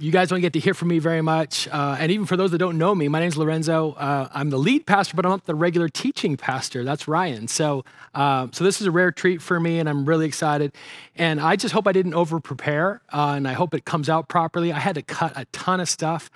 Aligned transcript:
you 0.00 0.10
guys 0.10 0.30
don't 0.30 0.40
get 0.40 0.54
to 0.54 0.58
hear 0.58 0.72
from 0.72 0.88
me 0.88 0.98
very 0.98 1.20
much. 1.20 1.68
Uh, 1.68 1.96
and 2.00 2.10
even 2.10 2.24
for 2.24 2.34
those 2.34 2.50
that 2.52 2.58
don't 2.58 2.78
know 2.78 2.94
me, 2.94 3.06
my 3.08 3.20
name 3.20 3.28
is 3.28 3.36
Lorenzo. 3.36 3.92
Uh, 3.92 4.28
I'm 4.32 4.48
the 4.48 4.58
lead 4.58 4.86
pastor, 4.86 5.14
but 5.14 5.26
I'm 5.26 5.30
not 5.30 5.44
the 5.44 5.54
regular 5.54 5.90
teaching 5.90 6.38
pastor. 6.38 6.84
That's 6.84 7.06
Ryan. 7.06 7.48
So, 7.48 7.84
uh, 8.14 8.48
so 8.50 8.64
this 8.64 8.80
is 8.80 8.86
a 8.86 8.90
rare 8.90 9.12
treat 9.12 9.42
for 9.42 9.60
me, 9.60 9.78
and 9.78 9.90
I'm 9.90 10.06
really 10.06 10.24
excited. 10.24 10.72
And 11.16 11.38
I 11.38 11.54
just 11.56 11.74
hope 11.74 11.86
I 11.86 11.92
didn't 11.92 12.14
over 12.14 12.40
prepare, 12.40 13.02
uh, 13.12 13.34
and 13.36 13.46
I 13.46 13.52
hope 13.52 13.74
it 13.74 13.84
comes 13.84 14.08
out 14.08 14.28
properly. 14.28 14.72
I 14.72 14.78
had 14.78 14.94
to 14.94 15.02
cut 15.02 15.34
a 15.36 15.44
ton 15.52 15.80
of 15.80 15.88
stuff. 15.88 16.30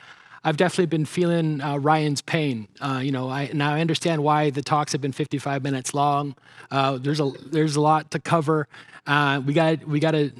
I've 0.46 0.58
definitely 0.58 0.86
been 0.86 1.06
feeling 1.06 1.62
uh, 1.62 1.78
Ryan's 1.78 2.20
pain. 2.20 2.68
Uh, 2.82 3.00
you 3.02 3.12
know, 3.12 3.30
I 3.30 3.50
now 3.54 3.72
I 3.72 3.80
understand 3.80 4.22
why 4.22 4.50
the 4.50 4.60
talks 4.60 4.92
have 4.92 5.00
been 5.00 5.12
55 5.12 5.62
minutes 5.62 5.94
long. 5.94 6.36
there's 6.70 7.20
a 7.20 7.32
there's 7.46 7.76
a 7.76 7.80
lot 7.80 8.10
to 8.10 8.18
cover. 8.18 8.68
we 9.06 9.54
got 9.54 9.88
we 9.88 10.00
got 10.00 10.10
to 10.10 10.32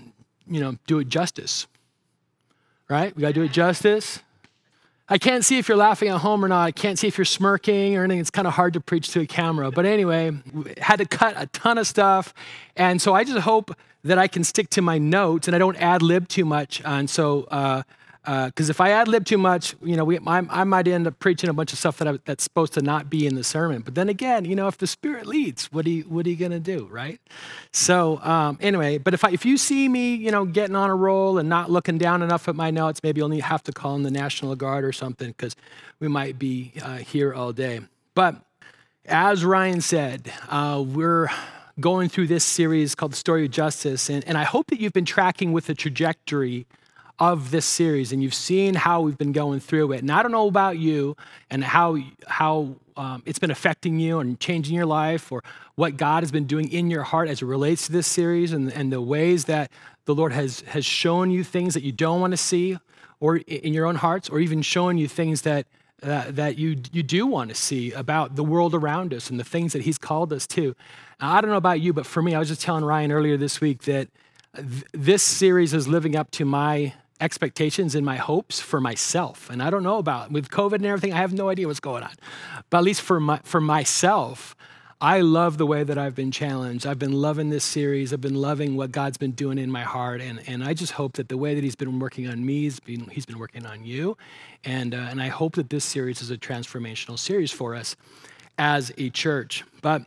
you 0.47 0.61
know 0.61 0.77
do 0.87 0.99
it 0.99 1.09
justice 1.09 1.67
right? 2.95 3.15
We 3.17 3.23
got 3.23 3.29
to 3.29 3.33
do 3.35 3.43
it 3.43 3.51
justice. 3.51 4.21
I 5.09 5.19
can't 5.19 5.45
see 5.45 5.59
if 5.59 5.69
you're 5.69 5.77
laughing 5.77 6.09
at 6.11 6.19
home 6.19 6.45
or 6.45 6.49
not. 6.49 6.63
I 6.65 6.71
can't 6.71 6.97
see 6.97 7.09
if 7.09 7.19
you're 7.19 7.25
smirking 7.25 7.97
or 7.97 8.05
anything. 8.05 8.21
It's 8.21 8.31
kind 8.31 8.47
of 8.47 8.55
hard 8.55 8.73
to 8.75 8.81
preach 8.81 9.11
to 9.11 9.21
a 9.21 9.27
camera. 9.27 9.73
But 9.73 9.85
anyway, 9.85 10.31
had 10.79 10.97
to 10.97 11.05
cut 11.05 11.35
a 11.37 11.47
ton 11.49 11.77
of 11.77 11.89
stuff. 11.89 12.33
And 12.77 13.03
so 13.03 13.13
I 13.13 13.25
just 13.25 13.41
hope 13.41 13.77
that 14.05 14.17
I 14.17 14.29
can 14.29 14.45
stick 14.45 14.71
to 14.71 14.83
my 14.83 14.99
notes 14.99 15.49
and 15.49 15.57
I 15.57 15.59
don't 15.59 15.77
ad 15.77 16.03
lib 16.03 16.29
too 16.29 16.45
much. 16.45 16.81
And 16.85 17.11
so, 17.11 17.49
uh, 17.51 17.83
because 18.25 18.71
uh, 18.71 18.73
if 18.73 18.81
I 18.81 18.91
ad 18.91 19.07
lib 19.07 19.27
too 19.27 19.37
much, 19.37 19.75
you 19.83 19.97
know, 19.97 20.05
we, 20.05 20.19
I, 20.19 20.43
I, 20.49 20.65
might 20.65 20.89
end 20.89 21.07
up 21.07 21.19
preaching 21.19 21.51
a 21.51 21.53
bunch 21.53 21.75
of 21.75 21.79
stuff 21.79 21.99
that 21.99 22.09
I, 22.09 22.19
that's 22.25 22.43
supposed 22.43 22.73
to 22.73 22.81
not 22.81 23.11
be 23.11 23.27
in 23.27 23.35
the 23.35 23.45
sermon. 23.45 23.83
But 23.83 23.97
then 23.97 24.09
again, 24.09 24.47
you 24.47 24.57
know, 24.57 24.67
if 24.67 24.79
the 24.79 24.87
Spirit 24.87 25.27
leads, 25.27 25.71
what 25.71 25.85
are 25.85 25.91
you, 25.91 26.05
what 26.05 26.25
are 26.25 26.31
you 26.31 26.37
going 26.37 26.53
to 26.53 26.59
do, 26.59 26.87
right? 26.91 27.21
So 27.73 28.19
um, 28.23 28.57
anyway, 28.63 28.97
but 28.97 29.13
if 29.13 29.25
I, 29.25 29.31
if 29.31 29.45
you 29.45 29.59
see 29.59 29.91
me, 29.91 30.15
you 30.15 30.31
know, 30.31 30.47
getting 30.47 30.75
on 30.75 30.89
a 30.89 30.95
roll 30.95 31.37
and 31.37 31.51
not 31.51 31.71
looking 31.71 31.99
down 31.99 32.23
enough 32.23 32.49
at 32.49 32.57
my 32.57 32.71
notes, 32.71 33.01
maybe 33.03 33.21
you'll 33.21 33.39
have 33.43 33.63
to 33.65 33.73
call 33.73 33.95
in 33.95 34.05
the 34.05 34.11
National 34.11 34.57
Guard 34.57 34.87
or 34.87 34.93
something 34.93 35.29
because 35.29 35.55
we 36.01 36.09
might 36.09 36.39
be 36.39 36.73
uh, 36.83 36.97
here 36.97 37.35
all 37.35 37.53
day. 37.53 37.81
But 38.15 38.37
as 39.05 39.45
Ryan 39.45 39.83
said, 39.83 40.33
uh, 40.49 40.83
we're 40.87 41.29
going 41.79 42.09
through 42.09 42.29
this 42.29 42.45
series 42.45 42.95
called 42.95 43.13
The 43.13 43.17
Story 43.17 43.45
of 43.45 43.51
Justice, 43.51 44.09
and, 44.09 44.25
and 44.27 44.39
I 44.39 44.45
hope 44.45 44.69
that 44.69 44.81
you've 44.81 44.95
been 44.95 45.05
tracking 45.05 45.53
with 45.53 45.67
the 45.67 45.75
trajectory 45.75 46.67
of 47.19 47.51
this 47.51 47.65
series 47.65 48.13
and 48.13 48.23
you've 48.23 48.35
seen 48.35 48.75
how 48.75 49.01
we've 49.01 49.19
been 49.19 49.33
going 49.33 49.61
through 49.61 49.93
it. 49.93 50.01
And 50.01 50.11
I 50.11 50.23
don't 50.23 50.33
know 50.33 50.49
about 50.49 50.79
you 50.79 51.17
and 51.49 51.63
how, 51.63 51.97
how 52.27 52.75
um, 52.97 53.23
it's 53.25 53.39
been 53.39 53.53
affecting 53.53 53.99
you 53.99 54.19
and 54.19 54.39
changing 54.41 54.75
your 54.75 54.87
life 54.87 55.31
or 55.31 55.43
what 55.77 55.97
God 55.97 56.23
has 56.23 56.33
been 56.33 56.47
doing 56.47 56.71
in 56.73 56.91
your 56.91 57.05
heart 57.05 57.29
as 57.29 57.41
it 57.41 57.47
relates 57.47 57.87
to 57.87 57.93
this 57.93 58.07
series 58.07 58.53
and, 58.53 58.73
and 58.73 58.93
the 58.93 59.01
ways 59.01 59.45
that 59.45 59.71
the 60.07 60.15
Lord 60.15 60.33
has, 60.33 60.61
has 60.63 60.85
shown 60.85 61.31
you 61.31 61.45
things 61.45 61.75
that 61.75 61.83
you 61.83 61.93
don't 61.93 62.21
want 62.21 62.33
to 62.33 62.37
see 62.37 62.79
or 63.21 63.37
in 63.37 63.73
your 63.73 63.87
own 63.87 63.97
hearts 63.97 64.29
or 64.29 64.41
even 64.41 64.61
showing 64.61 64.99
you 64.99 65.07
things 65.07 65.43
that, 65.43 65.67
uh, 66.03 66.25
that 66.31 66.59
you, 66.59 66.77
you 66.93 67.03
do 67.03 67.27
want 67.27 67.49
to 67.49 67.55
see 67.55 67.93
about 67.93 68.35
the 68.35 68.45
world 68.45 68.75
around 68.75 69.15
us 69.15 69.31
and 69.31 69.39
the 69.39 69.45
things 69.45 69.73
that 69.73 69.83
he's 69.83 69.99
called 69.99 70.33
us 70.33 70.47
to. 70.49 70.75
Now, 71.21 71.33
I 71.33 71.41
don't 71.41 71.51
know 71.51 71.57
about 71.57 71.81
you, 71.81 71.93
but 71.93 72.07
for 72.07 72.23
me, 72.23 72.35
I 72.35 72.41
was 72.41 72.49
just 72.49 72.61
telling 72.61 72.85
Ryan 72.85 73.13
earlier 73.13 73.37
this 73.37 73.61
week 73.61 73.85
that 73.85 74.09
th- 74.57 74.85
this 74.93 75.23
series 75.23 75.73
is 75.73 75.87
living 75.87 76.17
up 76.17 76.31
to 76.33 76.45
my 76.45 76.93
expectations 77.25 77.95
and 77.95 78.05
my 78.05 78.17
hopes 78.17 78.61
for 78.61 78.81
myself. 78.81 79.49
And 79.49 79.63
I 79.63 79.71
don't 79.71 79.83
know 79.83 79.97
about 79.97 80.31
with 80.31 80.51
COVID 80.51 80.75
and 80.75 80.87
everything, 80.87 81.15
I 81.15 81.17
have 81.17 81.33
no 81.33 81.49
idea 81.49 81.67
what's 81.67 81.81
going 81.81 82.03
on. 82.03 82.13
But 82.69 82.79
at 82.79 82.85
least 82.85 83.01
for 83.01 83.19
my, 83.19 83.41
for 83.45 83.63
myself, 83.63 84.55
I 85.01 85.23
love 85.23 85.57
the 85.59 85.67
way 85.67 85.85
that 85.85 85.97
I've 85.99 86.15
been 86.15 86.31
challenged. 86.31 86.87
I've 86.87 86.99
been 86.99 87.13
loving 87.13 87.49
this 87.49 87.65
series. 87.65 88.13
I've 88.13 88.21
been 88.21 88.37
loving 88.37 88.77
what 88.77 88.93
God's 88.93 89.17
been 89.17 89.33
doing 89.33 89.59
in 89.59 89.71
my 89.71 89.83
heart. 89.83 90.21
And, 90.21 90.41
and 90.47 90.63
I 90.63 90.75
just 90.75 90.93
hope 90.93 91.15
that 91.15 91.29
the 91.29 91.39
way 91.39 91.55
that 91.55 91.65
He's 91.65 91.77
been 91.77 91.99
working 91.99 92.29
on 92.29 92.45
me, 92.45 92.63
He's 92.63 92.81
been, 92.81 93.09
he's 93.09 93.27
been 93.27 93.39
working 93.39 93.67
on 93.67 93.85
you. 93.85 94.17
And, 94.65 94.95
uh, 94.95 95.09
and 95.11 95.21
I 95.21 95.29
hope 95.29 95.57
that 95.57 95.71
this 95.71 95.85
series 95.85 96.21
is 96.21 96.31
a 96.31 96.37
transformational 96.37 97.19
series 97.19 97.51
for 97.51 97.75
us 97.75 97.97
as 98.59 98.93
a 98.99 99.11
church. 99.11 99.65
But 99.83 100.03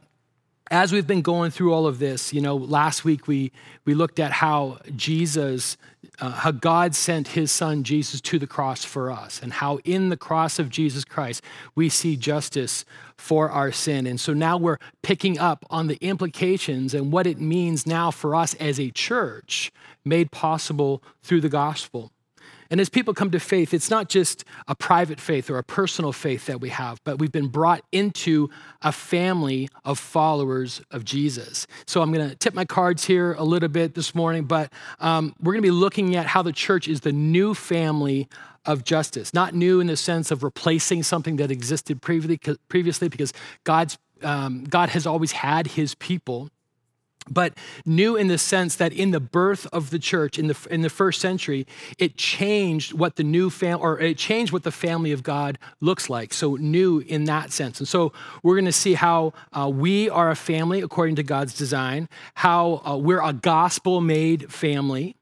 as 0.70 0.92
we've 0.92 1.08
been 1.08 1.22
going 1.22 1.52
through 1.52 1.74
all 1.74 1.88
of 1.88 2.00
this, 2.00 2.34
you 2.34 2.42
know, 2.42 2.56
last 2.56 3.06
week 3.06 3.28
we, 3.28 3.52
we 3.86 3.94
looked 3.94 4.20
at 4.20 4.32
how 4.32 4.80
Jesus, 4.96 5.78
uh, 6.20 6.32
how 6.32 6.52
God 6.52 6.96
sent 6.96 7.30
his 7.30 7.52
son 7.52 7.84
Jesus 7.84 8.20
to 8.22 8.40
the 8.40 8.48
cross 8.48 8.84
for 8.84 9.12
us, 9.12 9.42
and 9.42 9.54
how 9.54 9.78
in 9.86 10.10
the 10.10 10.18
cross 10.18 10.60
of 10.60 10.70
Jesus 10.70 11.06
Christ 11.06 11.42
we 11.76 11.90
see 11.90 12.16
justice 12.16 12.86
for 13.16 13.50
our 13.50 13.72
sin. 13.72 14.06
And 14.06 14.20
so 14.20 14.34
now 14.34 14.58
we're 14.58 14.80
picking 15.02 15.40
up 15.40 15.66
on 15.70 15.88
the 15.88 15.98
implications 16.02 16.94
and 16.94 17.12
what 17.12 17.28
it 17.28 17.40
means 17.40 17.88
now 17.88 18.12
for 18.12 18.36
us 18.36 18.54
as 18.56 18.80
a 18.80 18.92
church 18.92 19.72
made 20.04 20.32
possible 20.32 21.02
through 21.24 21.42
the 21.42 21.50
gospel. 21.50 22.12
And 22.70 22.80
as 22.80 22.90
people 22.90 23.14
come 23.14 23.32
to 23.32 23.40
faith, 23.40 23.74
it's 23.74 23.90
not 23.90 24.10
just 24.10 24.44
a 24.68 24.76
private 24.76 25.20
faith 25.20 25.50
or 25.50 25.58
a 25.58 25.64
personal 25.64 26.12
faith 26.12 26.46
that 26.48 26.60
we 26.62 26.70
have, 26.70 27.02
but 27.04 27.20
we've 27.20 27.32
been 27.32 27.48
brought 27.48 27.84
into 27.92 28.50
a 28.82 28.92
family 28.92 29.70
of 29.86 30.00
followers 30.00 30.82
of 30.92 31.06
Jesus. 31.06 31.68
So 31.86 32.02
I'm 32.02 32.12
going 32.12 32.30
to 32.30 32.36
tip 32.36 32.54
my 32.54 32.66
cards 32.66 33.06
here 33.06 33.34
a 33.34 33.44
little 33.44 33.70
bit 33.70 33.94
this 33.94 34.14
morning, 34.14 34.46
but 34.46 34.72
um, 35.00 35.34
we're 35.42 35.54
going 35.54 35.64
to 35.64 35.68
be 35.68 35.72
looking 35.72 36.16
at 36.16 36.26
how 36.26 36.42
the 36.42 36.52
church 36.52 36.88
is 36.88 37.02
the 37.02 37.12
new 37.12 37.54
family 37.54 38.28
of 38.66 38.84
justice. 38.84 39.34
Not 39.34 39.54
new 39.54 39.80
in 39.80 39.88
the 39.88 39.96
sense 39.96 40.30
of 40.30 40.44
replacing 40.44 41.04
something 41.04 41.38
that 41.38 41.52
existed 41.52 42.02
previously, 42.02 43.08
because 43.08 43.32
God's, 43.64 43.98
um, 44.22 44.66
God 44.66 44.90
has 44.90 45.08
always 45.08 45.32
had 45.32 45.68
his 45.68 45.96
people 45.96 46.50
but 47.30 47.54
new 47.86 48.16
in 48.16 48.28
the 48.28 48.38
sense 48.38 48.76
that 48.76 48.94
in 48.94 49.12
the 49.12 49.20
birth 49.20 49.68
of 49.72 49.90
the 49.90 50.00
church 50.00 50.40
in 50.40 50.48
the, 50.48 50.68
in 50.70 50.82
the 50.82 50.90
first 50.90 51.22
century, 51.22 51.66
it 51.98 52.18
changed 52.18 52.94
what 52.94 53.16
the 53.16 53.24
new 53.24 53.50
family, 53.50 53.82
or 53.82 54.00
it 54.00 54.18
changed 54.18 54.54
what 54.54 54.64
the 54.64 54.72
family 54.72 55.12
of 55.12 55.24
God 55.24 55.58
looks 55.82 56.10
like. 56.10 56.34
So 56.34 56.56
new 56.56 57.00
in 57.00 57.26
that 57.26 57.52
sense. 57.52 57.80
And 57.80 57.88
so 57.88 58.14
we're 58.44 58.56
going 58.56 58.66
to 58.66 58.72
see 58.72 58.94
how 58.94 59.34
uh, 59.54 59.70
we 59.74 60.10
are 60.10 60.30
a 60.30 60.36
family 60.36 60.82
according 60.82 61.16
to 61.18 61.24
God's 61.24 61.54
design, 61.54 62.10
how 62.36 62.82
uh, 62.86 62.98
we're 62.98 63.24
a 63.24 63.34
gospel 63.34 64.02
made 64.02 64.52
family, 64.52 65.16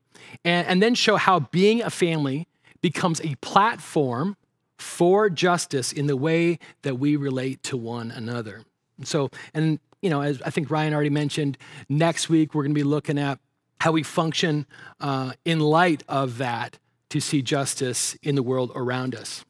and, 0.44 0.68
and 0.68 0.84
then 0.84 0.96
show 0.96 1.16
how 1.16 1.40
being 1.40 1.82
a 1.82 1.90
family 1.90 2.48
becomes 2.82 3.22
a 3.22 3.36
platform 3.36 4.38
for 4.78 5.30
justice 5.30 5.92
in 5.92 6.08
the 6.08 6.18
way 6.18 6.60
that 6.82 6.96
we 7.00 7.16
relate 7.16 7.64
to 7.64 7.78
one 7.78 8.12
another. 8.12 8.64
So, 9.04 9.30
and 9.54 9.80
you 10.06 10.12
know, 10.12 10.22
as 10.22 10.40
I 10.44 10.52
think 10.52 10.70
Ryan 10.70 10.94
already 10.94 11.10
mentioned, 11.10 11.58
next 11.90 12.30
week 12.30 12.54
we're 12.54 12.62
going 12.62 12.76
to 12.76 12.80
be 12.80 12.84
looking 12.84 13.18
at 13.18 13.40
how 13.82 13.92
we 13.92 14.04
function 14.04 14.68
uh, 15.00 15.34
in 15.46 15.60
light 15.60 16.04
of 16.08 16.38
that 16.38 16.78
to 17.10 17.20
see 17.20 17.42
justice 17.42 18.14
in 18.22 18.36
the 18.36 18.44
world 18.44 18.72
around 18.76 19.16
us. 19.16 19.44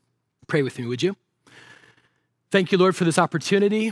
Pray 0.48 0.62
with 0.62 0.80
me, 0.80 0.86
would 0.86 1.04
you? 1.04 1.18
Thank 2.52 2.72
you, 2.72 2.78
Lord, 2.78 2.96
for 2.96 3.04
this 3.04 3.20
opportunity 3.20 3.92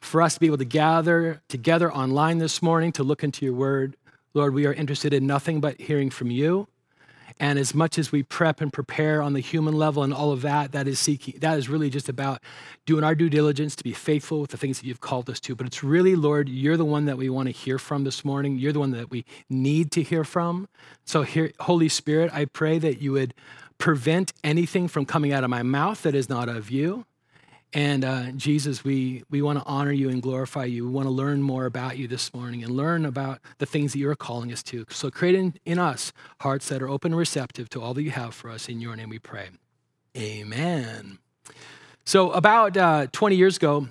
for 0.00 0.22
us 0.22 0.32
to 0.34 0.40
be 0.40 0.46
able 0.46 0.56
to 0.56 0.64
gather 0.64 1.42
together 1.48 1.92
online 1.92 2.38
this 2.38 2.62
morning 2.62 2.90
to 2.92 3.02
look 3.02 3.22
into 3.22 3.44
your 3.44 3.54
word. 3.54 3.94
Lord, 4.32 4.54
we 4.54 4.64
are 4.64 4.72
interested 4.72 5.12
in 5.12 5.26
nothing 5.26 5.60
but 5.60 5.78
hearing 5.78 6.08
from 6.08 6.30
you. 6.30 6.66
And 7.40 7.58
as 7.58 7.74
much 7.74 7.98
as 7.98 8.12
we 8.12 8.22
prep 8.22 8.60
and 8.60 8.72
prepare 8.72 9.20
on 9.20 9.32
the 9.32 9.40
human 9.40 9.74
level 9.74 10.02
and 10.02 10.14
all 10.14 10.30
of 10.30 10.42
that, 10.42 10.72
that 10.72 10.86
is 10.86 10.98
seeking, 10.98 11.38
that 11.40 11.58
is 11.58 11.68
really 11.68 11.90
just 11.90 12.08
about 12.08 12.40
doing 12.86 13.02
our 13.02 13.14
due 13.14 13.28
diligence 13.28 13.74
to 13.76 13.84
be 13.84 13.92
faithful 13.92 14.40
with 14.40 14.50
the 14.50 14.56
things 14.56 14.80
that 14.80 14.86
you've 14.86 15.00
called 15.00 15.28
us 15.28 15.40
to. 15.40 15.54
But 15.56 15.66
it's 15.66 15.82
really, 15.82 16.14
Lord, 16.14 16.48
you're 16.48 16.76
the 16.76 16.84
one 16.84 17.06
that 17.06 17.18
we 17.18 17.28
want 17.28 17.48
to 17.48 17.52
hear 17.52 17.78
from 17.78 18.04
this 18.04 18.24
morning. 18.24 18.58
You're 18.58 18.72
the 18.72 18.80
one 18.80 18.92
that 18.92 19.10
we 19.10 19.24
need 19.50 19.90
to 19.92 20.02
hear 20.02 20.22
from. 20.22 20.68
So, 21.04 21.22
here, 21.22 21.52
Holy 21.60 21.88
Spirit, 21.88 22.32
I 22.32 22.44
pray 22.44 22.78
that 22.78 23.00
you 23.00 23.12
would 23.12 23.34
prevent 23.78 24.32
anything 24.44 24.86
from 24.86 25.04
coming 25.04 25.32
out 25.32 25.44
of 25.44 25.50
my 25.50 25.62
mouth 25.62 26.02
that 26.02 26.14
is 26.14 26.28
not 26.28 26.48
of 26.48 26.70
you. 26.70 27.04
And 27.74 28.04
uh, 28.04 28.30
Jesus, 28.36 28.84
we, 28.84 29.24
we 29.30 29.42
want 29.42 29.58
to 29.58 29.64
honor 29.66 29.90
you 29.90 30.08
and 30.08 30.22
glorify 30.22 30.64
you. 30.64 30.86
We 30.86 30.92
want 30.92 31.06
to 31.06 31.12
learn 31.12 31.42
more 31.42 31.66
about 31.66 31.98
you 31.98 32.06
this 32.06 32.32
morning 32.32 32.62
and 32.62 32.74
learn 32.74 33.04
about 33.04 33.40
the 33.58 33.66
things 33.66 33.92
that 33.92 33.98
you're 33.98 34.14
calling 34.14 34.52
us 34.52 34.62
to. 34.64 34.86
So 34.90 35.10
create 35.10 35.34
in, 35.34 35.54
in 35.64 35.80
us 35.80 36.12
hearts 36.40 36.68
that 36.68 36.80
are 36.80 36.88
open 36.88 37.12
and 37.12 37.18
receptive 37.18 37.68
to 37.70 37.82
all 37.82 37.92
that 37.94 38.02
you 38.04 38.12
have 38.12 38.32
for 38.32 38.48
us. 38.48 38.68
In 38.68 38.80
your 38.80 38.94
name 38.94 39.08
we 39.08 39.18
pray. 39.18 39.48
Amen. 40.16 41.18
So, 42.04 42.30
about 42.30 42.76
uh, 42.76 43.08
20 43.10 43.34
years 43.34 43.56
ago, 43.56 43.88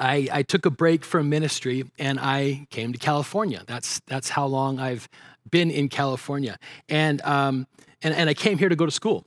I, 0.00 0.28
I, 0.32 0.42
took 0.42 0.66
a 0.66 0.70
break 0.70 1.04
from 1.04 1.28
ministry 1.28 1.84
and 1.98 2.18
I 2.18 2.66
came 2.70 2.92
to 2.92 2.98
California. 2.98 3.62
That's, 3.66 4.00
that's 4.06 4.30
how 4.30 4.46
long 4.46 4.80
I've 4.80 5.08
been 5.48 5.70
in 5.70 5.88
California. 5.88 6.58
And, 6.88 7.20
um, 7.22 7.68
and, 8.02 8.14
and 8.14 8.28
I 8.28 8.34
came 8.34 8.58
here 8.58 8.68
to 8.68 8.74
go 8.74 8.86
to 8.86 8.90
school. 8.90 9.24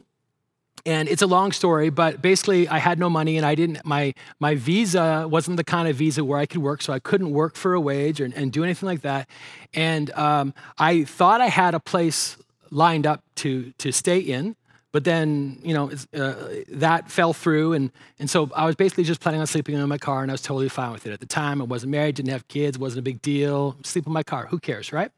And 0.85 1.09
it's 1.09 1.23
a 1.23 1.27
long 1.27 1.51
story, 1.51 1.89
but 1.89 2.21
basically 2.21 2.67
I 2.67 2.77
had 2.77 2.99
no 2.99 3.09
money 3.09 3.37
and 3.37 3.45
I 3.45 3.55
didn't, 3.55 3.83
my, 3.83 4.13
my 4.39 4.53
visa 4.53 5.27
wasn't 5.27 5.57
the 5.57 5.63
kind 5.63 5.87
of 5.87 5.95
visa 5.95 6.23
where 6.23 6.37
I 6.37 6.45
could 6.45 6.61
work, 6.61 6.83
so 6.83 6.93
I 6.93 6.99
couldn't 6.99 7.31
work 7.31 7.55
for 7.55 7.73
a 7.73 7.81
wage 7.81 8.21
or, 8.21 8.25
and 8.25 8.51
do 8.51 8.63
anything 8.63 8.85
like 8.85 9.01
that. 9.01 9.27
And 9.73 10.11
um, 10.11 10.53
I 10.77 11.03
thought 11.05 11.41
I 11.41 11.47
had 11.47 11.73
a 11.73 11.79
place 11.79 12.37
lined 12.69 13.07
up 13.07 13.23
to, 13.37 13.71
to 13.79 13.91
stay 13.91 14.19
in, 14.19 14.55
but 14.91 15.05
then, 15.05 15.59
you 15.63 15.73
know, 15.73 15.91
uh, 16.15 16.35
that 16.69 17.09
fell 17.09 17.33
through. 17.33 17.73
And, 17.73 17.91
and 18.19 18.29
so 18.29 18.51
I 18.55 18.67
was 18.67 18.75
basically 18.75 19.05
just 19.05 19.21
planning 19.21 19.41
on 19.41 19.47
sleeping 19.47 19.73
in 19.73 19.89
my 19.89 19.97
car 19.97 20.21
and 20.21 20.29
I 20.29 20.33
was 20.33 20.41
totally 20.43 20.69
fine 20.69 20.91
with 20.91 21.07
it. 21.07 21.11
At 21.11 21.19
the 21.19 21.25
time, 21.25 21.61
I 21.61 21.65
wasn't 21.65 21.93
married, 21.93 22.15
didn't 22.15 22.31
have 22.31 22.47
kids, 22.47 22.77
wasn't 22.77 22.99
a 22.99 23.01
big 23.01 23.23
deal. 23.23 23.75
Sleep 23.83 24.05
in 24.05 24.13
my 24.13 24.23
car, 24.23 24.45
who 24.45 24.59
cares, 24.59 24.93
right? 24.93 25.11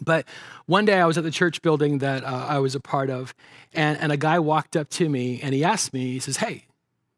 But 0.00 0.26
one 0.66 0.84
day 0.84 0.98
I 1.00 1.06
was 1.06 1.16
at 1.18 1.24
the 1.24 1.30
church 1.30 1.62
building 1.62 1.98
that 1.98 2.24
uh, 2.24 2.46
I 2.48 2.58
was 2.58 2.74
a 2.74 2.80
part 2.80 3.10
of, 3.10 3.34
and, 3.72 3.98
and 3.98 4.10
a 4.10 4.16
guy 4.16 4.38
walked 4.38 4.76
up 4.76 4.88
to 4.90 5.08
me 5.08 5.40
and 5.42 5.54
he 5.54 5.62
asked 5.62 5.92
me, 5.92 6.12
he 6.12 6.18
says, 6.18 6.38
Hey, 6.38 6.66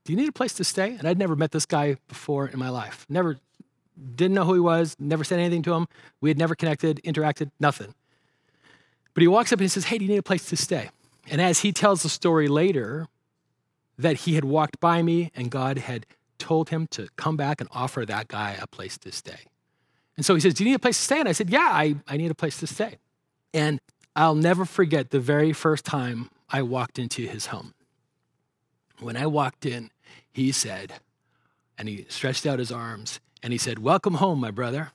do 0.04 0.12
you 0.12 0.16
need 0.16 0.28
a 0.28 0.32
place 0.32 0.52
to 0.54 0.64
stay? 0.64 0.92
And 0.92 1.08
I'd 1.08 1.18
never 1.18 1.34
met 1.34 1.52
this 1.52 1.66
guy 1.66 1.96
before 2.08 2.46
in 2.46 2.58
my 2.58 2.68
life. 2.68 3.06
Never, 3.08 3.38
didn't 4.14 4.34
know 4.34 4.44
who 4.44 4.54
he 4.54 4.60
was, 4.60 4.96
never 4.98 5.24
said 5.24 5.38
anything 5.38 5.62
to 5.62 5.74
him. 5.74 5.88
We 6.20 6.30
had 6.30 6.38
never 6.38 6.54
connected, 6.54 7.00
interacted, 7.02 7.50
nothing. 7.58 7.94
But 9.14 9.22
he 9.22 9.28
walks 9.28 9.52
up 9.52 9.58
and 9.58 9.64
he 9.64 9.68
says, 9.68 9.86
Hey, 9.86 9.98
do 9.98 10.04
you 10.04 10.10
need 10.10 10.18
a 10.18 10.22
place 10.22 10.46
to 10.50 10.56
stay? 10.56 10.90
And 11.28 11.40
as 11.40 11.60
he 11.60 11.72
tells 11.72 12.02
the 12.02 12.08
story 12.08 12.46
later, 12.46 13.08
that 13.98 14.18
he 14.18 14.34
had 14.34 14.44
walked 14.44 14.78
by 14.78 15.02
me 15.02 15.32
and 15.34 15.50
God 15.50 15.78
had 15.78 16.06
told 16.38 16.68
him 16.68 16.86
to 16.88 17.08
come 17.16 17.36
back 17.36 17.60
and 17.60 17.68
offer 17.72 18.04
that 18.04 18.28
guy 18.28 18.56
a 18.60 18.66
place 18.66 18.98
to 18.98 19.10
stay. 19.10 19.40
And 20.16 20.24
so 20.24 20.34
he 20.34 20.40
says, 20.40 20.54
Do 20.54 20.64
you 20.64 20.70
need 20.70 20.76
a 20.76 20.80
place 20.80 20.96
to 20.98 21.04
stay? 21.04 21.20
And 21.20 21.28
I 21.28 21.32
said, 21.32 21.50
Yeah, 21.50 21.68
I, 21.70 21.96
I 22.08 22.16
need 22.16 22.30
a 22.30 22.34
place 22.34 22.58
to 22.60 22.66
stay. 22.66 22.96
And 23.52 23.80
I'll 24.14 24.34
never 24.34 24.64
forget 24.64 25.10
the 25.10 25.20
very 25.20 25.52
first 25.52 25.84
time 25.84 26.30
I 26.48 26.62
walked 26.62 26.98
into 26.98 27.22
his 27.26 27.46
home. 27.46 27.74
When 28.98 29.16
I 29.16 29.26
walked 29.26 29.66
in, 29.66 29.90
he 30.32 30.52
said, 30.52 30.94
and 31.78 31.88
he 31.88 32.06
stretched 32.08 32.46
out 32.46 32.58
his 32.58 32.72
arms 32.72 33.20
and 33.42 33.52
he 33.52 33.58
said, 33.58 33.78
Welcome 33.78 34.14
home, 34.14 34.40
my 34.40 34.50
brother. 34.50 34.92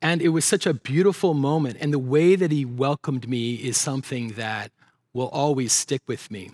And 0.00 0.22
it 0.22 0.28
was 0.28 0.44
such 0.44 0.66
a 0.66 0.74
beautiful 0.74 1.34
moment. 1.34 1.76
And 1.80 1.92
the 1.92 1.98
way 1.98 2.36
that 2.36 2.52
he 2.52 2.64
welcomed 2.64 3.28
me 3.28 3.54
is 3.54 3.76
something 3.76 4.30
that 4.30 4.70
will 5.12 5.28
always 5.28 5.72
stick 5.72 6.02
with 6.06 6.30
me. 6.30 6.50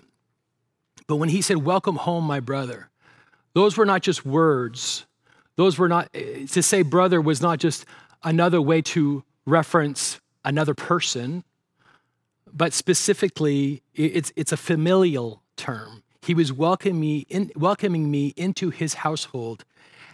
But 1.07 1.17
when 1.17 1.29
he 1.29 1.41
said, 1.41 1.57
Welcome 1.57 1.97
home, 1.97 2.23
my 2.23 2.39
brother, 2.39 2.89
those 3.53 3.77
were 3.77 3.85
not 3.85 4.01
just 4.01 4.25
words. 4.25 5.05
Those 5.55 5.77
were 5.77 5.87
not, 5.87 6.11
to 6.13 6.61
say 6.61 6.81
brother 6.81 7.21
was 7.21 7.41
not 7.41 7.59
just 7.59 7.85
another 8.23 8.61
way 8.61 8.81
to 8.81 9.23
reference 9.45 10.19
another 10.43 10.73
person, 10.73 11.43
but 12.51 12.73
specifically, 12.73 13.83
it's, 13.93 14.31
it's 14.35 14.51
a 14.51 14.57
familial 14.57 15.41
term. 15.55 16.03
He 16.21 16.33
was 16.33 16.51
welcoming 16.51 16.99
me, 16.99 17.25
in, 17.29 17.51
welcoming 17.55 18.09
me 18.09 18.33
into 18.35 18.69
his 18.69 18.95
household 18.95 19.65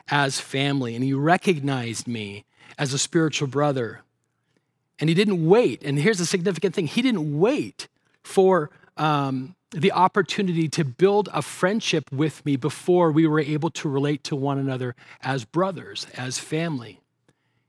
as 0.09 0.39
family, 0.39 0.95
and 0.95 1.03
he 1.03 1.13
recognized 1.13 2.07
me 2.07 2.45
as 2.77 2.93
a 2.93 2.97
spiritual 2.97 3.47
brother. 3.47 4.01
And 4.99 5.09
he 5.09 5.13
didn't 5.13 5.45
wait. 5.45 5.83
And 5.83 5.97
here's 5.97 6.17
the 6.17 6.25
significant 6.25 6.75
thing 6.75 6.87
he 6.87 7.01
didn't 7.01 7.39
wait 7.39 7.87
for 8.23 8.69
um, 8.97 9.55
the 9.71 9.91
opportunity 9.91 10.67
to 10.67 10.83
build 10.83 11.29
a 11.33 11.41
friendship 11.41 12.11
with 12.11 12.45
me 12.45 12.55
before 12.55 13.11
we 13.11 13.25
were 13.25 13.39
able 13.39 13.69
to 13.71 13.89
relate 13.89 14.23
to 14.25 14.35
one 14.35 14.57
another 14.57 14.95
as 15.21 15.45
brothers, 15.45 16.05
as 16.15 16.39
family. 16.39 16.99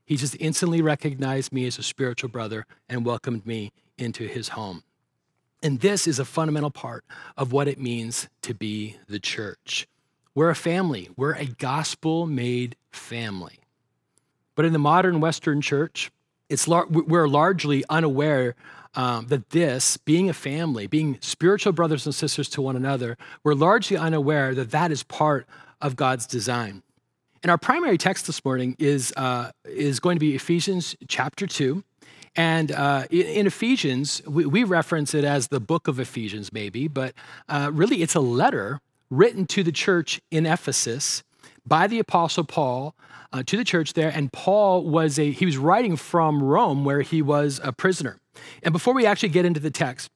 He 0.05 0.17
just 0.17 0.35
instantly 0.39 0.81
recognized 0.81 1.53
me 1.53 1.65
as 1.65 1.79
a 1.79 1.83
spiritual 1.83 2.29
brother 2.29 2.65
and 2.89 3.05
welcomed 3.05 3.45
me 3.45 3.71
into 3.97 4.27
his 4.27 4.49
home. 4.49 4.83
And 5.61 5.79
this 5.79 6.07
is 6.07 6.19
a 6.19 6.25
fundamental 6.25 6.71
part 6.71 7.05
of 7.37 7.53
what 7.53 7.69
it 7.69 7.79
means 7.79 8.27
to 8.41 8.53
be 8.53 8.97
the 9.07 9.19
church. 9.19 9.87
We're 10.35 10.49
a 10.49 10.55
family, 10.55 11.09
we're 11.15 11.35
a 11.35 11.45
gospel 11.45 12.25
made 12.25 12.75
family. 12.91 13.59
But 14.55 14.65
in 14.65 14.73
the 14.73 14.79
modern 14.79 15.21
Western 15.21 15.61
church, 15.61 16.11
it's 16.49 16.67
lar- 16.67 16.87
we're 16.87 17.29
largely 17.29 17.85
unaware 17.89 18.55
um, 18.95 19.27
that 19.27 19.49
this, 19.49 19.97
being 19.97 20.29
a 20.29 20.33
family, 20.33 20.87
being 20.87 21.17
spiritual 21.21 21.73
brothers 21.73 22.05
and 22.05 22.13
sisters 22.13 22.49
to 22.49 22.61
one 22.61 22.75
another, 22.75 23.17
we're 23.43 23.53
largely 23.53 23.97
unaware 23.97 24.53
that 24.55 24.71
that 24.71 24.91
is 24.91 25.03
part 25.03 25.47
of 25.81 25.95
God's 25.95 26.27
design. 26.27 26.83
And 27.41 27.51
our 27.51 27.57
primary 27.57 27.97
text 27.97 28.25
this 28.27 28.43
morning 28.45 28.75
is, 28.79 29.13
uh, 29.17 29.51
is 29.65 29.99
going 29.99 30.15
to 30.15 30.19
be 30.19 30.35
Ephesians 30.35 30.95
chapter 31.07 31.45
2. 31.45 31.83
And 32.35 32.71
uh, 32.71 33.05
in, 33.11 33.45
Ephesians, 33.45 34.21
we, 34.25 34.45
we, 34.45 34.63
reference 34.63 35.13
it 35.13 35.23
as 35.23 35.49
the 35.49 35.59
book 35.59 35.87
of 35.87 35.99
Ephesians, 35.99 36.51
maybe, 36.51 36.87
but 36.87 37.13
uh, 37.47 37.69
really 37.71 38.01
it's 38.01 38.15
a 38.15 38.21
letter 38.21 38.79
written 39.11 39.45
to 39.47 39.61
the 39.61 39.71
church 39.71 40.19
in 40.31 40.47
Ephesus 40.47 41.21
by 41.65 41.85
the 41.85 41.99
Apostle 41.99 42.43
Paul 42.43 42.95
uh, 43.31 43.43
to 43.43 43.57
the 43.57 43.63
church 43.63 43.93
there. 43.93 44.09
And 44.09 44.31
Paul 44.31 44.83
was 44.83 45.19
a, 45.19 45.31
he 45.31 45.45
was 45.45 45.57
writing 45.57 45.95
from 45.95 46.41
Rome 46.41 46.85
where 46.85 47.01
he 47.01 47.21
was 47.21 47.59
a 47.63 47.71
prisoner. 47.71 48.19
And 48.61 48.71
before 48.71 48.93
we 48.93 49.05
actually 49.05 49.29
get 49.29 49.45
into 49.45 49.59
the 49.59 49.71
text, 49.71 50.09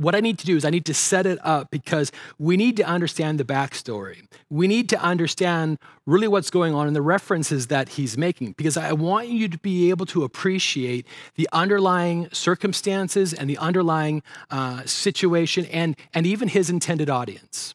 what 0.00 0.14
I 0.14 0.20
need 0.20 0.38
to 0.38 0.46
do 0.46 0.56
is 0.56 0.64
I 0.64 0.70
need 0.70 0.86
to 0.86 0.94
set 0.94 1.26
it 1.26 1.38
up 1.44 1.70
because 1.70 2.10
we 2.38 2.56
need 2.56 2.76
to 2.78 2.84
understand 2.84 3.38
the 3.38 3.44
backstory. 3.44 4.26
We 4.48 4.66
need 4.66 4.88
to 4.90 5.00
understand 5.00 5.78
really 6.06 6.26
what's 6.26 6.50
going 6.50 6.74
on 6.74 6.86
and 6.86 6.96
the 6.96 7.02
references 7.02 7.66
that 7.66 7.90
he's 7.90 8.16
making 8.16 8.52
because 8.52 8.78
I 8.78 8.92
want 8.92 9.28
you 9.28 9.46
to 9.48 9.58
be 9.58 9.90
able 9.90 10.06
to 10.06 10.24
appreciate 10.24 11.06
the 11.34 11.48
underlying 11.52 12.28
circumstances 12.32 13.34
and 13.34 13.50
the 13.50 13.58
underlying 13.58 14.22
uh, 14.50 14.84
situation 14.86 15.66
and, 15.66 15.96
and 16.14 16.26
even 16.26 16.48
his 16.48 16.70
intended 16.70 17.10
audience. 17.10 17.74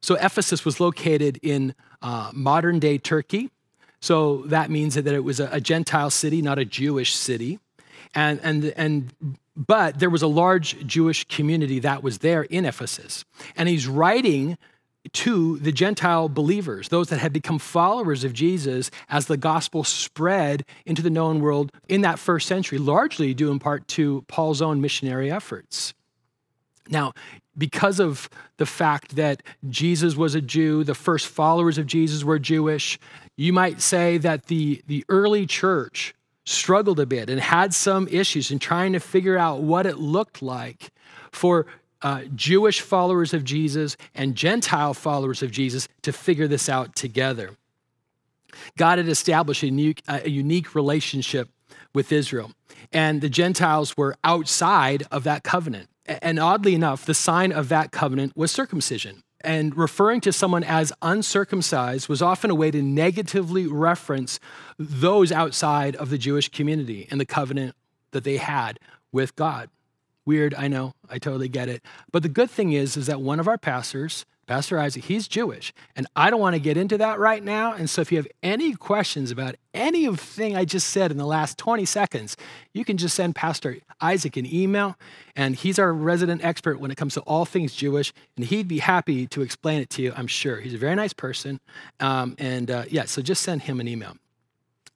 So, 0.00 0.14
Ephesus 0.14 0.64
was 0.64 0.78
located 0.78 1.40
in 1.42 1.74
uh, 2.00 2.30
modern 2.32 2.78
day 2.78 2.98
Turkey. 2.98 3.50
So, 4.00 4.44
that 4.46 4.70
means 4.70 4.94
that 4.94 5.08
it 5.08 5.24
was 5.24 5.40
a, 5.40 5.48
a 5.50 5.60
Gentile 5.60 6.10
city, 6.10 6.40
not 6.40 6.60
a 6.60 6.64
Jewish 6.64 7.16
city. 7.16 7.58
And, 8.14 8.40
and, 8.42 8.64
and, 8.76 9.12
but 9.56 9.98
there 9.98 10.10
was 10.10 10.22
a 10.22 10.28
large 10.28 10.86
Jewish 10.86 11.24
community 11.24 11.78
that 11.80 12.02
was 12.02 12.18
there 12.18 12.42
in 12.44 12.64
Ephesus. 12.64 13.24
And 13.56 13.68
he's 13.68 13.86
writing 13.86 14.56
to 15.12 15.58
the 15.58 15.72
Gentile 15.72 16.28
believers, 16.28 16.88
those 16.88 17.08
that 17.08 17.18
had 17.18 17.32
become 17.32 17.58
followers 17.58 18.24
of 18.24 18.32
Jesus 18.32 18.90
as 19.08 19.26
the 19.26 19.36
gospel 19.36 19.84
spread 19.84 20.64
into 20.84 21.02
the 21.02 21.10
known 21.10 21.40
world 21.40 21.72
in 21.88 22.02
that 22.02 22.18
first 22.18 22.46
century, 22.46 22.78
largely 22.78 23.32
due 23.34 23.50
in 23.50 23.58
part 23.58 23.88
to 23.88 24.24
Paul's 24.28 24.60
own 24.60 24.80
missionary 24.80 25.30
efforts. 25.30 25.94
Now, 26.90 27.12
because 27.56 28.00
of 28.00 28.30
the 28.56 28.66
fact 28.66 29.16
that 29.16 29.42
Jesus 29.68 30.16
was 30.16 30.34
a 30.34 30.40
Jew, 30.40 30.84
the 30.84 30.94
first 30.94 31.26
followers 31.26 31.78
of 31.78 31.86
Jesus 31.86 32.24
were 32.24 32.38
Jewish, 32.38 32.98
you 33.36 33.52
might 33.52 33.80
say 33.80 34.18
that 34.18 34.46
the, 34.46 34.82
the 34.86 35.04
early 35.08 35.46
church 35.46 36.14
struggled 36.48 36.98
a 36.98 37.06
bit 37.06 37.28
and 37.28 37.40
had 37.40 37.74
some 37.74 38.08
issues 38.08 38.50
in 38.50 38.58
trying 38.58 38.94
to 38.94 39.00
figure 39.00 39.36
out 39.36 39.60
what 39.60 39.84
it 39.84 39.98
looked 39.98 40.40
like 40.40 40.90
for 41.30 41.66
uh, 42.00 42.22
Jewish 42.34 42.80
followers 42.80 43.34
of 43.34 43.44
Jesus 43.44 43.96
and 44.14 44.34
Gentile 44.34 44.94
followers 44.94 45.42
of 45.42 45.50
Jesus 45.50 45.88
to 46.02 46.12
figure 46.12 46.48
this 46.48 46.68
out 46.68 46.96
together. 46.96 47.50
God 48.76 48.98
had 48.98 49.08
established 49.08 49.62
a 49.62 49.66
unique, 49.66 50.02
a 50.08 50.28
unique 50.28 50.74
relationship 50.74 51.50
with 51.94 52.12
Israel, 52.12 52.52
and 52.92 53.20
the 53.20 53.28
Gentiles 53.28 53.96
were 53.96 54.16
outside 54.24 55.04
of 55.10 55.24
that 55.24 55.42
covenant. 55.44 55.90
And 56.06 56.38
oddly 56.38 56.74
enough, 56.74 57.04
the 57.04 57.14
sign 57.14 57.52
of 57.52 57.68
that 57.68 57.92
covenant 57.92 58.36
was 58.36 58.50
circumcision. 58.50 59.22
And 59.42 59.76
referring 59.76 60.20
to 60.22 60.32
someone 60.32 60.64
as 60.64 60.92
uncircumcised 61.00 62.08
was 62.08 62.20
often 62.20 62.50
a 62.50 62.54
way 62.54 62.70
to 62.70 62.82
negatively 62.82 63.66
reference 63.66 64.40
those 64.78 65.30
outside 65.30 65.94
of 65.96 66.10
the 66.10 66.18
Jewish 66.18 66.48
community 66.48 67.06
and 67.10 67.20
the 67.20 67.26
covenant 67.26 67.76
that 68.10 68.24
they 68.24 68.38
had 68.38 68.80
with 69.12 69.36
God. 69.36 69.70
Weird, 70.24 70.54
I 70.54 70.68
know, 70.68 70.94
I 71.08 71.18
totally 71.18 71.48
get 71.48 71.68
it. 71.68 71.82
But 72.12 72.22
the 72.22 72.28
good 72.28 72.50
thing 72.50 72.72
is, 72.72 72.96
is 72.96 73.06
that 73.06 73.20
one 73.20 73.40
of 73.40 73.48
our 73.48 73.58
pastors 73.58 74.26
Pastor 74.48 74.78
Isaac, 74.78 75.04
he's 75.04 75.28
Jewish. 75.28 75.74
And 75.94 76.06
I 76.16 76.30
don't 76.30 76.40
want 76.40 76.54
to 76.54 76.60
get 76.60 76.78
into 76.78 76.96
that 76.98 77.18
right 77.18 77.44
now. 77.44 77.74
And 77.74 77.88
so 77.88 78.00
if 78.00 78.10
you 78.10 78.16
have 78.16 78.26
any 78.42 78.72
questions 78.72 79.30
about 79.30 79.56
any 79.74 80.06
of 80.06 80.16
the 80.16 80.24
thing 80.24 80.56
I 80.56 80.64
just 80.64 80.88
said 80.88 81.10
in 81.10 81.18
the 81.18 81.26
last 81.26 81.58
20 81.58 81.84
seconds, 81.84 82.34
you 82.72 82.82
can 82.82 82.96
just 82.96 83.14
send 83.14 83.36
Pastor 83.36 83.76
Isaac 84.00 84.38
an 84.38 84.52
email. 84.52 84.96
And 85.36 85.54
he's 85.54 85.78
our 85.78 85.92
resident 85.92 86.42
expert 86.42 86.80
when 86.80 86.90
it 86.90 86.96
comes 86.96 87.12
to 87.14 87.20
all 87.20 87.44
things 87.44 87.74
Jewish. 87.74 88.14
And 88.36 88.46
he'd 88.46 88.66
be 88.66 88.78
happy 88.78 89.26
to 89.28 89.42
explain 89.42 89.82
it 89.82 89.90
to 89.90 90.02
you, 90.02 90.14
I'm 90.16 90.26
sure. 90.26 90.60
He's 90.60 90.74
a 90.74 90.78
very 90.78 90.96
nice 90.96 91.12
person. 91.12 91.60
Um, 92.00 92.34
and 92.38 92.70
uh, 92.70 92.84
yeah, 92.88 93.04
so 93.04 93.20
just 93.20 93.42
send 93.42 93.62
him 93.62 93.80
an 93.80 93.86
email. 93.86 94.16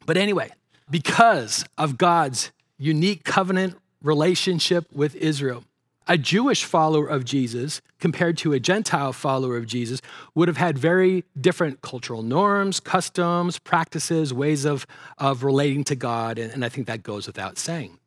But 0.07 0.17
anyway, 0.17 0.51
because 0.91 1.67
of 1.77 1.99
God's 1.99 2.53
unique 2.79 3.25
covenant 3.25 3.77
relationship 4.03 4.87
with 4.93 5.15
Israel, 5.15 5.65
a 6.09 6.19
Jewish 6.19 6.65
follower 6.65 7.07
of 7.07 7.25
Jesus 7.25 7.81
compared 8.01 8.37
to 8.39 8.53
a 8.53 8.61
Gentile 8.61 9.13
follower 9.13 9.57
of 9.57 9.67
Jesus 9.67 10.01
would 10.35 10.49
have 10.49 10.57
had 10.57 10.77
very 10.77 11.25
different 11.41 11.81
cultural 11.83 12.23
norms, 12.23 12.81
customs, 12.81 13.59
practices, 13.59 14.35
ways 14.35 14.65
of, 14.65 14.87
of 15.19 15.45
relating 15.45 15.85
to 15.85 15.95
God, 15.95 16.39
and, 16.39 16.53
and 16.53 16.65
I 16.65 16.69
think 16.69 16.87
that 16.87 17.03
goes 17.03 17.27
without 17.27 17.59
saying. 17.59 17.99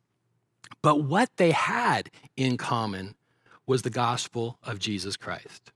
But 0.82 1.02
what 1.02 1.30
they 1.36 1.52
had 1.52 2.10
in 2.36 2.56
common 2.56 3.14
was 3.66 3.82
the 3.82 3.90
gospel 3.90 4.58
of 4.62 4.78
Jesus 4.78 5.16
Christ. 5.16 5.72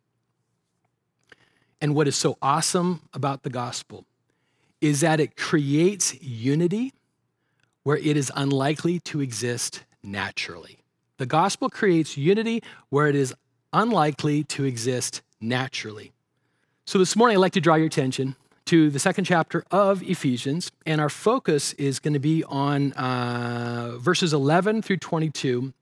And 1.80 1.94
what 1.94 2.06
is 2.06 2.16
so 2.16 2.36
awesome 2.42 3.02
about 3.14 3.42
the 3.42 3.50
gospel 3.50 4.04
is 4.80 5.00
that 5.00 5.20
it 5.20 5.36
creates 5.36 6.20
unity 6.22 6.92
where 7.82 7.96
it 7.96 8.16
is 8.16 8.30
unlikely 8.36 9.00
to 9.00 9.20
exist 9.20 9.84
naturally. 10.02 10.79
The 11.20 11.26
gospel 11.26 11.68
creates 11.68 12.16
unity 12.16 12.62
where 12.88 13.06
it 13.06 13.14
is 13.14 13.34
unlikely 13.74 14.42
to 14.44 14.64
exist 14.64 15.20
naturally. 15.38 16.12
So 16.86 16.98
this 16.98 17.14
morning, 17.14 17.36
I'd 17.36 17.40
like 17.40 17.52
to 17.52 17.60
draw 17.60 17.74
your 17.74 17.88
attention 17.88 18.36
to 18.64 18.88
the 18.88 18.98
second 18.98 19.26
chapter 19.26 19.62
of 19.70 20.02
Ephesians, 20.02 20.72
and 20.86 20.98
our 20.98 21.10
focus 21.10 21.74
is 21.74 21.98
going 21.98 22.14
to 22.14 22.20
be 22.20 22.42
on 22.44 22.92
uh, 22.92 23.98
verses 23.98 24.32
11 24.32 24.80
through 24.80 24.96
22. 24.96 25.74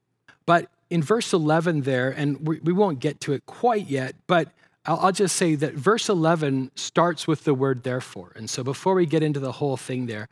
But 0.44 0.70
in 0.90 1.04
verse 1.04 1.32
11 1.32 1.82
there, 1.82 2.10
and 2.10 2.44
we, 2.44 2.58
we 2.58 2.72
won't 2.72 2.98
get 2.98 3.20
to 3.20 3.32
it 3.32 3.46
quite 3.46 3.86
yet, 3.86 4.16
but 4.26 4.48
I'll, 4.86 4.98
I'll 4.98 5.12
just 5.12 5.36
say 5.36 5.54
that 5.54 5.74
verse 5.74 6.08
11 6.08 6.72
starts 6.74 7.28
with 7.28 7.44
the 7.44 7.54
word 7.54 7.84
therefore. 7.84 8.32
And 8.34 8.50
so 8.50 8.64
before 8.64 8.94
we 8.94 9.06
get 9.06 9.22
into 9.22 9.38
the 9.38 9.52
whole 9.52 9.76
thing 9.76 10.06
there, 10.06 10.28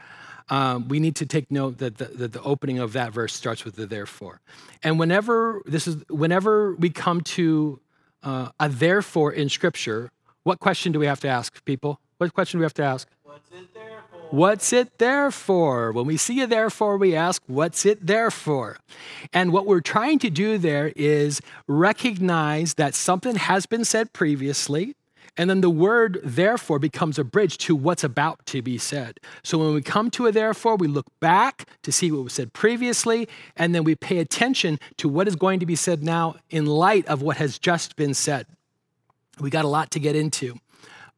um, 0.49 0.89
we 0.89 1.01
need 1.01 1.17
to 1.17 1.27
take 1.27 1.51
note 1.51 1.79
that 1.79 1.99
the, 1.99 2.05
that 2.05 2.33
the 2.33 2.43
opening 2.43 2.79
of 2.79 2.93
that 2.93 3.13
verse 3.13 3.35
starts 3.35 3.65
with 3.65 3.77
the 3.77 3.87
therefore. 3.87 4.41
And 4.83 4.99
whenever 4.99 5.63
this 5.67 5.87
is, 5.87 5.97
whenever 6.09 6.75
we 6.75 6.91
come 6.91 7.21
to 7.23 7.81
uh, 8.23 8.51
a 8.61 8.69
therefore 8.69 9.33
in 9.33 9.49
Scripture, 9.49 10.11
what 10.45 10.61
question 10.61 10.93
do 10.93 10.99
we 10.99 11.07
have 11.07 11.21
to 11.21 11.29
ask, 11.29 11.65
people? 11.65 12.01
What 12.19 12.33
question 12.33 12.59
do 12.59 12.61
we 12.61 12.65
have 12.65 12.75
to 12.75 12.85
ask? 12.85 13.09
What's 13.25 13.51
it 13.51 13.75
there 13.75 14.03
for? 14.11 14.37
What's 14.37 14.73
it 14.73 14.99
there 14.99 15.31
for? 15.31 15.93
When 15.93 16.07
we 16.07 16.17
see 16.17 16.41
a 16.41 16.47
therefore, 16.47 16.97
we 16.97 17.15
ask, 17.15 17.43
what's 17.47 17.85
it 17.85 18.07
there 18.07 18.31
for? 18.31 18.79
And 19.33 19.53
what 19.53 19.67
we're 19.67 19.81
trying 19.81 20.19
to 20.21 20.31
do 20.31 20.59
there 20.59 20.93
is 20.97 21.41
recognize 21.67 22.75
that 22.75 22.95
something 22.95 23.37
has 23.37 23.67
been 23.67 23.85
said 23.85 24.13
previously, 24.13 24.95
and 25.37 25.51
then 25.51 25.61
the 25.61 25.71
word 25.71 26.21
therefore 26.25 26.79
becomes 26.79 27.19
a 27.19 27.25
bridge 27.25 27.59
to 27.59 27.77
what's 27.77 28.03
about 28.03 28.45
to 28.47 28.63
be 28.63 28.79
said. 28.79 29.21
So 29.43 29.59
when 29.59 29.75
we 29.75 29.83
come 29.83 30.11
to 30.13 30.27
a 30.27 30.33
therefore, 30.33 30.77
we 30.77 30.89
look 30.89 31.07
back 31.21 31.69
to 31.83 31.93
see 31.93 32.11
what 32.11 32.25
was 32.25 32.33
said 32.33 32.53
previously, 32.53 33.29
and 33.57 33.75
then 33.75 33.85
we 33.85 33.95
pay 33.95 34.19
attention 34.19 34.79
to 34.97 35.09
what 35.09 35.29
is 35.29 35.37
going 35.37 35.61
to 35.61 35.67
be 35.67 35.77
said 35.77 36.03
now 36.03 36.37
in 36.51 36.67
light 36.67 37.07
of 37.07 37.23
what 37.23 37.37
has 37.37 37.59
just 37.59 37.97
been 37.97 38.15
said. 38.15 38.47
We 39.39 39.51
got 39.51 39.65
a 39.65 39.69
lot 39.69 39.91
to 39.93 40.01
get 40.01 40.17
into. 40.17 40.59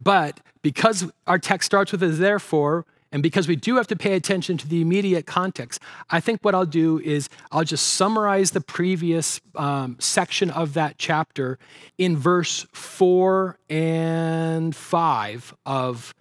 But 0.00 0.40
because 0.62 1.10
our 1.26 1.38
text 1.38 1.66
starts 1.66 1.92
with 1.92 2.02
a 2.02 2.08
therefore, 2.08 2.84
and 3.10 3.22
because 3.22 3.48
we 3.48 3.56
do 3.56 3.76
have 3.76 3.86
to 3.86 3.96
pay 3.96 4.14
attention 4.14 4.58
to 4.58 4.68
the 4.68 4.82
immediate 4.82 5.26
context, 5.26 5.80
I 6.10 6.20
think 6.20 6.40
what 6.42 6.54
I'll 6.54 6.66
do 6.66 7.00
is 7.00 7.28
I'll 7.50 7.64
just 7.64 7.94
summarize 7.94 8.50
the 8.50 8.60
previous 8.60 9.40
um, 9.54 9.96
section 9.98 10.50
of 10.50 10.74
that 10.74 10.98
chapter 10.98 11.58
in 11.96 12.16
verse 12.16 12.66
four 12.72 13.58
and 13.70 14.76
five 14.76 15.54
of, 15.64 16.14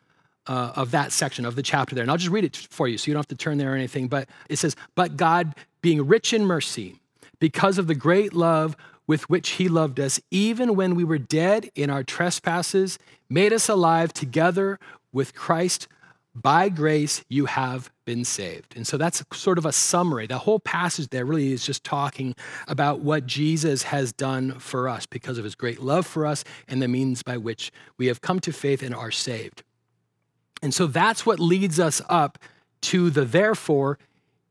uh, 0.47 0.71
of 0.75 0.91
that 0.91 1.11
section 1.11 1.45
of 1.45 1.55
the 1.55 1.63
chapter 1.63 1.93
there. 1.93 2.03
And 2.03 2.11
I'll 2.11 2.17
just 2.17 2.31
read 2.31 2.45
it 2.45 2.55
for 2.55 2.87
you 2.87 2.97
so 2.97 3.07
you 3.07 3.13
don't 3.13 3.19
have 3.19 3.27
to 3.27 3.35
turn 3.35 3.57
there 3.57 3.73
or 3.73 3.75
anything. 3.75 4.07
But 4.07 4.29
it 4.47 4.55
says, 4.55 4.75
But 4.95 5.17
God, 5.17 5.55
being 5.81 6.07
rich 6.07 6.31
in 6.31 6.45
mercy, 6.45 7.01
because 7.39 7.77
of 7.77 7.87
the 7.87 7.95
great 7.95 8.33
love 8.33 8.77
with 9.07 9.29
which 9.29 9.51
he 9.51 9.67
loved 9.67 9.99
us, 9.99 10.19
even 10.31 10.75
when 10.75 10.95
we 10.95 11.03
were 11.03 11.17
dead 11.17 11.69
in 11.75 11.89
our 11.89 12.03
trespasses, 12.03 12.97
made 13.29 13.51
us 13.51 13.67
alive 13.67 14.13
together 14.13 14.79
with 15.11 15.33
Christ. 15.33 15.87
By 16.39 16.69
grace, 16.69 17.25
you 17.29 17.47
have 17.47 17.89
been 18.05 18.23
saved. 18.23 18.75
And 18.75 18.85
so 18.85 18.95
that's 18.95 19.23
sort 19.33 19.57
of 19.57 19.65
a 19.65 19.71
summary. 19.71 20.27
The 20.27 20.37
whole 20.37 20.59
passage 20.59 21.09
there 21.09 21.25
really 21.25 21.51
is 21.51 21.65
just 21.65 21.83
talking 21.83 22.35
about 22.67 22.99
what 22.99 23.25
Jesus 23.25 23.81
has 23.83 24.13
done 24.13 24.59
for 24.59 24.87
us 24.87 25.07
because 25.07 25.39
of 25.39 25.43
his 25.43 25.55
great 25.55 25.81
love 25.81 26.05
for 26.05 26.27
us 26.27 26.43
and 26.67 26.79
the 26.79 26.87
means 26.87 27.23
by 27.23 27.37
which 27.37 27.71
we 27.97 28.05
have 28.05 28.21
come 28.21 28.39
to 28.41 28.53
faith 28.53 28.83
and 28.83 28.93
are 28.93 29.09
saved. 29.09 29.63
And 30.61 30.75
so 30.75 30.85
that's 30.85 31.25
what 31.25 31.39
leads 31.39 31.79
us 31.79 32.03
up 32.07 32.37
to 32.81 33.09
the 33.09 33.25
therefore 33.25 33.97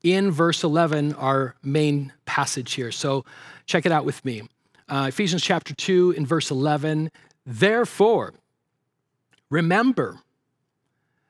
in 0.03 0.33
verse 0.33 0.65
11, 0.65 1.15
our 1.15 1.55
main 1.63 2.13
passage 2.25 2.75
here. 2.75 2.91
So 2.91 3.25
check 3.67 3.87
it 3.87 3.93
out 3.93 4.05
with 4.05 4.25
me. 4.25 4.43
Uh, 4.89 5.07
Ephesians 5.09 5.43
chapter 5.43 5.73
2 5.73 6.15
in 6.17 6.27
verse 6.27 6.51
11. 6.51 7.13
Therefore, 7.45 8.35
remember 9.51 10.19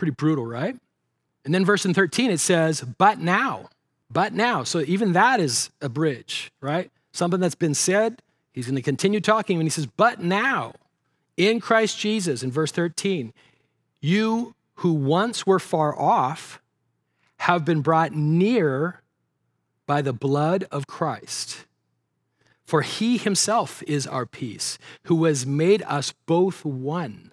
Pretty 0.00 0.12
brutal, 0.12 0.46
right? 0.46 0.74
And 1.44 1.52
then 1.52 1.62
verse 1.66 1.84
in 1.84 1.92
13 1.92 2.30
it 2.30 2.40
says, 2.40 2.80
but 2.80 3.18
now, 3.18 3.68
but 4.10 4.32
now. 4.32 4.64
So 4.64 4.80
even 4.86 5.12
that 5.12 5.40
is 5.40 5.68
a 5.82 5.90
bridge, 5.90 6.50
right? 6.62 6.90
Something 7.12 7.38
that's 7.38 7.54
been 7.54 7.74
said. 7.74 8.22
He's 8.54 8.64
going 8.64 8.76
to 8.76 8.82
continue 8.82 9.20
talking 9.20 9.58
when 9.58 9.66
he 9.66 9.70
says, 9.70 9.84
but 9.84 10.22
now, 10.22 10.72
in 11.36 11.60
Christ 11.60 11.98
Jesus, 11.98 12.42
in 12.42 12.50
verse 12.50 12.72
13, 12.72 13.34
you 14.00 14.54
who 14.76 14.94
once 14.94 15.46
were 15.46 15.58
far 15.58 15.94
off 16.00 16.62
have 17.40 17.66
been 17.66 17.82
brought 17.82 18.14
near 18.14 19.02
by 19.84 20.00
the 20.00 20.14
blood 20.14 20.66
of 20.70 20.86
Christ. 20.86 21.66
For 22.64 22.80
he 22.80 23.18
himself 23.18 23.82
is 23.82 24.06
our 24.06 24.24
peace, 24.24 24.78
who 25.04 25.26
has 25.26 25.44
made 25.44 25.82
us 25.82 26.14
both 26.24 26.64
one 26.64 27.32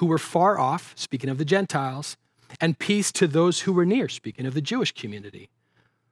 who 0.00 0.06
were 0.06 0.18
far 0.18 0.58
off, 0.58 0.94
speaking 0.96 1.28
of 1.28 1.36
the 1.36 1.44
Gentiles, 1.44 2.16
and 2.58 2.78
peace 2.78 3.12
to 3.12 3.26
those 3.26 3.60
who 3.60 3.72
were 3.72 3.84
near, 3.84 4.08
speaking 4.08 4.46
of 4.46 4.54
the 4.54 4.62
Jewish 4.62 4.92
community. 4.92 5.50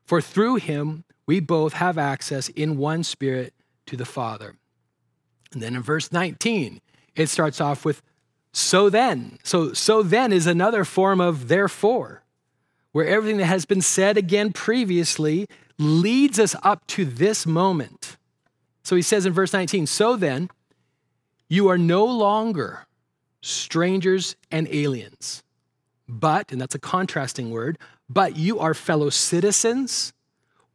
For 0.05 0.21
through 0.21 0.57
him 0.57 1.05
we 1.27 1.41
both 1.41 1.73
have 1.73 1.97
access 1.97 2.51
in 2.51 2.77
one 2.77 3.03
spirit 3.03 3.55
to 3.87 3.97
the 3.97 4.05
Father. 4.05 4.57
And 5.53 5.63
then 5.63 5.75
in 5.75 5.81
verse 5.81 6.13
19, 6.13 6.83
it 7.17 7.29
starts 7.29 7.63
off 7.63 7.87
with 7.87 8.03
so 8.53 8.91
then. 8.91 9.39
So, 9.43 9.73
so 9.73 10.03
then 10.03 10.35
is 10.35 10.47
another 10.47 10.85
form 10.85 11.19
of 11.19 11.49
therefore, 11.49 12.23
where 12.93 13.07
everything 13.07 13.39
that 13.39 13.47
has 13.47 13.65
been 13.65 13.81
said 13.81 14.19
again 14.19 14.53
previously 14.53 15.47
leads 15.79 16.39
us 16.39 16.55
up 16.63 16.87
to 16.89 17.07
this 17.07 17.47
moment. 17.47 18.19
So 18.85 18.97
he 18.97 19.03
says 19.03 19.25
in 19.25 19.33
verse 19.33 19.55
19, 19.55 19.87
so 19.87 20.15
then, 20.15 20.51
you 21.49 21.69
are 21.69 21.79
no 21.79 22.05
longer 22.05 22.85
strangers 23.41 24.37
and 24.51 24.69
aliens. 24.69 25.43
But, 26.09 26.51
and 26.53 26.61
that's 26.61 26.75
a 26.75 26.79
contrasting 26.79 27.51
word, 27.51 27.79
but 28.09 28.37
you 28.37 28.59
are 28.59 28.75
fellow 28.75 29.11
citizens 29.11 30.13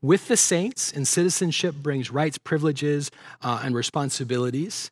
with 0.02 0.28
the 0.28 0.36
saints, 0.38 0.92
and 0.92 1.08
citizenship 1.08 1.76
brings 1.76 2.12
rights, 2.12 2.38
privileges, 2.38 3.10
uh, 3.42 3.62
and 3.64 3.74
responsibilities. 3.74 4.92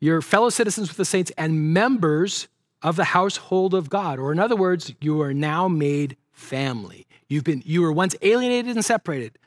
You're 0.00 0.22
fellow 0.22 0.48
citizens 0.48 0.88
with 0.88 0.96
the 0.96 1.04
saints 1.04 1.30
and 1.36 1.74
members 1.74 2.48
of 2.82 2.96
the 2.96 3.04
household 3.04 3.74
of 3.74 3.90
God. 3.90 4.18
Or, 4.18 4.32
in 4.32 4.38
other 4.38 4.56
words, 4.56 4.94
you 5.00 5.20
are 5.20 5.34
now 5.34 5.68
made 5.68 6.16
family. 6.32 7.06
You've 7.28 7.44
been, 7.44 7.62
you 7.66 7.82
were 7.82 7.92
once 7.92 8.16
alienated 8.22 8.76
and 8.76 8.84
separated, 8.84 9.38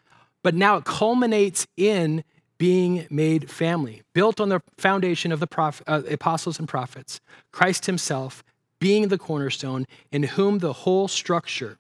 but 0.44 0.54
now 0.54 0.78
it 0.78 0.86
culminates 0.86 1.66
in 1.76 2.24
being 2.62 3.08
made 3.10 3.50
family, 3.50 4.04
built 4.14 4.40
on 4.40 4.50
the 4.50 4.62
foundation 4.78 5.32
of 5.32 5.40
the 5.40 5.48
prophet, 5.48 5.84
uh, 5.90 6.04
apostles 6.12 6.60
and 6.60 6.70
prophets, 6.70 7.20
Christ 7.52 7.88
himself 7.88 8.44
being 8.78 9.08
the 9.08 9.18
cornerstone, 9.18 9.88
in 10.12 10.22
whom 10.22 10.60
the 10.60 10.74
whole 10.74 11.08
structure, 11.08 11.80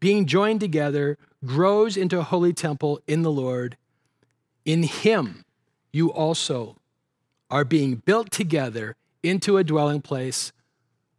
being 0.00 0.26
joined 0.26 0.58
together, 0.58 1.16
grows 1.46 1.96
into 1.96 2.18
a 2.18 2.24
holy 2.24 2.52
temple 2.52 3.00
in 3.06 3.22
the 3.22 3.30
Lord. 3.30 3.76
In 4.64 4.82
him, 4.82 5.44
you 5.92 6.10
also 6.10 6.74
are 7.48 7.64
being 7.64 8.02
built 8.04 8.32
together 8.32 8.96
into 9.22 9.56
a 9.56 9.62
dwelling 9.62 10.02
place 10.02 10.50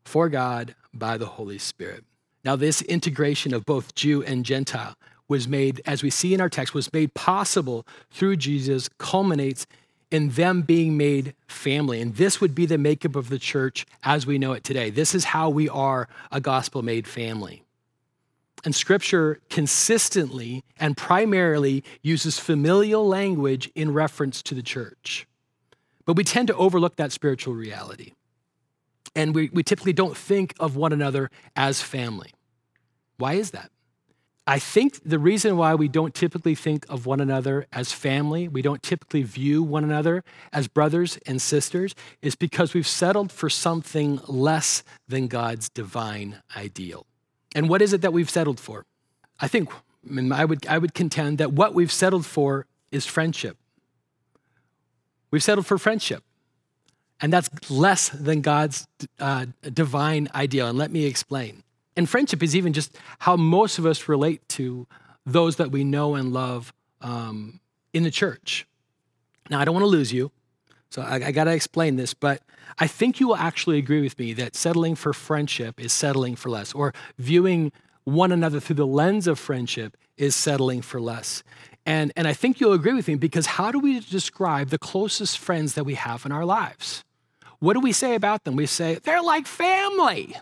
for 0.03 0.27
God 0.27 0.75
by 0.93 1.17
the 1.17 1.25
Holy 1.37 1.57
Spirit. 1.57 2.03
Now, 2.43 2.57
this 2.57 2.81
integration 2.81 3.53
of 3.53 3.65
both 3.65 3.95
Jew 3.95 4.23
and 4.23 4.43
Gentile 4.43 4.95
was 5.29 5.47
made, 5.47 5.81
as 5.85 6.03
we 6.03 6.09
see 6.09 6.33
in 6.33 6.41
our 6.41 6.49
text, 6.49 6.73
was 6.73 6.91
made 6.91 7.13
possible 7.13 7.87
through 8.11 8.35
Jesus, 8.35 8.89
culminates 8.97 9.65
in 10.11 10.29
them 10.31 10.63
being 10.63 10.97
made 10.97 11.35
family. 11.47 12.01
And 12.01 12.15
this 12.15 12.41
would 12.41 12.55
be 12.55 12.65
the 12.65 12.77
makeup 12.77 13.15
of 13.15 13.29
the 13.29 13.39
church 13.39 13.85
as 14.03 14.25
we 14.25 14.37
know 14.37 14.53
it 14.53 14.63
today. 14.63 14.89
This 14.89 15.13
is 15.13 15.25
how 15.25 15.49
we 15.49 15.69
are 15.69 16.09
a 16.31 16.41
gospel 16.41 16.81
made 16.81 17.07
family. 17.07 17.63
And 18.65 18.75
scripture 18.75 19.39
consistently 19.49 20.63
and 20.79 20.97
primarily 20.97 21.83
uses 22.01 22.39
familial 22.39 23.07
language 23.07 23.71
in 23.75 23.93
reference 23.93 24.41
to 24.43 24.55
the 24.55 24.63
church. 24.63 25.27
But 26.05 26.17
we 26.17 26.23
tend 26.23 26.47
to 26.47 26.55
overlook 26.55 26.95
that 26.97 27.11
spiritual 27.11 27.53
reality. 27.53 28.13
And 29.15 29.33
we, 29.33 29.49
we 29.53 29.63
typically 29.63 29.93
don't 29.93 30.17
think 30.17 30.55
of 30.59 30.75
one 30.75 30.91
another 30.91 31.29
as 31.55 31.81
family. 31.81 32.31
Why 33.17 33.33
is 33.33 33.51
that? 33.51 33.71
I 34.49 34.57
think 34.57 34.99
the 35.05 35.19
reason 35.19 35.57
why 35.57 35.75
we 35.75 35.87
don't 35.87 36.15
typically 36.15 36.55
think 36.55 36.83
of 36.89 37.05
one 37.05 37.19
another 37.19 37.67
as 37.71 37.91
family, 37.91 38.47
we 38.47 38.63
don't 38.63 38.81
typically 38.81 39.21
view 39.21 39.61
one 39.61 39.83
another 39.83 40.23
as 40.51 40.67
brothers 40.67 41.19
and 41.27 41.39
sisters, 41.39 41.93
is 42.23 42.35
because 42.35 42.73
we've 42.73 42.87
settled 42.87 43.31
for 43.31 43.47
something 43.47 44.19
less 44.25 44.81
than 45.07 45.27
God's 45.27 45.69
divine 45.69 46.41
ideal. 46.57 47.05
And 47.53 47.69
what 47.69 47.79
is 47.79 47.93
it 47.93 48.01
that 48.01 48.11
we've 48.11 48.29
settled 48.29 48.59
for? 48.59 48.87
I 49.39 49.47
think 49.47 49.69
I 50.31 50.45
would, 50.45 50.65
I 50.65 50.79
would 50.79 50.95
contend 50.95 51.37
that 51.37 51.53
what 51.53 51.75
we've 51.75 51.91
settled 51.91 52.25
for 52.25 52.65
is 52.91 53.05
friendship. 53.05 53.55
We've 55.29 55.43
settled 55.43 55.67
for 55.67 55.77
friendship. 55.77 56.23
And 57.21 57.31
that's 57.31 57.69
less 57.69 58.09
than 58.09 58.41
God's 58.41 58.87
uh, 59.19 59.45
divine 59.61 60.27
ideal. 60.33 60.65
And 60.65 60.77
let 60.79 60.89
me 60.89 61.05
explain. 61.05 61.61
And 61.99 62.09
friendship 62.09 62.41
is 62.41 62.55
even 62.55 62.71
just 62.71 62.97
how 63.19 63.35
most 63.35 63.77
of 63.77 63.85
us 63.85 64.07
relate 64.07 64.47
to 64.49 64.87
those 65.25 65.57
that 65.57 65.69
we 65.69 65.83
know 65.83 66.15
and 66.15 66.31
love 66.31 66.71
um, 67.01 67.59
in 67.91 68.03
the 68.03 68.09
church. 68.09 68.65
Now, 69.49 69.59
I 69.59 69.65
don't 69.65 69.73
want 69.73 69.83
to 69.83 69.87
lose 69.87 70.13
you, 70.13 70.31
so 70.89 71.01
I, 71.01 71.15
I 71.15 71.31
got 71.33 71.43
to 71.43 71.51
explain 71.51 71.97
this, 71.97 72.13
but 72.13 72.41
I 72.79 72.87
think 72.87 73.19
you 73.19 73.27
will 73.27 73.35
actually 73.35 73.79
agree 73.79 73.99
with 73.99 74.17
me 74.17 74.31
that 74.31 74.55
settling 74.55 74.95
for 74.95 75.11
friendship 75.11 75.77
is 75.77 75.91
settling 75.91 76.37
for 76.37 76.49
less, 76.49 76.71
or 76.71 76.93
viewing 77.17 77.73
one 78.05 78.31
another 78.31 78.61
through 78.61 78.77
the 78.77 78.87
lens 78.87 79.27
of 79.27 79.37
friendship 79.37 79.97
is 80.15 80.37
settling 80.37 80.81
for 80.81 81.01
less. 81.01 81.43
And, 81.85 82.13
and 82.15 82.29
I 82.29 82.33
think 82.33 82.61
you'll 82.61 82.71
agree 82.71 82.93
with 82.93 83.09
me 83.09 83.15
because 83.15 83.45
how 83.45 83.73
do 83.73 83.79
we 83.79 83.99
describe 83.99 84.69
the 84.69 84.79
closest 84.79 85.37
friends 85.37 85.73
that 85.73 85.83
we 85.83 85.95
have 85.95 86.25
in 86.25 86.31
our 86.31 86.45
lives? 86.45 87.03
What 87.59 87.73
do 87.73 87.81
we 87.81 87.91
say 87.91 88.15
about 88.15 88.45
them? 88.45 88.55
We 88.55 88.67
say, 88.67 88.99
they're 89.03 89.21
like 89.21 89.47
family 89.47 90.37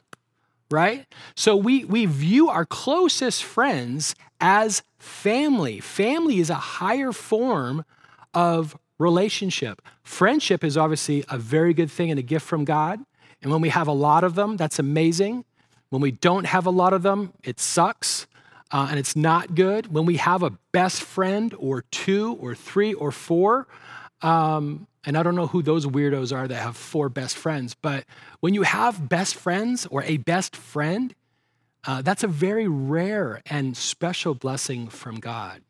right? 0.71 1.05
So 1.35 1.55
we, 1.55 1.85
we 1.85 2.05
view 2.05 2.49
our 2.49 2.65
closest 2.65 3.43
friends 3.43 4.15
as 4.39 4.83
family. 4.99 5.79
Family 5.79 6.39
is 6.39 6.49
a 6.49 6.55
higher 6.55 7.11
form 7.11 7.85
of 8.33 8.77
relationship. 8.99 9.81
Friendship 10.03 10.63
is 10.63 10.77
obviously 10.77 11.23
a 11.29 11.37
very 11.37 11.73
good 11.73 11.91
thing 11.91 12.09
and 12.09 12.19
a 12.19 12.23
gift 12.23 12.45
from 12.45 12.65
God. 12.65 12.99
And 13.41 13.51
when 13.51 13.61
we 13.61 13.69
have 13.69 13.87
a 13.87 13.93
lot 13.93 14.23
of 14.23 14.35
them, 14.35 14.57
that's 14.57 14.79
amazing. 14.79 15.45
When 15.89 16.01
we 16.01 16.11
don't 16.11 16.45
have 16.45 16.65
a 16.65 16.71
lot 16.71 16.93
of 16.93 17.03
them, 17.03 17.33
it 17.43 17.59
sucks 17.59 18.27
uh, 18.71 18.87
and 18.89 18.99
it's 18.99 19.15
not 19.15 19.55
good. 19.55 19.93
When 19.93 20.05
we 20.05 20.17
have 20.17 20.43
a 20.43 20.51
best 20.71 21.01
friend 21.01 21.53
or 21.57 21.83
two 21.83 22.37
or 22.41 22.55
three 22.55 22.93
or 22.93 23.11
four, 23.11 23.67
um, 24.21 24.87
and 25.07 25.17
I 25.17 25.23
don't 25.23 25.35
know 25.35 25.47
who 25.47 25.63
those 25.63 25.85
weirdos 25.85 26.35
are 26.35 26.49
that 26.49 26.61
have 26.61 26.75
four 26.75 27.07
best 27.07 27.37
friends, 27.37 27.73
but 27.81 28.03
when 28.41 28.53
you 28.53 28.63
have 28.63 29.07
best 29.07 29.35
friends 29.35 29.87
or 29.89 30.03
a 30.03 30.17
best 30.17 30.53
friend, 30.53 31.15
uh, 31.85 32.01
that's 32.01 32.25
a 32.25 32.27
very 32.27 32.67
rare 32.67 33.41
and 33.45 33.77
special 33.77 34.35
blessing 34.35 34.89
from 34.89 35.15
God. 35.21 35.61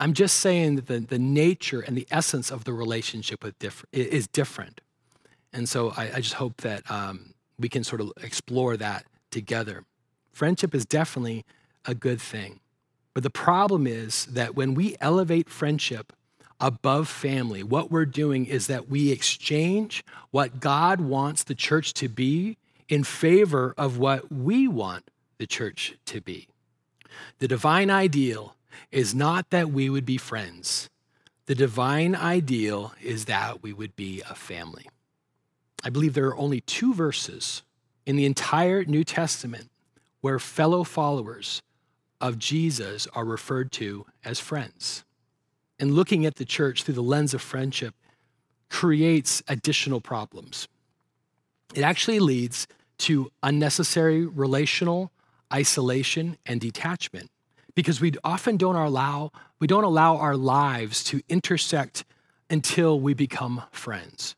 I'm 0.00 0.12
just 0.12 0.40
saying 0.40 0.74
that 0.74 0.86
the, 0.86 0.98
the 0.98 1.20
nature 1.20 1.80
and 1.80 1.96
the 1.96 2.08
essence 2.10 2.50
of 2.50 2.64
the 2.64 2.72
relationship 2.72 3.44
with 3.44 3.56
diff- 3.60 3.84
is 3.92 4.26
different. 4.26 4.80
And 5.52 5.68
so 5.68 5.92
I, 5.96 6.10
I 6.16 6.20
just 6.20 6.34
hope 6.34 6.62
that 6.62 6.82
um, 6.90 7.34
we 7.60 7.68
can 7.68 7.84
sort 7.84 8.00
of 8.00 8.12
explore 8.24 8.76
that 8.76 9.06
together. 9.30 9.84
Friendship 10.32 10.74
is 10.74 10.84
definitely 10.84 11.44
a 11.84 11.94
good 11.94 12.20
thing. 12.20 12.58
But 13.14 13.22
the 13.22 13.30
problem 13.30 13.86
is 13.86 14.26
that 14.26 14.56
when 14.56 14.74
we 14.74 14.96
elevate 15.00 15.48
friendship 15.48 16.12
above 16.60 17.08
family, 17.08 17.62
what 17.62 17.90
we're 17.90 18.04
doing 18.04 18.46
is 18.46 18.66
that 18.66 18.88
we 18.88 19.12
exchange 19.12 20.04
what 20.30 20.60
God 20.60 21.00
wants 21.00 21.44
the 21.44 21.54
church 21.54 21.94
to 21.94 22.08
be 22.08 22.56
in 22.88 23.04
favor 23.04 23.74
of 23.76 23.98
what 23.98 24.32
we 24.32 24.66
want 24.66 25.10
the 25.38 25.46
church 25.46 25.96
to 26.06 26.20
be. 26.20 26.48
The 27.38 27.48
divine 27.48 27.90
ideal 27.90 28.56
is 28.90 29.14
not 29.14 29.50
that 29.50 29.70
we 29.70 29.88
would 29.88 30.06
be 30.06 30.16
friends. 30.16 30.88
The 31.46 31.54
divine 31.54 32.14
ideal 32.14 32.92
is 33.00 33.26
that 33.26 33.62
we 33.62 33.72
would 33.72 33.94
be 33.96 34.22
a 34.28 34.34
family. 34.34 34.88
I 35.84 35.90
believe 35.90 36.14
there 36.14 36.26
are 36.26 36.36
only 36.36 36.60
two 36.62 36.92
verses 36.92 37.62
in 38.04 38.16
the 38.16 38.26
entire 38.26 38.84
New 38.84 39.04
Testament 39.04 39.70
where 40.20 40.38
fellow 40.38 40.82
followers 40.82 41.62
of 42.20 42.38
Jesus 42.38 43.06
are 43.14 43.24
referred 43.24 43.70
to 43.72 44.04
as 44.24 44.40
friends 44.40 45.04
and 45.78 45.94
looking 45.94 46.26
at 46.26 46.36
the 46.36 46.44
church 46.44 46.82
through 46.82 46.94
the 46.94 47.02
lens 47.02 47.34
of 47.34 47.42
friendship 47.42 47.94
creates 48.68 49.42
additional 49.48 50.00
problems. 50.00 50.68
It 51.74 51.82
actually 51.82 52.20
leads 52.20 52.66
to 52.98 53.30
unnecessary 53.42 54.26
relational 54.26 55.12
isolation 55.52 56.36
and 56.44 56.60
detachment 56.60 57.30
because 57.74 58.00
we 58.00 58.12
often 58.24 58.56
don't 58.56 58.76
allow 58.76 59.30
we 59.60 59.66
don't 59.66 59.84
allow 59.84 60.16
our 60.16 60.36
lives 60.36 61.02
to 61.04 61.22
intersect 61.28 62.04
until 62.50 63.00
we 63.00 63.14
become 63.14 63.62
friends 63.70 64.36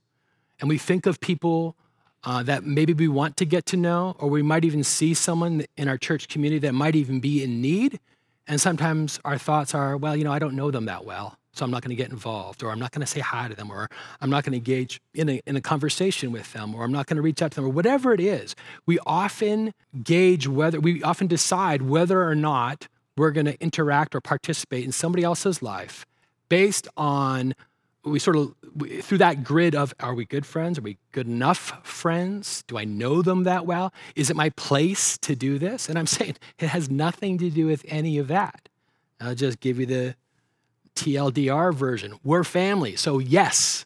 and 0.60 0.68
we 0.68 0.78
think 0.78 1.06
of 1.06 1.18
people 1.20 1.74
uh, 2.22 2.42
that 2.42 2.64
maybe 2.64 2.92
we 2.92 3.08
want 3.08 3.36
to 3.38 3.44
get 3.44 3.66
to 3.66 3.76
know 3.76 4.14
or 4.18 4.28
we 4.28 4.42
might 4.42 4.64
even 4.64 4.84
see 4.84 5.14
someone 5.14 5.64
in 5.76 5.88
our 5.88 5.96
church 5.98 6.28
community 6.28 6.58
that 6.58 6.74
might 6.74 6.94
even 6.94 7.18
be 7.18 7.42
in 7.42 7.60
need 7.60 7.98
and 8.46 8.60
sometimes 8.60 9.20
our 9.24 9.38
thoughts 9.38 9.74
are, 9.74 9.96
well, 9.96 10.16
you 10.16 10.24
know, 10.24 10.32
I 10.32 10.38
don't 10.38 10.54
know 10.54 10.70
them 10.70 10.86
that 10.86 11.04
well, 11.04 11.36
so 11.52 11.64
I'm 11.64 11.70
not 11.70 11.82
going 11.82 11.90
to 11.90 11.96
get 11.96 12.10
involved, 12.10 12.62
or 12.62 12.70
I'm 12.70 12.78
not 12.78 12.92
going 12.92 13.00
to 13.00 13.06
say 13.06 13.20
hi 13.20 13.48
to 13.48 13.54
them, 13.54 13.70
or 13.70 13.88
I'm 14.20 14.30
not 14.30 14.44
going 14.44 14.52
to 14.52 14.58
engage 14.58 15.00
in 15.14 15.28
a, 15.28 15.40
in 15.46 15.56
a 15.56 15.60
conversation 15.60 16.32
with 16.32 16.52
them, 16.52 16.74
or 16.74 16.84
I'm 16.84 16.92
not 16.92 17.06
going 17.06 17.16
to 17.16 17.22
reach 17.22 17.42
out 17.42 17.52
to 17.52 17.56
them, 17.56 17.64
or 17.66 17.70
whatever 17.70 18.12
it 18.12 18.20
is. 18.20 18.54
We 18.86 18.98
often 19.06 19.72
gauge 20.02 20.48
whether, 20.48 20.80
we 20.80 21.02
often 21.02 21.26
decide 21.26 21.82
whether 21.82 22.22
or 22.22 22.34
not 22.34 22.88
we're 23.16 23.32
going 23.32 23.46
to 23.46 23.60
interact 23.60 24.14
or 24.14 24.20
participate 24.20 24.84
in 24.84 24.92
somebody 24.92 25.24
else's 25.24 25.62
life 25.62 26.06
based 26.48 26.88
on 26.96 27.54
we 28.04 28.18
sort 28.18 28.36
of 28.36 28.54
through 29.02 29.18
that 29.18 29.44
grid 29.44 29.74
of 29.74 29.94
are 30.00 30.14
we 30.14 30.24
good 30.24 30.46
friends? 30.46 30.78
Are 30.78 30.82
we 30.82 30.98
good 31.12 31.26
enough 31.26 31.80
friends? 31.82 32.64
Do 32.66 32.78
i 32.78 32.84
know 32.84 33.22
them 33.22 33.44
that 33.44 33.66
well? 33.66 33.92
Is 34.16 34.30
it 34.30 34.36
my 34.36 34.50
place 34.50 35.18
to 35.18 35.34
do 35.34 35.58
this? 35.58 35.88
And 35.88 35.98
i'm 35.98 36.06
saying 36.18 36.36
it 36.58 36.68
has 36.68 36.90
nothing 36.90 37.38
to 37.38 37.50
do 37.50 37.66
with 37.66 37.84
any 37.88 38.18
of 38.18 38.28
that. 38.28 38.68
I'll 39.20 39.34
just 39.34 39.60
give 39.60 39.78
you 39.78 39.86
the 39.86 40.14
tldr 40.94 41.74
version. 41.74 42.18
We're 42.24 42.44
family. 42.44 42.96
So 42.96 43.18
yes 43.18 43.84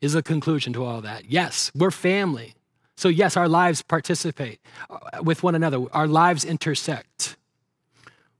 is 0.00 0.14
a 0.14 0.22
conclusion 0.22 0.72
to 0.74 0.84
all 0.84 1.00
that. 1.00 1.30
Yes 1.30 1.70
we're 1.74 1.90
family. 1.90 2.54
So 2.96 3.08
yes 3.08 3.36
our 3.36 3.48
lives 3.48 3.82
participate 3.82 4.60
uh, 4.88 5.22
with 5.22 5.42
one 5.42 5.54
another. 5.54 5.84
Our 5.92 6.06
lives 6.06 6.44
intersect 6.44 7.36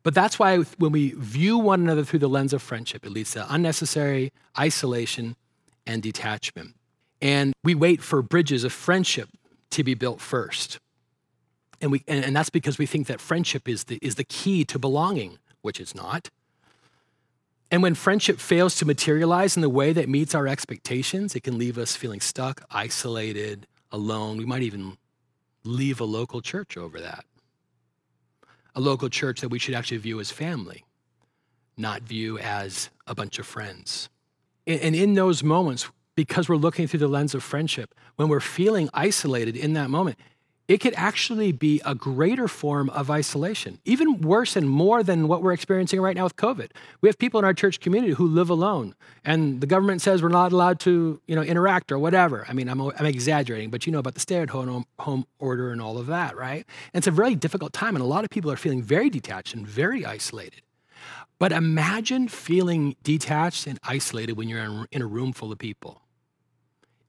but 0.02 0.14
that's 0.14 0.38
why 0.38 0.58
when 0.58 0.92
we 0.92 1.10
view 1.16 1.58
one 1.58 1.80
another 1.80 2.04
through 2.04 2.18
the 2.18 2.28
lens 2.28 2.52
of 2.52 2.60
friendship, 2.62 3.06
it 3.06 3.12
leads 3.12 3.32
to 3.32 3.46
unnecessary 3.52 4.32
isolation 4.58 5.36
and 5.86 6.02
detachment. 6.02 6.74
And 7.20 7.52
we 7.62 7.74
wait 7.74 8.02
for 8.02 8.20
bridges 8.20 8.64
of 8.64 8.72
friendship 8.72 9.28
to 9.70 9.84
be 9.84 9.94
built 9.94 10.20
first. 10.20 10.80
And, 11.80 11.92
we, 11.92 12.02
and, 12.08 12.24
and 12.24 12.34
that's 12.34 12.50
because 12.50 12.78
we 12.78 12.86
think 12.86 13.06
that 13.06 13.20
friendship 13.20 13.68
is 13.68 13.84
the, 13.84 13.98
is 14.02 14.16
the 14.16 14.24
key 14.24 14.64
to 14.66 14.78
belonging, 14.78 15.38
which 15.62 15.80
it's 15.80 15.94
not. 15.94 16.30
And 17.70 17.82
when 17.82 17.94
friendship 17.94 18.38
fails 18.38 18.74
to 18.76 18.84
materialize 18.84 19.56
in 19.56 19.62
the 19.62 19.70
way 19.70 19.92
that 19.92 20.08
meets 20.08 20.34
our 20.34 20.46
expectations, 20.46 21.34
it 21.34 21.42
can 21.42 21.58
leave 21.58 21.78
us 21.78 21.96
feeling 21.96 22.20
stuck, 22.20 22.64
isolated, 22.70 23.66
alone. 23.90 24.36
We 24.36 24.44
might 24.44 24.62
even 24.62 24.98
leave 25.64 26.00
a 26.00 26.04
local 26.04 26.42
church 26.42 26.76
over 26.76 27.00
that 27.00 27.24
a 28.74 28.80
local 28.80 29.08
church 29.08 29.40
that 29.40 29.48
we 29.48 29.58
should 29.58 29.74
actually 29.74 29.98
view 29.98 30.20
as 30.20 30.30
family, 30.30 30.85
not 31.76 32.02
view 32.02 32.38
as 32.38 32.90
a 33.06 33.14
bunch 33.14 33.38
of 33.38 33.46
friends. 33.46 34.08
And 34.66 34.94
in 34.94 35.14
those 35.14 35.42
moments, 35.42 35.90
because 36.14 36.48
we're 36.48 36.56
looking 36.56 36.87
through 36.87 37.00
the 37.00 37.08
lens 37.08 37.35
of 37.35 37.42
friendship, 37.42 37.94
when 38.16 38.28
we're 38.28 38.40
feeling 38.40 38.88
isolated 38.94 39.56
in 39.56 39.72
that 39.74 39.90
moment, 39.90 40.18
it 40.68 40.79
could 40.79 40.94
actually 40.96 41.53
be 41.53 41.81
a 41.85 41.94
greater 41.94 42.46
form 42.46 42.88
of 42.90 43.11
isolation, 43.11 43.79
even 43.85 44.20
worse 44.20 44.55
and 44.57 44.68
more 44.68 45.03
than 45.03 45.27
what 45.29 45.42
we're 45.42 45.53
experiencing 45.53 46.01
right 46.01 46.16
now 46.16 46.25
with 46.25 46.37
COVID. 46.37 46.70
We 47.01 47.09
have 47.09 47.18
people 47.18 47.38
in 47.38 47.44
our 47.44 47.53
church 47.55 47.81
community 47.81 48.14
who 48.14 48.27
live 48.27 48.48
alone, 48.48 48.94
and 49.25 49.61
the 49.61 49.66
government 49.66 50.03
says 50.03 50.22
we're 50.22 50.29
not 50.29 50.53
allowed 50.53 50.79
to, 50.81 51.20
you 51.27 51.35
know, 51.35 51.42
interact 51.42 51.90
or 51.90 51.98
whatever. 51.98 52.46
I 52.48 52.53
mean, 52.53 52.68
I'm, 52.68 52.81
I'm 52.81 53.07
exaggerating, 53.07 53.70
but 53.70 53.87
you 53.87 53.92
know 53.92 53.98
about 53.98 54.14
the 54.14 54.20
stay-at-home 54.20 54.87
home 55.01 55.27
order 55.38 55.72
and 55.72 55.83
all 55.83 55.98
of 55.98 56.07
that, 56.07 56.37
right? 56.37 56.64
And 56.94 57.01
it's 57.01 57.09
a 57.09 57.11
very 57.11 57.35
difficult 57.35 57.72
time, 57.72 57.96
and 57.96 58.03
a 58.03 58.07
lot 58.07 58.25
of 58.25 58.31
people 58.31 58.51
are 58.51 58.57
feeling 58.57 58.83
very 58.83 59.11
detached 59.11 59.55
and 59.55 59.66
very 59.66 60.07
isolated. 60.07 60.62
But 61.40 61.51
imagine 61.51 62.29
feeling 62.29 62.94
detached 63.03 63.66
and 63.66 63.81
isolated 63.83 64.37
when 64.37 64.48
you're 64.48 64.87
in 64.92 65.03
a 65.03 65.07
room 65.07 65.33
full 65.33 65.51
of 65.51 65.59
people. 65.59 66.01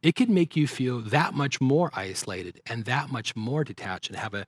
It 0.03 0.15
can 0.15 0.33
make 0.33 0.57
you 0.57 0.67
feel 0.67 0.99
that 0.99 1.33
much 1.33 1.61
more 1.61 1.89
isolated 1.93 2.61
and 2.67 2.83
that 2.85 3.09
much 3.09 3.37
more 3.37 3.63
detached 3.63 4.09
and 4.09 4.19
have 4.19 4.33
a, 4.33 4.45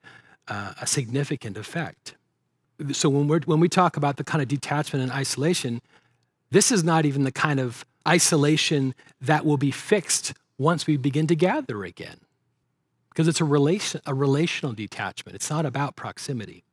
uh, 0.48 0.74
a 0.82 0.86
significant 0.86 1.56
effect. 1.56 2.14
So 2.92 3.08
when, 3.08 3.26
we're, 3.26 3.40
when 3.40 3.58
we 3.58 3.70
talk 3.70 3.96
about 3.96 4.18
the 4.18 4.24
kind 4.24 4.42
of 4.42 4.48
detachment 4.48 5.02
and 5.02 5.10
isolation, 5.10 5.80
this 6.50 6.70
is 6.70 6.84
not 6.84 7.06
even 7.06 7.24
the 7.24 7.32
kind 7.32 7.58
of 7.58 7.86
isolation 8.06 8.94
that 9.18 9.46
will 9.46 9.56
be 9.56 9.70
fixed 9.70 10.34
once 10.58 10.86
we 10.86 10.98
begin 10.98 11.26
to 11.28 11.34
gather 11.34 11.84
again. 11.84 12.18
Because 13.08 13.26
it's 13.26 13.40
a, 13.40 13.44
relation, 13.44 14.02
a 14.04 14.12
relational 14.12 14.74
detachment, 14.74 15.34
it's 15.34 15.48
not 15.48 15.64
about 15.64 15.96
proximity. 15.96 16.64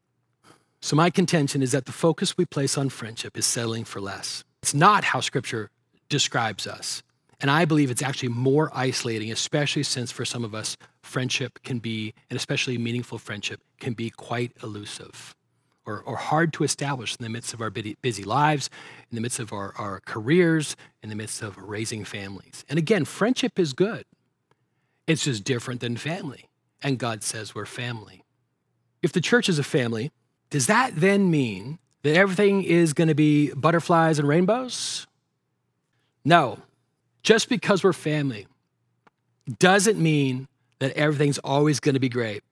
So, 0.81 0.97
my 0.97 1.09
contention 1.09 1.61
is 1.61 1.71
that 1.71 1.85
the 1.85 1.93
focus 1.93 2.35
we 2.35 2.43
place 2.43 2.77
on 2.77 2.89
friendship 2.89 3.37
is 3.37 3.45
settling 3.45 3.85
for 3.85 4.01
less. 4.01 4.43
It's 4.61 4.73
not 4.73 5.05
how 5.05 5.21
Scripture 5.21 5.69
describes 6.09 6.67
us. 6.67 7.01
And 7.43 7.51
I 7.51 7.65
believe 7.65 7.91
it's 7.91 8.01
actually 8.01 8.29
more 8.29 8.71
isolating, 8.73 9.29
especially 9.29 9.83
since 9.83 10.13
for 10.13 10.23
some 10.23 10.45
of 10.45 10.55
us, 10.55 10.77
friendship 11.01 11.59
can 11.63 11.79
be, 11.79 12.13
and 12.29 12.37
especially 12.37 12.77
meaningful 12.77 13.17
friendship, 13.17 13.59
can 13.81 13.91
be 13.91 14.09
quite 14.09 14.53
elusive 14.63 15.35
or, 15.85 15.99
or 16.05 16.15
hard 16.15 16.53
to 16.53 16.63
establish 16.63 17.17
in 17.19 17.21
the 17.21 17.29
midst 17.29 17.53
of 17.53 17.59
our 17.59 17.69
busy 17.69 18.23
lives, 18.23 18.69
in 19.11 19.15
the 19.15 19.21
midst 19.21 19.39
of 19.39 19.51
our, 19.51 19.73
our 19.77 19.99
careers, 20.05 20.77
in 21.01 21.09
the 21.09 21.15
midst 21.15 21.41
of 21.41 21.57
raising 21.57 22.05
families. 22.05 22.63
And 22.69 22.79
again, 22.79 23.03
friendship 23.03 23.59
is 23.59 23.73
good. 23.73 24.05
It's 25.05 25.25
just 25.25 25.43
different 25.43 25.81
than 25.81 25.97
family. 25.97 26.45
And 26.81 26.97
God 26.97 27.23
says 27.23 27.53
we're 27.53 27.65
family. 27.65 28.23
If 29.01 29.11
the 29.11 29.19
church 29.19 29.49
is 29.49 29.59
a 29.59 29.63
family, 29.63 30.13
does 30.49 30.67
that 30.67 30.95
then 30.95 31.29
mean 31.29 31.79
that 32.03 32.15
everything 32.15 32.63
is 32.63 32.93
going 32.93 33.09
to 33.09 33.15
be 33.15 33.51
butterflies 33.51 34.17
and 34.17 34.29
rainbows? 34.29 35.07
No. 36.23 36.59
Just 37.23 37.49
because 37.49 37.83
we're 37.83 37.93
family 37.93 38.47
doesn't 39.59 39.97
mean 39.97 40.47
that 40.79 40.91
everything's 40.93 41.39
always 41.39 41.79
going 41.79 41.93
to 41.93 41.99
be 41.99 42.09
great. 42.09 42.43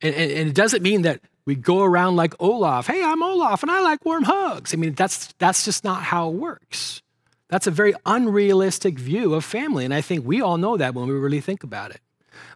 And, 0.00 0.14
and, 0.14 0.32
and, 0.32 0.48
it 0.48 0.54
doesn't 0.54 0.82
mean 0.82 1.02
that 1.02 1.20
we 1.44 1.54
go 1.54 1.82
around 1.82 2.16
like 2.16 2.34
Olaf. 2.40 2.86
Hey, 2.86 3.04
I'm 3.04 3.22
Olaf 3.22 3.62
and 3.62 3.70
I 3.70 3.80
like 3.80 4.04
warm 4.04 4.24
hugs. 4.24 4.74
I 4.74 4.76
mean, 4.76 4.94
that's, 4.94 5.32
that's 5.38 5.64
just 5.64 5.84
not 5.84 6.02
how 6.02 6.28
it 6.28 6.34
works. 6.34 7.02
That's 7.48 7.66
a 7.66 7.70
very 7.70 7.94
unrealistic 8.06 8.98
view 8.98 9.34
of 9.34 9.44
family. 9.44 9.84
And 9.84 9.92
I 9.92 10.00
think 10.00 10.26
we 10.26 10.40
all 10.40 10.56
know 10.56 10.76
that 10.76 10.94
when 10.94 11.06
we 11.06 11.14
really 11.14 11.40
think 11.40 11.62
about 11.62 11.90
it. 11.90 12.00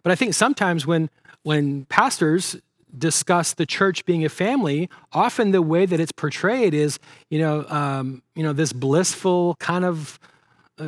But 0.03 0.11
I 0.11 0.15
think 0.15 0.33
sometimes 0.33 0.85
when, 0.85 1.09
when 1.43 1.85
pastors 1.85 2.57
discuss 2.97 3.53
the 3.53 3.65
church 3.65 4.05
being 4.05 4.25
a 4.25 4.29
family, 4.29 4.89
often 5.13 5.51
the 5.51 5.61
way 5.61 5.85
that 5.85 5.99
it's 5.99 6.11
portrayed 6.11 6.73
is, 6.73 6.99
you 7.29 7.39
know, 7.39 7.65
um, 7.69 8.23
you 8.35 8.43
know, 8.43 8.53
this 8.53 8.73
blissful 8.73 9.55
kind 9.59 9.85
of 9.85 10.19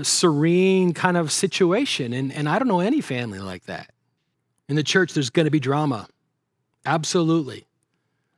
serene 0.04 0.94
kind 0.94 1.18
of 1.18 1.32
situation. 1.32 2.14
And, 2.14 2.32
and 2.32 2.48
I 2.48 2.60
don't 2.60 2.68
know 2.68 2.80
any 2.80 3.02
family 3.02 3.40
like 3.40 3.66
that. 3.66 3.92
In 4.68 4.76
the 4.76 4.84
church, 4.84 5.14
there's 5.14 5.30
going 5.30 5.46
to 5.46 5.52
be 5.52 5.60
drama. 5.60 6.08
Absolutely. 6.86 7.66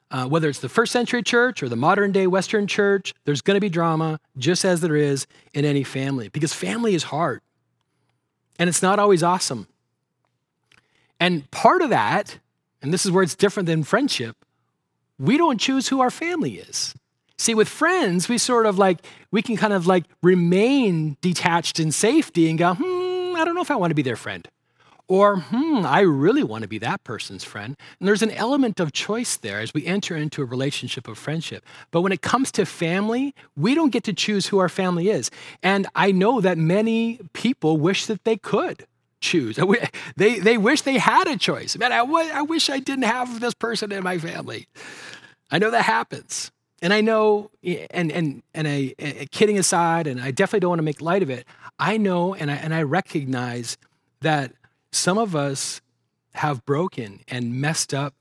Uh, 0.10 0.28
whether 0.28 0.50
it's 0.50 0.60
the 0.60 0.70
first 0.70 0.92
century 0.92 1.24
church 1.24 1.64
or 1.64 1.70
the 1.70 1.76
modern 1.76 2.12
day 2.12 2.28
Western 2.28 2.68
church, 2.68 3.14
there's 3.26 3.42
going 3.42 3.56
to 3.56 3.62
be 3.62 3.70
drama 3.70 4.20
just 4.38 4.66
as 4.66 4.82
there 4.82 4.96
is 4.96 5.26
in 5.54 5.64
any 5.64 5.84
family 5.84 6.28
because 6.30 6.54
family 6.54 6.96
is 6.96 7.04
hard 7.04 7.42
and 8.60 8.68
it's 8.68 8.82
not 8.82 9.00
always 9.00 9.24
awesome. 9.24 9.68
And 11.20 11.50
part 11.52 11.82
of 11.82 11.92
that, 11.92 12.40
and 12.82 12.94
this 12.94 13.06
is 13.06 13.12
where 13.12 13.24
it's 13.24 13.36
different 13.36 13.68
than 13.68 13.84
friendship, 13.84 14.36
we 15.18 15.38
don't 15.38 15.60
choose 15.60 15.88
who 15.88 16.02
our 16.02 16.12
family 16.12 16.56
is. 16.56 16.94
See, 17.42 17.56
with 17.56 17.68
friends, 17.68 18.30
we 18.30 18.38
sort 18.38 18.68
of 18.68 18.78
like, 18.78 19.04
we 19.32 19.42
can 19.42 19.58
kind 19.58 19.74
of 19.74 19.88
like 19.88 20.04
remain 20.22 21.18
detached 21.22 21.80
in 21.80 21.92
safety 21.92 22.48
and 22.52 22.60
go, 22.60 22.76
hmm, 22.76 23.36
I 23.36 23.44
don't 23.44 23.56
know 23.56 23.64
if 23.64 23.72
I 23.72 23.76
want 23.76 23.90
to 23.90 23.96
be 23.96 24.04
their 24.04 24.16
friend. 24.16 24.48
Or, 25.08 25.38
hmm, 25.38 25.84
I 25.84 26.02
really 26.02 26.44
want 26.44 26.62
to 26.62 26.68
be 26.68 26.78
that 26.78 27.04
person's 27.04 27.44
friend. 27.44 27.76
And 28.00 28.08
there's 28.08 28.22
an 28.22 28.30
element 28.30 28.80
of 28.80 28.94
choice 28.94 29.38
there 29.38 29.60
as 29.60 29.74
we 29.74 29.88
enter 29.88 30.16
into 30.16 30.44
a 30.44 30.46
relationship 30.46 31.08
of 31.08 31.18
friendship. 31.18 31.66
But 31.90 32.02
when 32.02 32.12
it 32.12 32.22
comes 32.22 32.52
to 32.52 32.66
family, 32.68 33.34
we 33.58 33.74
don't 33.74 33.90
get 33.90 34.04
to 34.04 34.14
choose 34.14 34.46
who 34.46 34.60
our 34.60 34.70
family 34.70 35.10
is. 35.10 35.32
And 35.64 35.88
I 35.96 36.12
know 36.12 36.42
that 36.42 36.60
many 36.60 37.22
people 37.34 37.78
wish 37.78 38.06
that 38.06 38.24
they 38.24 38.38
could 38.38 38.86
choose. 39.20 39.58
They, 40.16 40.38
they 40.38 40.60
wish 40.60 40.84
they 40.84 41.00
had 41.00 41.28
a 41.28 41.38
choice. 41.38 41.76
Man, 41.76 41.92
I, 41.92 42.02
I 42.36 42.44
wish 42.44 42.70
I 42.70 42.78
didn't 42.78 43.06
have 43.06 43.40
this 43.40 43.56
person 43.56 43.92
in 43.92 44.04
my 44.04 44.20
family. 44.20 44.68
I 45.50 45.58
know 45.58 45.72
that 45.72 45.86
happens. 45.86 46.52
And 46.82 46.94
I 46.94 47.02
know, 47.02 47.52
eh, 47.64 47.86
and 47.92 48.12
and 48.12 48.44
and 48.54 48.68
I, 48.68 48.96
eh, 48.98 49.14
eh, 49.18 49.26
kidding 49.32 49.58
aside, 49.60 50.08
and 50.08 50.20
I 50.20 50.32
definitely 50.32 50.62
don't 50.62 50.70
want 50.70 50.80
to 50.80 50.84
make 50.84 51.02
light 51.02 51.24
of 51.24 51.30
it. 51.30 51.46
I 51.78 51.98
know, 51.98 52.34
and 52.34 52.50
I 52.50 52.56
and 52.56 52.74
I 52.74 52.84
recognize 52.84 53.78
that 54.22 54.54
some 54.92 55.18
of 55.18 55.36
us 55.36 55.82
have 56.36 56.66
broken 56.66 57.22
and 57.28 57.54
messed 57.54 57.94
up 57.94 58.14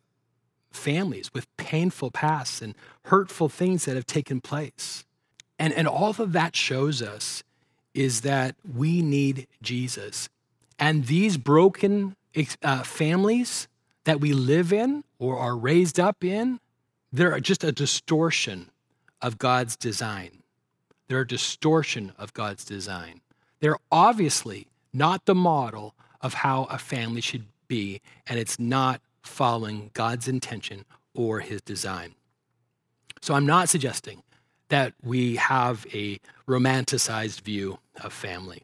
families 0.72 1.30
with 1.32 1.46
painful 1.56 2.10
pasts 2.10 2.62
and 2.62 2.74
hurtful 3.04 3.48
things 3.48 3.84
that 3.84 3.96
have 3.96 4.06
taken 4.06 4.40
place. 4.40 5.04
And, 5.58 5.72
and 5.74 5.86
all 5.86 6.14
of 6.18 6.32
that 6.32 6.56
shows 6.56 7.02
us 7.02 7.42
is 7.92 8.22
that 8.22 8.54
we 8.76 9.02
need 9.02 9.46
Jesus. 9.62 10.28
And 10.78 11.06
these 11.06 11.36
broken 11.36 12.16
uh, 12.62 12.82
families 12.82 13.68
that 14.04 14.20
we 14.20 14.32
live 14.32 14.72
in 14.72 15.04
or 15.18 15.38
are 15.38 15.56
raised 15.56 16.00
up 16.00 16.24
in, 16.24 16.60
they're 17.12 17.38
just 17.40 17.64
a 17.64 17.72
distortion 17.72 18.70
of 19.22 19.38
God's 19.38 19.76
design. 19.76 20.42
They're 21.08 21.20
a 21.20 21.26
distortion 21.26 22.12
of 22.18 22.32
God's 22.32 22.64
design. 22.64 23.20
They're 23.60 23.78
obviously 23.90 24.68
not 24.92 25.26
the 25.26 25.34
model 25.34 25.94
of 26.20 26.34
how 26.34 26.64
a 26.64 26.78
family 26.78 27.20
should 27.20 27.46
be, 27.68 28.00
and 28.26 28.38
it's 28.38 28.58
not 28.58 29.00
following 29.22 29.90
God's 29.92 30.28
intention 30.28 30.84
or 31.14 31.40
his 31.40 31.60
design. 31.62 32.14
So 33.20 33.34
I'm 33.34 33.46
not 33.46 33.68
suggesting 33.68 34.22
that 34.68 34.94
we 35.02 35.36
have 35.36 35.86
a 35.92 36.18
romanticized 36.48 37.40
view 37.42 37.78
of 38.02 38.12
family. 38.12 38.62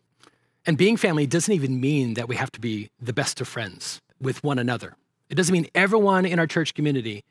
And 0.64 0.78
being 0.78 0.96
family 0.96 1.26
doesn't 1.26 1.52
even 1.52 1.80
mean 1.80 2.14
that 2.14 2.28
we 2.28 2.37
have 2.37 2.50
to 2.52 2.61
be 2.61 2.90
the 3.00 3.12
best 3.12 3.40
of 3.40 3.48
friends 3.48 4.00
with 4.20 4.42
one 4.42 4.59
another. 4.59 4.96
It 5.28 5.35
doesn't 5.35 5.52
mean 5.52 5.66
everyone 5.74 6.24
in 6.24 6.38
our 6.38 6.46
church 6.46 6.74
community 6.74 7.24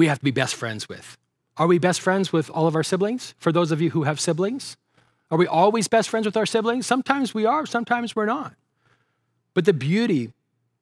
we 0.00 0.06
have 0.06 0.18
to 0.18 0.24
be 0.24 0.30
best 0.30 0.54
friends 0.54 0.88
with. 0.88 1.18
Are 1.58 1.66
we 1.66 1.78
best 1.78 2.00
friends 2.00 2.32
with 2.32 2.48
all 2.48 2.66
of 2.66 2.74
our 2.74 2.82
siblings? 2.82 3.34
For 3.36 3.52
those 3.52 3.70
of 3.70 3.82
you 3.82 3.90
who 3.90 4.04
have 4.04 4.18
siblings, 4.18 4.78
are 5.30 5.36
we 5.36 5.46
always 5.46 5.88
best 5.88 6.08
friends 6.08 6.24
with 6.24 6.38
our 6.38 6.46
siblings? 6.46 6.86
Sometimes 6.86 7.34
we 7.34 7.44
are, 7.44 7.66
sometimes 7.66 8.16
we're 8.16 8.24
not. 8.24 8.54
But 9.52 9.66
the 9.66 9.74
beauty 9.74 10.32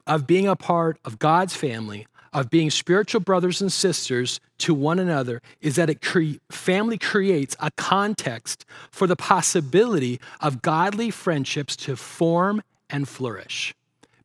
of 0.07 0.25
being 0.29 0.47
a 0.47 0.55
part 0.55 1.01
of 1.05 1.19
God's 1.19 1.57
family, 1.57 2.07
of 2.33 2.49
being 2.49 2.71
spiritual 2.71 3.21
brothers 3.21 3.61
and 3.61 3.73
sisters 3.73 4.39
to 4.59 4.73
one 4.73 5.01
another, 5.01 5.43
is 5.61 5.75
that 5.75 5.91
it 5.91 6.01
cre- 6.01 6.39
family 6.49 6.97
creates 6.97 7.57
a 7.59 7.73
context 7.73 8.65
for 8.93 9.09
the 9.09 9.17
possibility 9.17 10.21
of 10.41 10.63
godly 10.63 11.11
friendships 11.11 11.75
to 11.75 11.97
form 11.97 12.63
and 12.89 13.09
flourish. 13.09 13.75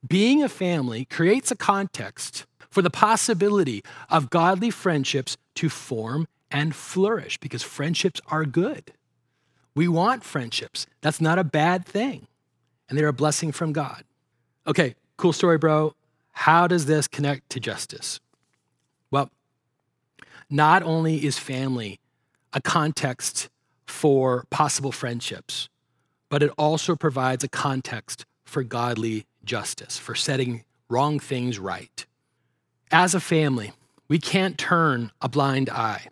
Being 0.08 0.44
a 0.44 0.50
family 0.50 1.06
creates 1.06 1.50
a 1.50 1.56
context 1.56 2.46
for 2.74 2.82
the 2.82 2.90
possibility 2.90 3.84
of 4.10 4.32
godly 4.32 4.72
friendships 4.72 5.38
to 5.54 5.70
form 5.70 6.28
and 6.50 6.76
flourish 6.76 7.38
because 7.38 7.62
friendships 7.62 8.20
are 8.30 8.46
good. 8.46 8.92
We 9.76 9.88
want 9.88 10.24
friendships. 10.24 10.88
That's 11.02 11.22
not 11.22 11.38
a 11.38 11.44
bad 11.44 11.86
thing, 11.86 12.26
and 12.90 12.98
they're 12.98 13.08
a 13.08 13.14
blessing 13.14 13.52
from 13.52 13.74
God. 13.74 14.04
Okay, 14.66 14.96
cool 15.18 15.34
story, 15.34 15.60
bro. 15.60 15.94
How 16.32 16.66
does 16.66 16.88
this 16.88 17.08
connect 17.08 17.52
to 17.52 17.60
justice? 17.60 18.20
Well, 19.12 19.30
not 20.50 20.82
only 20.82 21.24
is 21.24 21.38
family 21.38 22.00
a 22.54 22.62
context 22.62 23.50
for 23.86 24.46
possible 24.50 24.92
friendships, 24.92 25.70
but 26.28 26.42
it 26.42 26.50
also 26.58 26.96
provides 26.96 27.44
a 27.44 27.50
context 27.50 28.26
for 28.46 28.64
godly 28.64 29.28
justice, 29.46 30.00
for 30.00 30.16
setting 30.16 30.64
wrong 30.90 31.20
things 31.20 31.60
right. 31.60 32.08
As 32.94 33.16
a 33.16 33.20
family, 33.20 33.74
we 34.08 34.20
can't 34.20 34.56
turn 34.56 35.10
a 35.20 35.28
blind 35.28 35.68
eye. 35.68 36.10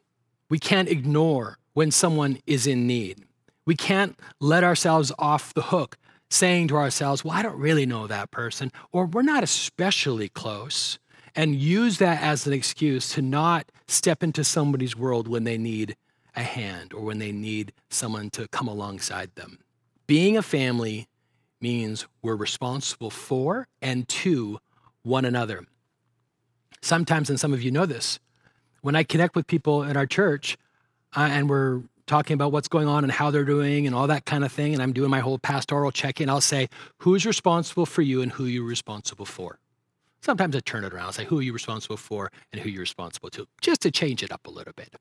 We 0.49 0.57
can't 0.57 0.89
ignore 0.89 1.59
when 1.73 1.91
someone 1.91 2.39
is 2.47 2.65
in 2.65 2.87
need. 2.87 3.23
We 3.67 3.75
can't 3.75 4.19
let 4.39 4.63
ourselves 4.63 5.11
off 5.19 5.53
the 5.53 5.61
hook 5.61 5.99
saying 6.31 6.69
to 6.69 6.77
ourselves, 6.77 7.23
well, 7.23 7.35
I 7.37 7.43
don't 7.43 7.59
really 7.59 7.85
know 7.85 8.07
that 8.07 8.31
person, 8.31 8.71
or 8.91 9.05
we're 9.05 9.21
not 9.21 9.43
especially 9.43 10.27
close, 10.29 10.97
and 11.35 11.53
use 11.53 11.99
that 11.99 12.19
as 12.19 12.47
an 12.47 12.53
excuse 12.53 13.09
to 13.09 13.21
not 13.21 13.71
step 13.87 14.23
into 14.23 14.43
somebody's 14.43 14.95
world 14.95 15.27
when 15.27 15.43
they 15.43 15.59
need 15.59 15.95
a 16.35 16.41
hand 16.41 16.93
or 16.93 17.01
when 17.01 17.19
they 17.19 17.31
need 17.31 17.73
someone 17.91 18.31
to 18.31 18.47
come 18.47 18.67
alongside 18.67 19.35
them. 19.35 19.59
Being 20.07 20.35
a 20.35 20.41
family 20.41 21.07
means 21.61 22.07
we're 22.23 22.35
responsible 22.35 23.11
for 23.11 23.67
and 23.83 24.07
to 24.07 24.57
one 25.03 25.25
another. 25.25 25.67
Sometimes, 26.81 27.29
and 27.29 27.39
some 27.39 27.53
of 27.53 27.61
you 27.61 27.71
know 27.71 27.85
this, 27.85 28.19
when 28.81 28.95
I 28.95 29.03
connect 29.03 29.35
with 29.35 29.47
people 29.47 29.83
in 29.83 29.95
our 29.95 30.05
church, 30.05 30.57
uh, 31.15 31.27
and 31.31 31.49
we're 31.49 31.81
talking 32.07 32.33
about 32.33 32.51
what's 32.51 32.67
going 32.67 32.87
on 32.87 33.03
and 33.03 33.11
how 33.11 33.31
they're 33.31 33.45
doing 33.45 33.85
and 33.85 33.95
all 33.95 34.07
that 34.07 34.25
kind 34.25 34.43
of 34.43 34.51
thing, 34.51 34.73
and 34.73 34.81
I'm 34.81 34.91
doing 34.91 35.09
my 35.09 35.19
whole 35.19 35.37
pastoral 35.37 35.91
check 35.91 36.19
in, 36.19 36.29
I'll 36.29 36.41
say, 36.41 36.69
Who's 36.99 37.25
responsible 37.25 37.85
for 37.85 38.01
you 38.01 38.21
and 38.21 38.31
who 38.31 38.45
you're 38.45 38.65
responsible 38.65 39.25
for? 39.25 39.59
Sometimes 40.21 40.55
I 40.55 40.59
turn 40.59 40.83
it 40.83 40.93
around 40.93 41.07
and 41.07 41.15
say, 41.15 41.25
Who 41.25 41.39
are 41.39 41.43
you 41.43 41.53
responsible 41.53 41.97
for 41.97 42.31
and 42.51 42.61
who 42.61 42.69
you're 42.69 42.81
responsible 42.81 43.29
to, 43.31 43.47
just 43.61 43.81
to 43.81 43.91
change 43.91 44.23
it 44.23 44.31
up 44.31 44.47
a 44.47 44.49
little 44.49 44.73
bit. 44.73 44.95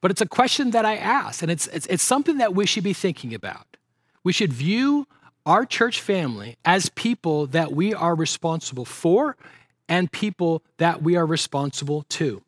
But 0.00 0.10
it's 0.10 0.20
a 0.20 0.26
question 0.26 0.72
that 0.72 0.84
I 0.84 0.96
ask, 0.96 1.42
and 1.42 1.50
it's, 1.50 1.68
it's, 1.68 1.86
it's 1.86 2.02
something 2.02 2.38
that 2.38 2.54
we 2.54 2.66
should 2.66 2.82
be 2.82 2.92
thinking 2.92 3.32
about. 3.34 3.76
We 4.24 4.32
should 4.32 4.52
view 4.52 5.06
our 5.46 5.64
church 5.64 6.00
family 6.00 6.56
as 6.64 6.88
people 6.90 7.46
that 7.48 7.72
we 7.72 7.94
are 7.94 8.14
responsible 8.14 8.84
for 8.84 9.36
and 9.92 10.10
people 10.10 10.62
that 10.78 11.02
we 11.02 11.16
are 11.16 11.26
responsible 11.26 12.04
to. 12.08 12.42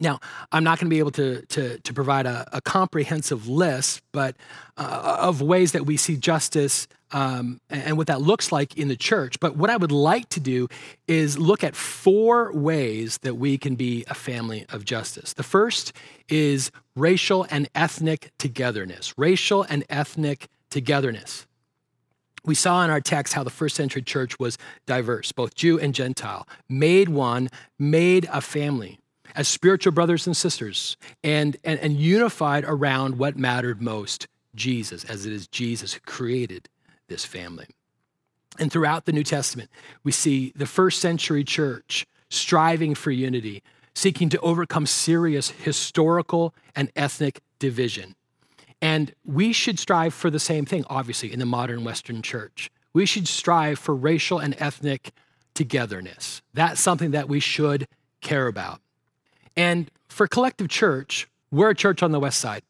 Now, 0.00 0.18
I'm 0.50 0.64
not 0.64 0.80
going 0.80 0.88
to 0.88 0.90
be 0.90 0.98
able 0.98 1.12
to, 1.12 1.46
to, 1.46 1.78
to 1.78 1.94
provide 1.94 2.26
a, 2.26 2.48
a, 2.52 2.60
comprehensive 2.60 3.46
list, 3.46 4.02
but 4.10 4.34
uh, 4.76 5.18
of 5.20 5.40
ways 5.40 5.70
that 5.72 5.86
we 5.86 5.96
see 5.96 6.16
justice 6.16 6.88
um, 7.12 7.60
and 7.70 7.96
what 7.96 8.08
that 8.08 8.20
looks 8.20 8.50
like 8.50 8.76
in 8.76 8.88
the 8.88 8.96
church. 8.96 9.38
But 9.38 9.56
what 9.56 9.70
I 9.70 9.76
would 9.76 9.92
like 9.92 10.28
to 10.30 10.40
do 10.40 10.66
is 11.06 11.38
look 11.38 11.62
at 11.62 11.76
four 11.76 12.52
ways 12.52 13.18
that 13.18 13.34
we 13.34 13.56
can 13.56 13.76
be 13.76 14.04
a 14.08 14.14
family 14.14 14.66
of 14.70 14.84
justice. 14.84 15.34
The 15.34 15.44
first 15.44 15.92
is 16.28 16.72
racial 16.96 17.46
and 17.48 17.68
ethnic 17.76 18.32
togetherness. 18.38 19.14
Racial 19.16 19.62
and 19.62 19.84
ethnic 19.88 20.48
togetherness. 20.68 21.46
We 22.44 22.54
saw 22.54 22.84
in 22.84 22.90
our 22.90 23.00
text 23.00 23.34
how 23.34 23.44
the 23.44 23.50
first 23.50 23.76
century 23.76 24.02
church 24.02 24.38
was 24.38 24.56
diverse, 24.86 25.32
both 25.32 25.54
Jew 25.54 25.78
and 25.78 25.94
Gentile, 25.94 26.48
made 26.68 27.08
one, 27.08 27.48
made 27.78 28.28
a 28.32 28.40
family 28.40 28.98
as 29.34 29.48
spiritual 29.48 29.92
brothers 29.92 30.26
and 30.26 30.36
sisters 30.36 30.96
and, 31.22 31.56
and, 31.64 31.78
and 31.80 31.96
unified 31.96 32.64
around 32.64 33.18
what 33.18 33.36
mattered 33.36 33.80
most 33.80 34.26
Jesus, 34.54 35.04
as 35.04 35.26
it 35.26 35.32
is 35.32 35.46
Jesus 35.46 35.92
who 35.92 36.00
created 36.00 36.68
this 37.08 37.24
family. 37.24 37.66
And 38.58 38.72
throughout 38.72 39.04
the 39.04 39.12
New 39.12 39.22
Testament, 39.22 39.70
we 40.02 40.12
see 40.12 40.52
the 40.56 40.66
first 40.66 41.00
century 41.00 41.44
church 41.44 42.06
striving 42.30 42.94
for 42.94 43.10
unity, 43.10 43.62
seeking 43.94 44.28
to 44.30 44.40
overcome 44.40 44.86
serious 44.86 45.50
historical 45.50 46.54
and 46.74 46.90
ethnic 46.96 47.40
division. 47.58 48.14
And 48.82 49.14
we 49.24 49.52
should 49.52 49.78
strive 49.78 50.14
for 50.14 50.30
the 50.30 50.38
same 50.38 50.64
thing, 50.64 50.84
obviously, 50.88 51.32
in 51.32 51.38
the 51.38 51.46
modern 51.46 51.84
Western 51.84 52.22
church. 52.22 52.70
We 52.92 53.06
should 53.06 53.28
strive 53.28 53.78
for 53.78 53.94
racial 53.94 54.38
and 54.38 54.56
ethnic 54.58 55.12
togetherness. 55.54 56.42
That's 56.54 56.80
something 56.80 57.10
that 57.10 57.28
we 57.28 57.40
should 57.40 57.86
care 58.20 58.46
about. 58.46 58.80
And 59.56 59.90
for 60.08 60.26
Collective 60.26 60.68
Church, 60.68 61.28
we're 61.50 61.70
a 61.70 61.74
church 61.74 62.02
on 62.02 62.12
the 62.12 62.20
West 62.20 62.38
Side. 62.38 62.62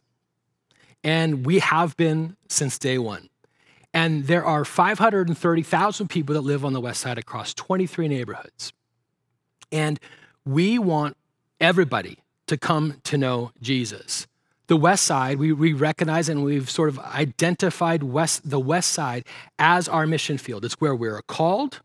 And 1.05 1.47
we 1.47 1.61
have 1.61 1.97
been 1.97 2.37
since 2.49 2.79
day 2.79 2.99
one. 2.99 3.29
And 3.93 4.27
there 4.27 4.45
are 4.45 4.65
530,000 4.65 6.09
people 6.09 6.35
that 6.35 6.43
live 6.43 6.65
on 6.65 6.73
the 6.73 6.81
West 6.81 7.01
Side 7.01 7.19
across 7.19 7.55
23 7.55 8.09
neighborhoods. 8.09 8.73
And 9.73 9.99
we 10.45 10.79
want 10.79 11.17
everybody 11.61 12.19
to 12.47 12.57
come 12.57 13.01
to 13.05 13.17
know 13.17 13.53
Jesus. 13.61 14.27
The 14.71 14.77
West 14.77 15.03
Side, 15.03 15.41
we, 15.41 15.53
we 15.53 15.73
recognize 15.73 16.29
and 16.29 16.45
we've 16.45 16.71
sort 16.71 16.91
of 16.91 17.01
identified 17.01 18.05
West, 18.05 18.49
the 18.49 18.61
West 18.61 18.93
Side 18.93 19.25
as 19.59 19.89
our 19.89 20.07
mission 20.07 20.39
field. 20.39 20.65
It's 20.65 20.75
where 20.75 20.95
we're 20.95 21.21
called. 21.23 21.81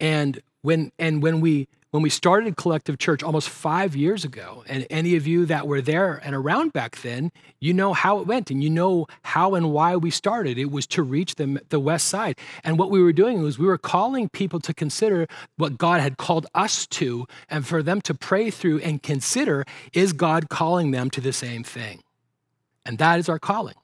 And 0.00 0.40
when, 0.62 0.90
and 0.98 1.22
when 1.22 1.40
we 1.40 1.68
when 1.92 2.02
we 2.02 2.10
started 2.10 2.56
Collective 2.56 2.98
Church 2.98 3.22
almost 3.22 3.48
five 3.48 3.94
years 3.94 4.24
ago, 4.24 4.64
and 4.66 4.88
any 4.90 5.14
of 5.14 5.28
you 5.28 5.46
that 5.46 5.68
were 5.68 5.80
there 5.80 6.20
and 6.22 6.34
around 6.34 6.72
back 6.72 6.96
then, 6.96 7.30
you 7.60 7.72
know 7.72 7.92
how 7.92 8.18
it 8.18 8.26
went 8.26 8.50
and 8.50 8.62
you 8.62 8.70
know 8.70 9.06
how 9.22 9.54
and 9.54 9.70
why 9.72 9.94
we 9.94 10.10
started. 10.10 10.58
It 10.58 10.72
was 10.72 10.88
to 10.88 11.04
reach 11.04 11.36
the, 11.36 11.62
the 11.68 11.78
West 11.78 12.08
Side. 12.08 12.38
And 12.64 12.76
what 12.76 12.90
we 12.90 13.00
were 13.00 13.12
doing 13.12 13.40
was 13.40 13.56
we 13.56 13.66
were 13.66 13.78
calling 13.78 14.28
people 14.28 14.58
to 14.60 14.74
consider 14.74 15.28
what 15.58 15.78
God 15.78 16.00
had 16.00 16.16
called 16.16 16.48
us 16.56 16.88
to 16.88 17.26
and 17.48 17.64
for 17.64 17.84
them 17.84 18.00
to 18.00 18.14
pray 18.14 18.50
through 18.50 18.80
and 18.80 19.00
consider 19.00 19.64
is 19.92 20.12
God 20.12 20.48
calling 20.48 20.90
them 20.90 21.08
to 21.10 21.20
the 21.20 21.32
same 21.32 21.62
thing? 21.62 22.02
And 22.86 22.98
that 22.98 23.18
is 23.18 23.28
our 23.28 23.38
calling. 23.38 23.74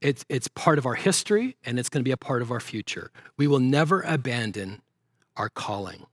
It's, 0.00 0.24
it's 0.28 0.48
part 0.48 0.76
of 0.76 0.84
our 0.84 0.94
history 0.94 1.56
and 1.64 1.78
it's 1.78 1.88
going 1.88 2.00
to 2.00 2.04
be 2.04 2.12
a 2.12 2.16
part 2.18 2.42
of 2.42 2.50
our 2.50 2.60
future. 2.60 3.10
We 3.38 3.46
will 3.46 3.60
never 3.60 4.02
abandon 4.02 4.82
our 5.36 5.48
calling. 5.48 6.06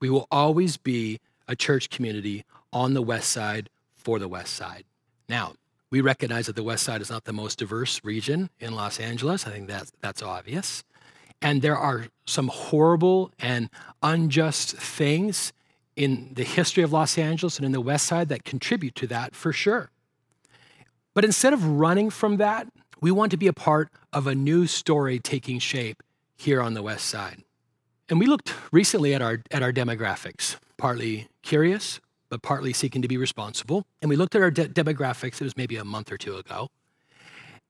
We 0.00 0.10
will 0.10 0.28
always 0.30 0.76
be 0.76 1.18
a 1.48 1.56
church 1.56 1.90
community 1.90 2.44
on 2.72 2.94
the 2.94 3.02
West 3.02 3.30
Side 3.30 3.70
for 3.94 4.18
the 4.18 4.28
West 4.28 4.54
Side. 4.54 4.84
Now, 5.28 5.54
we 5.90 6.00
recognize 6.00 6.46
that 6.46 6.56
the 6.56 6.62
West 6.62 6.84
Side 6.84 7.00
is 7.00 7.10
not 7.10 7.24
the 7.24 7.32
most 7.32 7.58
diverse 7.58 8.00
region 8.04 8.50
in 8.60 8.74
Los 8.74 9.00
Angeles. 9.00 9.46
I 9.46 9.50
think 9.50 9.68
that's, 9.68 9.92
that's 10.00 10.22
obvious. 10.22 10.84
And 11.40 11.62
there 11.62 11.76
are 11.76 12.06
some 12.26 12.48
horrible 12.48 13.32
and 13.38 13.70
unjust 14.02 14.76
things 14.76 15.52
in 15.96 16.32
the 16.34 16.44
history 16.44 16.82
of 16.82 16.92
Los 16.92 17.16
Angeles 17.16 17.56
and 17.56 17.64
in 17.64 17.72
the 17.72 17.80
West 17.80 18.06
Side 18.06 18.28
that 18.28 18.44
contribute 18.44 18.94
to 18.96 19.06
that 19.06 19.34
for 19.34 19.52
sure. 19.52 19.90
But 21.14 21.24
instead 21.24 21.52
of 21.52 21.64
running 21.64 22.10
from 22.10 22.36
that, 22.38 22.68
we 23.00 23.10
want 23.10 23.30
to 23.30 23.36
be 23.36 23.46
a 23.46 23.52
part 23.52 23.90
of 24.12 24.26
a 24.26 24.34
new 24.34 24.66
story 24.66 25.18
taking 25.18 25.58
shape 25.58 26.02
here 26.36 26.60
on 26.60 26.74
the 26.74 26.82
West 26.82 27.06
Side. 27.06 27.44
And 28.08 28.18
we 28.18 28.26
looked 28.26 28.52
recently 28.72 29.14
at 29.14 29.22
our, 29.22 29.42
at 29.50 29.62
our 29.62 29.72
demographics, 29.72 30.56
partly 30.76 31.28
curious, 31.42 32.00
but 32.28 32.42
partly 32.42 32.72
seeking 32.72 33.00
to 33.02 33.08
be 33.08 33.16
responsible. 33.16 33.86
And 34.02 34.08
we 34.08 34.16
looked 34.16 34.34
at 34.34 34.42
our 34.42 34.50
de- 34.50 34.68
demographics, 34.68 35.40
it 35.40 35.42
was 35.42 35.56
maybe 35.56 35.76
a 35.76 35.84
month 35.84 36.10
or 36.10 36.18
two 36.18 36.36
ago. 36.36 36.68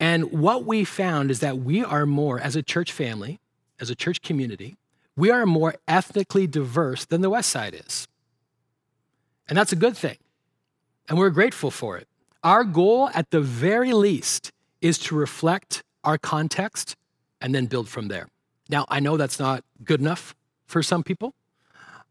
And 0.00 0.32
what 0.32 0.64
we 0.64 0.84
found 0.84 1.30
is 1.30 1.40
that 1.40 1.58
we 1.58 1.84
are 1.84 2.06
more, 2.06 2.40
as 2.40 2.56
a 2.56 2.62
church 2.62 2.90
family, 2.90 3.38
as 3.78 3.90
a 3.90 3.94
church 3.94 4.22
community, 4.22 4.76
we 5.16 5.30
are 5.30 5.46
more 5.46 5.76
ethnically 5.86 6.46
diverse 6.46 7.04
than 7.04 7.20
the 7.20 7.30
West 7.30 7.50
Side 7.50 7.74
is. 7.86 8.08
And 9.48 9.56
that's 9.56 9.72
a 9.72 9.76
good 9.76 9.96
thing. 9.96 10.16
And 11.08 11.18
we're 11.18 11.30
grateful 11.30 11.70
for 11.70 11.96
it. 11.96 12.08
Our 12.44 12.62
goal, 12.62 13.08
at 13.14 13.30
the 13.30 13.40
very 13.40 13.94
least, 13.94 14.52
is 14.82 14.98
to 14.98 15.14
reflect 15.14 15.82
our 16.04 16.18
context 16.18 16.94
and 17.40 17.54
then 17.54 17.64
build 17.64 17.88
from 17.88 18.08
there. 18.08 18.28
Now, 18.68 18.84
I 18.90 19.00
know 19.00 19.16
that's 19.16 19.38
not 19.38 19.64
good 19.82 20.00
enough 20.00 20.34
for 20.66 20.82
some 20.82 21.02
people, 21.02 21.34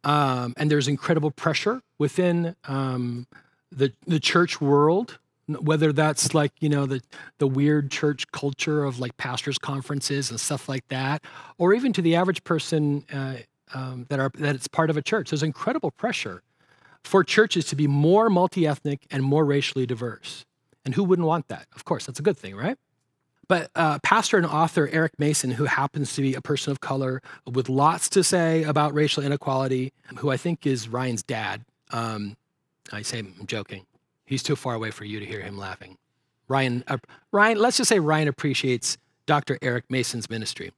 um, 0.03 0.55
and 0.57 0.71
there's 0.71 0.87
incredible 0.87 1.29
pressure 1.29 1.83
within 1.99 2.55
um, 2.67 3.27
the, 3.71 3.93
the 4.07 4.19
church 4.19 4.59
world, 4.59 5.19
whether 5.45 5.93
that's 5.93 6.33
like, 6.33 6.51
you 6.59 6.69
know, 6.69 6.87
the, 6.87 7.01
the 7.37 7.47
weird 7.47 7.91
church 7.91 8.25
culture 8.31 8.83
of 8.83 8.99
like 8.99 9.15
pastors' 9.17 9.59
conferences 9.59 10.31
and 10.31 10.39
stuff 10.39 10.67
like 10.67 10.87
that, 10.87 11.23
or 11.59 11.75
even 11.75 11.93
to 11.93 12.01
the 12.01 12.15
average 12.15 12.43
person 12.43 13.05
uh, 13.13 13.35
um, 13.75 14.07
that, 14.09 14.19
are, 14.19 14.31
that 14.39 14.55
it's 14.55 14.67
part 14.67 14.89
of 14.89 14.97
a 14.97 15.01
church. 15.01 15.29
There's 15.29 15.43
incredible 15.43 15.91
pressure 15.91 16.41
for 17.03 17.23
churches 17.23 17.65
to 17.65 17.75
be 17.75 17.87
more 17.87 18.29
multi 18.29 18.65
ethnic 18.67 19.05
and 19.11 19.23
more 19.23 19.45
racially 19.45 19.85
diverse. 19.85 20.45
And 20.85 20.95
who 20.95 21.03
wouldn't 21.03 21.27
want 21.27 21.47
that? 21.47 21.67
Of 21.75 21.85
course, 21.85 22.05
that's 22.05 22.19
a 22.19 22.23
good 22.23 22.37
thing, 22.37 22.55
right? 22.55 22.77
But 23.47 23.71
uh, 23.75 23.99
pastor 23.99 24.37
and 24.37 24.45
author 24.45 24.89
Eric 24.91 25.19
Mason, 25.19 25.51
who 25.51 25.65
happens 25.65 26.15
to 26.15 26.21
be 26.21 26.33
a 26.33 26.41
person 26.41 26.71
of 26.71 26.79
color 26.79 27.21
with 27.45 27.69
lots 27.69 28.09
to 28.09 28.23
say 28.23 28.63
about 28.63 28.93
racial 28.93 29.23
inequality, 29.23 29.91
who 30.17 30.29
I 30.29 30.37
think 30.37 30.65
is 30.65 30.87
Ryan's 30.87 31.23
dad. 31.23 31.63
Um, 31.91 32.37
I 32.91 33.01
say 33.01 33.19
I'm 33.19 33.45
joking. 33.45 33.85
He's 34.25 34.43
too 34.43 34.55
far 34.55 34.73
away 34.73 34.91
for 34.91 35.05
you 35.05 35.19
to 35.19 35.25
hear 35.25 35.41
him 35.41 35.57
laughing. 35.57 35.97
Ryan, 36.47 36.83
uh, 36.87 36.97
Ryan, 37.31 37.59
let's 37.59 37.77
just 37.77 37.89
say 37.89 37.99
Ryan 37.99 38.27
appreciates 38.27 38.97
Dr. 39.25 39.57
Eric 39.61 39.85
Mason's 39.89 40.29
ministry. 40.29 40.71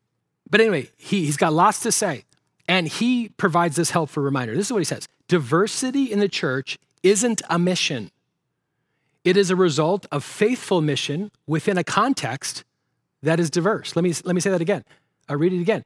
But 0.49 0.61
anyway, 0.61 0.89
he, 0.97 1.25
he's 1.25 1.38
got 1.38 1.53
lots 1.53 1.79
to 1.81 1.91
say. 1.91 2.25
And 2.67 2.88
he 2.88 3.29
provides 3.29 3.75
this 3.75 3.91
helpful 3.91 4.23
reminder. 4.23 4.55
This 4.55 4.67
is 4.67 4.73
what 4.73 4.79
he 4.79 4.85
says 4.85 5.07
Diversity 5.27 6.11
in 6.11 6.19
the 6.19 6.29
church 6.29 6.77
isn't 7.03 7.41
a 7.49 7.59
mission, 7.59 8.11
it 9.23 9.38
is 9.38 9.49
a 9.49 9.55
result 9.55 10.05
of 10.11 10.23
faithful 10.23 10.81
mission 10.81 11.31
within 11.47 11.77
a 11.77 11.83
context 11.83 12.63
that 13.23 13.39
is 13.39 13.49
diverse. 13.49 13.95
Let 13.95 14.03
me, 14.03 14.13
let 14.23 14.35
me 14.35 14.41
say 14.41 14.51
that 14.51 14.61
again. 14.61 14.83
I'll 15.27 15.38
read 15.38 15.51
it 15.51 15.61
again. 15.61 15.83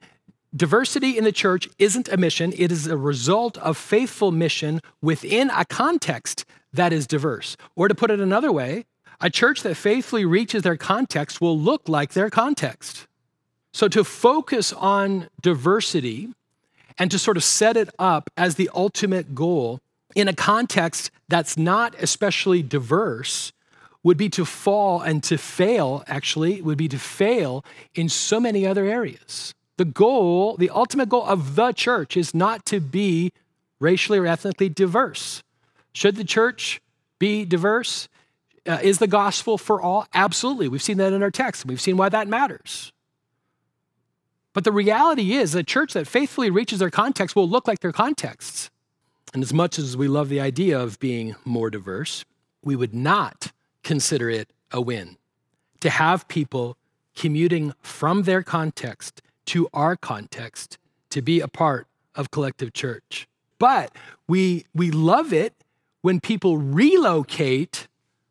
Diversity 0.54 1.16
in 1.16 1.24
the 1.24 1.32
church 1.32 1.68
isn't 1.78 2.08
a 2.08 2.16
mission, 2.16 2.52
it 2.58 2.70
is 2.70 2.86
a 2.86 2.96
result 2.96 3.56
of 3.58 3.76
faithful 3.76 4.30
mission 4.32 4.80
within 5.00 5.48
a 5.50 5.64
context 5.64 6.44
that 6.72 6.92
is 6.92 7.06
diverse. 7.06 7.56
Or 7.76 7.88
to 7.88 7.94
put 7.94 8.10
it 8.10 8.20
another 8.20 8.52
way, 8.52 8.84
a 9.20 9.30
church 9.30 9.62
that 9.62 9.76
faithfully 9.76 10.24
reaches 10.24 10.62
their 10.62 10.76
context 10.76 11.40
will 11.40 11.58
look 11.58 11.88
like 11.88 12.12
their 12.12 12.30
context. 12.30 13.06
So 13.72 13.86
to 13.88 14.02
focus 14.02 14.72
on 14.72 15.28
diversity 15.40 16.30
and 16.98 17.10
to 17.10 17.18
sort 17.18 17.36
of 17.36 17.44
set 17.44 17.76
it 17.76 17.88
up 17.98 18.30
as 18.36 18.54
the 18.54 18.70
ultimate 18.74 19.34
goal 19.34 19.80
in 20.14 20.28
a 20.28 20.32
context 20.32 21.10
that's 21.28 21.56
not 21.56 21.94
especially 22.00 22.62
diverse 22.62 23.52
would 24.02 24.16
be 24.16 24.28
to 24.30 24.44
fall 24.44 25.00
and 25.00 25.22
to 25.24 25.36
fail, 25.36 26.02
actually, 26.06 26.62
would 26.62 26.78
be 26.78 26.88
to 26.88 26.98
fail 26.98 27.64
in 27.94 28.08
so 28.08 28.40
many 28.40 28.66
other 28.66 28.86
areas. 28.86 29.54
The 29.76 29.84
goal, 29.84 30.56
the 30.56 30.70
ultimate 30.70 31.08
goal 31.08 31.24
of 31.24 31.54
the 31.54 31.72
church 31.72 32.16
is 32.16 32.34
not 32.34 32.64
to 32.66 32.80
be 32.80 33.32
racially 33.78 34.18
or 34.18 34.26
ethnically 34.26 34.68
diverse. 34.68 35.42
Should 35.92 36.16
the 36.16 36.24
church 36.24 36.80
be 37.18 37.44
diverse? 37.44 38.08
Uh, 38.66 38.78
is 38.82 38.98
the 38.98 39.06
gospel 39.06 39.58
for 39.58 39.80
all? 39.80 40.06
Absolutely. 40.14 40.68
We've 40.68 40.82
seen 40.82 40.98
that 40.98 41.12
in 41.12 41.22
our 41.22 41.30
text. 41.30 41.66
We've 41.66 41.80
seen 41.80 41.96
why 41.96 42.08
that 42.10 42.28
matters. 42.28 42.92
But 44.52 44.64
the 44.64 44.72
reality 44.72 45.32
is, 45.32 45.54
a 45.54 45.62
church 45.62 45.92
that 45.92 46.08
faithfully 46.08 46.50
reaches 46.50 46.80
their 46.80 46.90
context 46.90 47.36
will 47.36 47.48
look 47.48 47.68
like 47.68 47.80
their 47.80 47.92
contexts. 47.92 48.70
And 49.32 49.42
as 49.42 49.52
much 49.52 49.78
as 49.78 49.96
we 49.96 50.08
love 50.08 50.28
the 50.28 50.40
idea 50.40 50.78
of 50.78 50.98
being 50.98 51.36
more 51.44 51.70
diverse, 51.70 52.24
we 52.64 52.74
would 52.74 52.94
not 52.94 53.52
consider 53.84 54.28
it 54.28 54.50
a 54.72 54.80
win 54.80 55.16
to 55.80 55.90
have 55.90 56.26
people 56.28 56.76
commuting 57.14 57.72
from 57.80 58.24
their 58.24 58.42
context 58.42 59.22
to 59.46 59.68
our 59.72 59.96
context 59.96 60.78
to 61.10 61.22
be 61.22 61.40
a 61.40 61.48
part 61.48 61.86
of 62.14 62.30
collective 62.30 62.72
church. 62.72 63.26
But 63.58 63.94
we, 64.28 64.66
we 64.74 64.90
love 64.90 65.32
it 65.32 65.54
when 66.02 66.20
people 66.20 66.58
relocate 66.58 67.88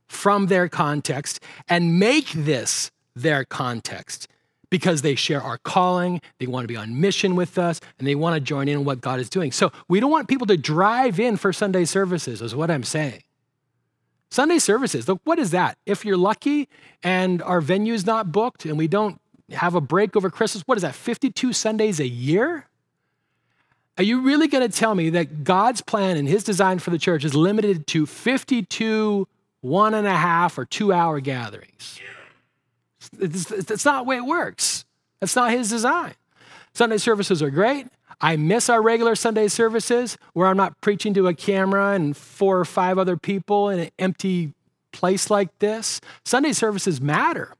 from 0.07 0.47
their 0.47 0.67
context 0.67 1.39
and 1.67 1.99
make 1.99 2.31
this 2.31 2.91
their 3.15 3.45
context 3.45 4.27
because 4.69 5.01
they 5.01 5.15
share 5.15 5.41
our 5.41 5.57
calling, 5.57 6.21
they 6.39 6.47
want 6.47 6.63
to 6.63 6.67
be 6.67 6.77
on 6.77 6.99
mission 6.99 7.35
with 7.35 7.57
us, 7.57 7.79
and 7.97 8.07
they 8.07 8.15
want 8.15 8.35
to 8.35 8.39
join 8.39 8.67
in 8.67 8.85
what 8.85 9.01
God 9.01 9.19
is 9.19 9.29
doing. 9.29 9.51
So 9.51 9.71
we 9.87 9.99
don't 9.99 10.11
want 10.11 10.27
people 10.27 10.47
to 10.47 10.57
drive 10.57 11.19
in 11.19 11.37
for 11.37 11.51
Sunday 11.51 11.85
services, 11.85 12.41
is 12.41 12.55
what 12.55 12.69
I'm 12.69 12.83
saying. 12.83 13.23
Sunday 14.31 14.59
services, 14.59 15.07
look, 15.07 15.21
what 15.23 15.39
is 15.39 15.51
that? 15.51 15.77
If 15.85 16.05
you're 16.05 16.17
lucky 16.17 16.69
and 17.03 17.41
our 17.41 17.61
venue's 17.61 18.05
not 18.05 18.31
booked 18.31 18.65
and 18.65 18.77
we 18.77 18.87
don't 18.87 19.19
have 19.51 19.73
a 19.73 19.81
break 19.81 20.15
over 20.15 20.29
Christmas, 20.29 20.63
what 20.67 20.77
is 20.77 20.83
that, 20.83 20.93
52 20.93 21.51
Sundays 21.53 21.99
a 21.99 22.07
year? 22.07 22.67
Are 23.97 24.03
you 24.03 24.21
really 24.21 24.47
going 24.47 24.69
to 24.69 24.77
tell 24.77 24.93
me 24.93 25.09
that 25.09 25.43
God's 25.43 25.81
plan 25.81 26.15
and 26.15 26.27
his 26.27 26.43
design 26.43 26.79
for 26.79 26.91
the 26.91 26.99
church 26.99 27.25
is 27.25 27.33
limited 27.33 27.87
to 27.87 28.05
52 28.05 29.27
one 29.61 29.93
and 29.93 30.07
a 30.07 30.15
half 30.15 30.57
or 30.57 30.63
two 30.63 30.93
hour 30.93 31.19
gatherings? 31.19 31.99
That's 33.13 33.85
not 33.85 34.03
the 34.03 34.09
way 34.09 34.17
it 34.17 34.25
works. 34.25 34.85
That's 35.19 35.35
not 35.35 35.51
his 35.51 35.69
design. 35.69 36.13
Sunday 36.73 36.97
services 36.97 37.41
are 37.41 37.49
great. 37.49 37.87
I 38.21 38.35
miss 38.35 38.69
our 38.69 38.81
regular 38.81 39.15
Sunday 39.15 39.47
services 39.47 40.17
where 40.33 40.47
I'm 40.47 40.57
not 40.57 40.79
preaching 40.81 41.13
to 41.13 41.27
a 41.27 41.33
camera 41.33 41.93
and 41.93 42.15
four 42.15 42.59
or 42.59 42.65
five 42.65 42.97
other 42.97 43.15
people 43.15 43.69
in 43.69 43.79
an 43.79 43.89
empty 43.97 44.53
place 44.91 45.29
like 45.29 45.57
this. 45.59 46.01
Sunday 46.25 46.51
services 46.51 46.99
matter. 46.99 47.53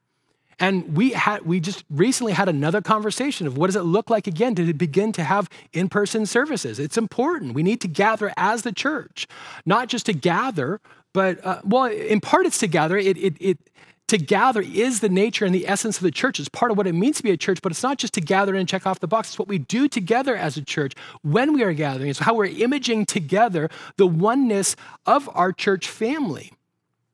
And 0.61 0.97
we 0.97 1.11
had 1.11 1.45
we 1.45 1.61
just 1.61 1.85
recently 1.89 2.33
had 2.33 2.49
another 2.49 2.81
conversation 2.81 3.47
of 3.47 3.57
what 3.57 3.67
does 3.67 3.77
it 3.77 3.83
look 3.83 4.09
like 4.09 4.27
again 4.27 4.55
to 4.55 4.73
begin 4.73 5.13
to 5.13 5.23
have 5.23 5.49
in-person 5.71 6.25
services. 6.25 6.79
It's 6.79 6.97
important. 6.97 7.53
We 7.53 7.63
need 7.63 7.79
to 7.81 7.87
gather 7.87 8.33
as 8.35 8.63
the 8.63 8.73
church, 8.73 9.25
not 9.65 9.87
just 9.87 10.07
to 10.07 10.13
gather, 10.13 10.81
but 11.13 11.43
uh, 11.45 11.61
well, 11.63 11.85
in 11.85 12.19
part 12.19 12.45
it's 12.45 12.57
to 12.57 12.67
gather. 12.67 12.97
It, 12.97 13.17
it, 13.17 13.37
it 13.39 13.57
to 14.09 14.17
gather 14.17 14.61
is 14.61 14.99
the 14.99 15.09
nature 15.09 15.45
and 15.45 15.53
the 15.53 15.67
essence 15.67 15.97
of 15.97 16.03
the 16.03 16.11
church. 16.11 16.39
It's 16.39 16.49
part 16.49 16.71
of 16.71 16.77
what 16.77 16.87
it 16.87 16.93
means 16.93 17.17
to 17.17 17.23
be 17.23 17.31
a 17.31 17.37
church, 17.37 17.59
but 17.61 17.71
it's 17.71 17.83
not 17.83 17.97
just 17.97 18.13
to 18.15 18.21
gather 18.21 18.55
and 18.55 18.67
check 18.67 18.85
off 18.85 18.99
the 18.99 19.07
box. 19.07 19.29
It's 19.29 19.39
what 19.39 19.47
we 19.47 19.59
do 19.59 19.87
together 19.87 20.35
as 20.35 20.57
a 20.57 20.63
church 20.63 20.93
when 21.21 21.53
we 21.53 21.63
are 21.63 21.73
gathering. 21.73 22.09
It's 22.09 22.19
how 22.19 22.33
we're 22.33 22.45
imaging 22.45 23.05
together 23.05 23.69
the 23.97 24.07
oneness 24.07 24.75
of 25.05 25.29
our 25.33 25.51
church 25.51 25.87
family 25.87 26.53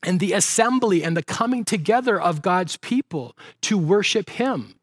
and 0.03 0.19
the 0.19 0.33
assembly 0.33 1.03
and 1.03 1.17
the 1.17 1.23
coming 1.23 1.65
together 1.65 2.19
of 2.19 2.41
God's 2.41 2.77
people 2.77 3.35
to 3.61 3.77
worship 3.77 4.29
Him 4.31 4.75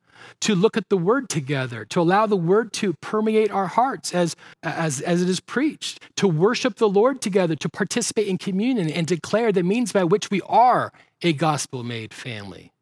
to 0.43 0.57
look 0.57 0.77
at 0.77 0.89
the 0.89 0.97
word 0.97 1.29
together, 1.29 1.85
to 1.85 2.01
allow 2.01 2.27
the 2.27 2.37
word 2.37 2.73
to 2.73 2.95
permeate 2.95 3.53
our 3.53 3.69
hearts 3.69 4.13
as, 4.13 4.35
as, 4.65 5.01
as 5.01 5.23
it 5.23 5.29
is 5.29 5.39
preached, 5.39 6.01
to 6.17 6.27
worship 6.27 6.77
the 6.77 6.89
Lord 6.89 7.21
together, 7.21 7.55
to 7.55 7.69
participate 7.69 8.27
in 8.27 8.39
communion 8.39 8.91
and 8.91 9.07
declare 9.07 9.53
the 9.53 9.63
means 9.63 9.93
by 9.93 10.03
which 10.03 10.31
we 10.31 10.41
are 10.43 10.93
a 11.23 11.33
gospel 11.33 11.85
made 11.85 12.13
family. 12.13 12.73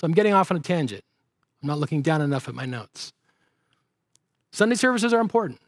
So 0.00 0.06
I'm 0.06 0.12
getting 0.12 0.34
off 0.34 0.50
on 0.50 0.56
a 0.56 0.60
tangent. 0.60 1.04
I'm 1.62 1.68
not 1.68 1.78
looking 1.78 2.02
down 2.02 2.20
enough 2.20 2.48
at 2.48 2.54
my 2.54 2.66
notes. 2.66 3.12
Sunday 4.50 4.74
services 4.74 5.12
are 5.12 5.20
important, 5.20 5.60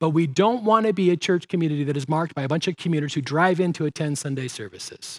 but 0.00 0.10
we 0.10 0.26
don't 0.26 0.64
want 0.64 0.84
to 0.84 0.92
be 0.92 1.10
a 1.10 1.16
church 1.16 1.48
community 1.48 1.82
that 1.84 1.96
is 1.96 2.10
marked 2.10 2.34
by 2.34 2.42
a 2.42 2.48
bunch 2.48 2.68
of 2.68 2.76
commuters 2.76 3.14
who 3.14 3.22
drive 3.22 3.58
in 3.58 3.72
to 3.72 3.86
attend 3.86 4.18
Sunday 4.18 4.48
services. 4.48 5.18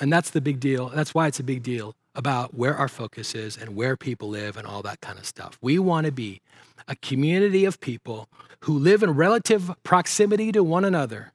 And 0.00 0.10
that's 0.10 0.30
the 0.30 0.40
big 0.40 0.60
deal. 0.60 0.88
That's 0.88 1.12
why 1.12 1.26
it's 1.26 1.40
a 1.40 1.44
big 1.44 1.62
deal 1.62 1.94
about 2.14 2.54
where 2.54 2.76
our 2.76 2.88
focus 2.88 3.34
is 3.34 3.56
and 3.56 3.74
where 3.74 3.96
people 3.96 4.28
live 4.28 4.56
and 4.56 4.66
all 4.66 4.82
that 4.82 5.00
kind 5.00 5.18
of 5.18 5.26
stuff. 5.26 5.58
We 5.60 5.78
want 5.78 6.06
to 6.06 6.12
be 6.12 6.40
a 6.88 6.96
community 6.96 7.64
of 7.64 7.80
people 7.80 8.28
who 8.60 8.78
live 8.78 9.02
in 9.02 9.12
relative 9.12 9.70
proximity 9.82 10.52
to 10.52 10.62
one 10.62 10.84
another 10.84 11.32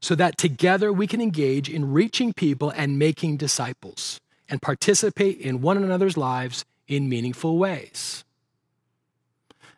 so 0.00 0.14
that 0.14 0.38
together 0.38 0.92
we 0.92 1.06
can 1.06 1.20
engage 1.20 1.68
in 1.68 1.92
reaching 1.92 2.32
people 2.32 2.70
and 2.70 2.98
making 2.98 3.36
disciples 3.36 4.20
and 4.48 4.62
participate 4.62 5.38
in 5.38 5.60
one 5.60 5.76
another's 5.76 6.16
lives 6.16 6.64
in 6.88 7.08
meaningful 7.08 7.58
ways. 7.58 8.24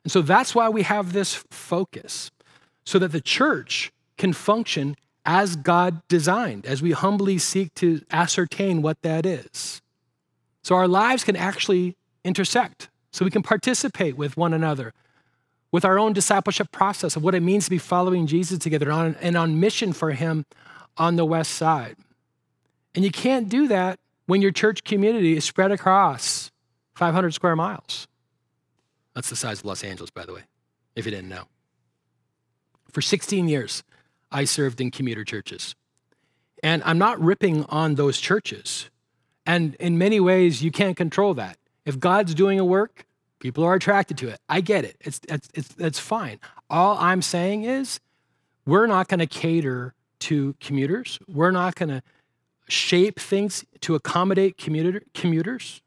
And 0.05 0.11
so 0.11 0.23
that's 0.23 0.55
why 0.55 0.69
we 0.69 0.83
have 0.83 1.13
this 1.13 1.45
focus, 1.51 2.31
so 2.85 2.99
that 2.99 3.13
the 3.13 3.21
church 3.21 3.93
can 4.17 4.33
function 4.33 4.97
as 5.25 5.55
God 5.55 6.03
designed, 6.09 6.67
as 6.67 6.83
we 6.83 6.93
humbly 6.93 7.39
seek 7.39 7.75
to 7.75 8.01
ascertain 8.11 8.83
what 8.83 9.01
that 9.03 9.25
is. 9.25 9.82
So 10.63 10.75
our 10.77 10.89
lives 10.89 11.25
can 11.25 11.37
actually 11.37 11.97
intersect, 12.25 12.89
so 13.11 13.25
we 13.25 13.31
can 13.31 13.43
participate 13.43 14.17
with 14.17 14.37
one 14.37 14.55
another, 14.55 14.93
with 15.71 15.85
our 15.85 15.99
own 15.99 16.13
discipleship 16.13 16.71
process 16.71 17.17
of 17.17 17.25
what 17.25 17.35
it 17.35 17.41
means 17.41 17.65
to 17.65 17.71
be 17.71 17.79
following 17.79 18.27
Jesus 18.27 18.59
together 18.59 18.91
on, 18.93 19.17
and 19.21 19.37
on 19.37 19.59
mission 19.59 19.93
for 19.93 20.13
Him 20.13 20.47
on 20.97 21.17
the 21.17 21.25
West 21.25 21.53
Side. 21.53 21.97
And 22.95 23.05
you 23.05 23.11
can't 23.11 23.49
do 23.49 23.67
that 23.69 23.99
when 24.27 24.43
your 24.43 24.53
church 24.53 24.85
community 24.85 25.37
is 25.37 25.45
spread 25.45 25.73
across 25.73 26.51
500 26.95 27.35
square 27.35 27.57
miles. 27.57 28.07
That's 29.15 29.31
the 29.31 29.37
size 29.37 29.61
of 29.61 29.65
Los 29.65 29.83
Angeles, 29.83 30.11
by 30.11 30.25
the 30.25 30.33
way, 30.33 30.43
if 30.95 31.05
you 31.05 31.11
didn't 31.11 31.29
know. 31.29 31.45
For 32.91 33.01
16 33.01 33.49
years, 33.49 33.83
I 34.31 34.45
served 34.45 34.81
in 34.81 34.91
commuter 34.91 35.25
churches. 35.25 35.75
And 36.63 36.83
I'm 36.85 36.99
not 36.99 37.21
ripping 37.21 37.65
on 37.65 37.97
those 37.97 38.21
churches. 38.21 38.91
And 39.45 39.75
in 39.77 39.99
many 39.99 40.21
ways, 40.21 40.63
you 40.63 40.71
can't 40.71 40.97
control 40.97 41.35
that. 41.35 41.59
If 41.85 41.99
God's 41.99 42.35
doing 42.35 42.61
a 42.61 42.65
work, 42.65 43.07
People 43.43 43.65
are 43.65 43.75
attracted 43.75 44.17
to 44.19 44.29
it. 44.29 44.41
I 44.49 44.61
get 44.61 44.85
it. 44.85 44.97
It's, 45.01 45.21
it's, 45.29 45.49
it's, 45.53 45.75
it's 45.77 45.99
fine. 45.99 46.39
All 46.71 46.97
I'm 46.97 47.21
saying 47.23 47.65
is 47.65 47.99
we're 48.65 48.87
not 48.87 49.09
going 49.09 49.19
to 49.19 49.27
cater 49.27 49.95
to 50.21 50.55
commuters. 50.61 51.19
We're 51.27 51.51
not 51.51 51.75
going 51.75 51.89
to 51.89 52.05
shape 52.69 53.19
things 53.19 53.65
to 53.81 53.97
accommodate 53.97 54.59
commuter, 54.59 55.03
commuters, 55.13 55.83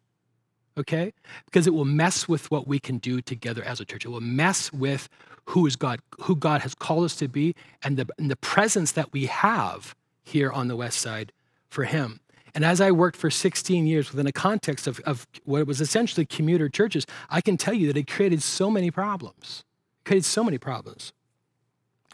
okay? 0.78 1.14
Because 1.46 1.66
it 1.66 1.74
will 1.74 1.86
mess 1.86 2.28
with 2.28 2.52
what 2.52 2.68
we 2.68 2.78
can 2.78 2.98
do 2.98 3.22
together 3.22 3.64
as 3.64 3.80
a 3.80 3.86
church. 3.86 4.04
It 4.04 4.10
will 4.10 4.20
mess 4.20 4.74
with 4.74 5.08
who 5.46 5.66
is 5.66 5.78
God, 5.78 6.02
who 6.24 6.36
God 6.36 6.60
has 6.60 6.76
called 6.76 7.06
us 7.06 7.16
to 7.16 7.30
be, 7.30 7.56
and 7.82 7.96
the, 7.96 8.06
and 8.18 8.30
the 8.30 8.36
presence 8.36 8.92
that 8.92 9.14
we 9.14 9.28
have 9.28 9.96
here 10.24 10.52
on 10.52 10.68
the 10.68 10.76
West 10.76 11.00
Side 11.00 11.32
for 11.70 11.86
Him. 11.86 12.20
And 12.56 12.64
as 12.64 12.80
I 12.80 12.90
worked 12.92 13.18
for 13.18 13.30
16 13.30 13.86
years 13.86 14.12
within 14.12 14.28
a 14.28 14.32
context 14.32 14.88
of, 14.88 15.02
of 15.02 15.28
what 15.44 15.68
was 15.68 15.82
essentially 15.82 16.26
commuter 16.26 16.70
churches, 16.70 17.06
I 17.30 17.42
can 17.42 17.58
tell 17.58 17.74
you 17.74 17.88
that 17.88 17.98
it 17.98 18.08
created 18.08 18.42
so 18.42 18.72
many 18.72 18.90
problems. 18.90 19.66
It 20.00 20.08
created 20.08 20.26
so 20.26 20.42
many 20.42 20.58
problems. 20.58 21.12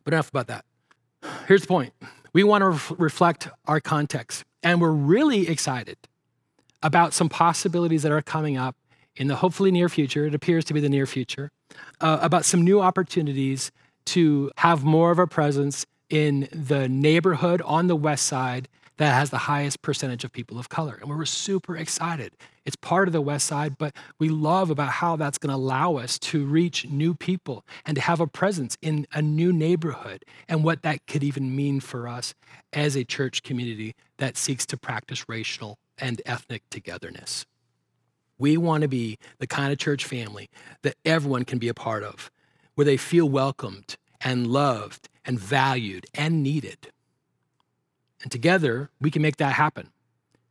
But 0.03 0.13
enough 0.13 0.29
about 0.29 0.47
that. 0.47 0.65
Here's 1.47 1.61
the 1.61 1.67
point 1.67 1.93
we 2.33 2.43
want 2.43 2.63
to 2.63 2.69
ref- 2.69 2.93
reflect 2.97 3.49
our 3.67 3.79
context, 3.79 4.43
and 4.63 4.81
we're 4.81 4.89
really 4.89 5.47
excited 5.47 5.97
about 6.81 7.13
some 7.13 7.29
possibilities 7.29 8.01
that 8.01 8.11
are 8.11 8.23
coming 8.23 8.57
up 8.57 8.75
in 9.15 9.27
the 9.27 9.35
hopefully 9.35 9.69
near 9.69 9.89
future. 9.89 10.25
It 10.25 10.33
appears 10.33 10.65
to 10.65 10.73
be 10.73 10.79
the 10.79 10.89
near 10.89 11.05
future, 11.05 11.51
uh, 11.99 12.17
about 12.19 12.45
some 12.45 12.63
new 12.63 12.81
opportunities 12.81 13.71
to 14.05 14.49
have 14.57 14.83
more 14.83 15.11
of 15.11 15.19
a 15.19 15.27
presence 15.27 15.85
in 16.09 16.47
the 16.51 16.89
neighborhood 16.89 17.61
on 17.61 17.85
the 17.85 17.95
west 17.95 18.25
side 18.25 18.67
that 18.97 19.13
has 19.13 19.29
the 19.29 19.37
highest 19.37 19.81
percentage 19.81 20.23
of 20.23 20.31
people 20.31 20.59
of 20.59 20.69
color. 20.69 20.97
And 21.01 21.09
we're 21.09 21.25
super 21.25 21.75
excited. 21.75 22.33
It's 22.65 22.75
part 22.75 23.07
of 23.07 23.13
the 23.13 23.21
West 23.21 23.47
Side, 23.47 23.77
but 23.77 23.95
we 24.19 24.29
love 24.29 24.69
about 24.69 24.89
how 24.89 25.15
that's 25.15 25.37
going 25.37 25.49
to 25.49 25.55
allow 25.55 25.95
us 25.95 26.19
to 26.19 26.45
reach 26.45 26.87
new 26.87 27.15
people 27.15 27.65
and 27.85 27.95
to 27.95 28.01
have 28.01 28.19
a 28.19 28.27
presence 28.27 28.77
in 28.81 29.07
a 29.13 29.21
new 29.21 29.51
neighborhood 29.51 30.23
and 30.47 30.63
what 30.63 30.83
that 30.83 31.07
could 31.07 31.23
even 31.23 31.55
mean 31.55 31.79
for 31.79 32.07
us 32.07 32.35
as 32.73 32.95
a 32.95 33.03
church 33.03 33.43
community 33.43 33.95
that 34.17 34.37
seeks 34.37 34.65
to 34.67 34.77
practice 34.77 35.27
racial 35.27 35.79
and 35.97 36.21
ethnic 36.25 36.63
togetherness. 36.69 37.45
We 38.37 38.57
want 38.57 38.81
to 38.81 38.87
be 38.87 39.17
the 39.39 39.47
kind 39.47 39.71
of 39.71 39.77
church 39.79 40.05
family 40.05 40.49
that 40.81 40.95
everyone 41.05 41.45
can 41.45 41.59
be 41.59 41.67
a 41.67 41.73
part 41.73 42.03
of, 42.03 42.31
where 42.75 42.85
they 42.85 42.97
feel 42.97 43.29
welcomed 43.29 43.97
and 44.19 44.47
loved 44.47 45.09
and 45.25 45.39
valued 45.39 46.05
and 46.13 46.43
needed. 46.43 46.91
And 48.21 48.31
together, 48.31 48.89
we 48.99 49.11
can 49.11 49.21
make 49.21 49.37
that 49.37 49.53
happen. 49.53 49.89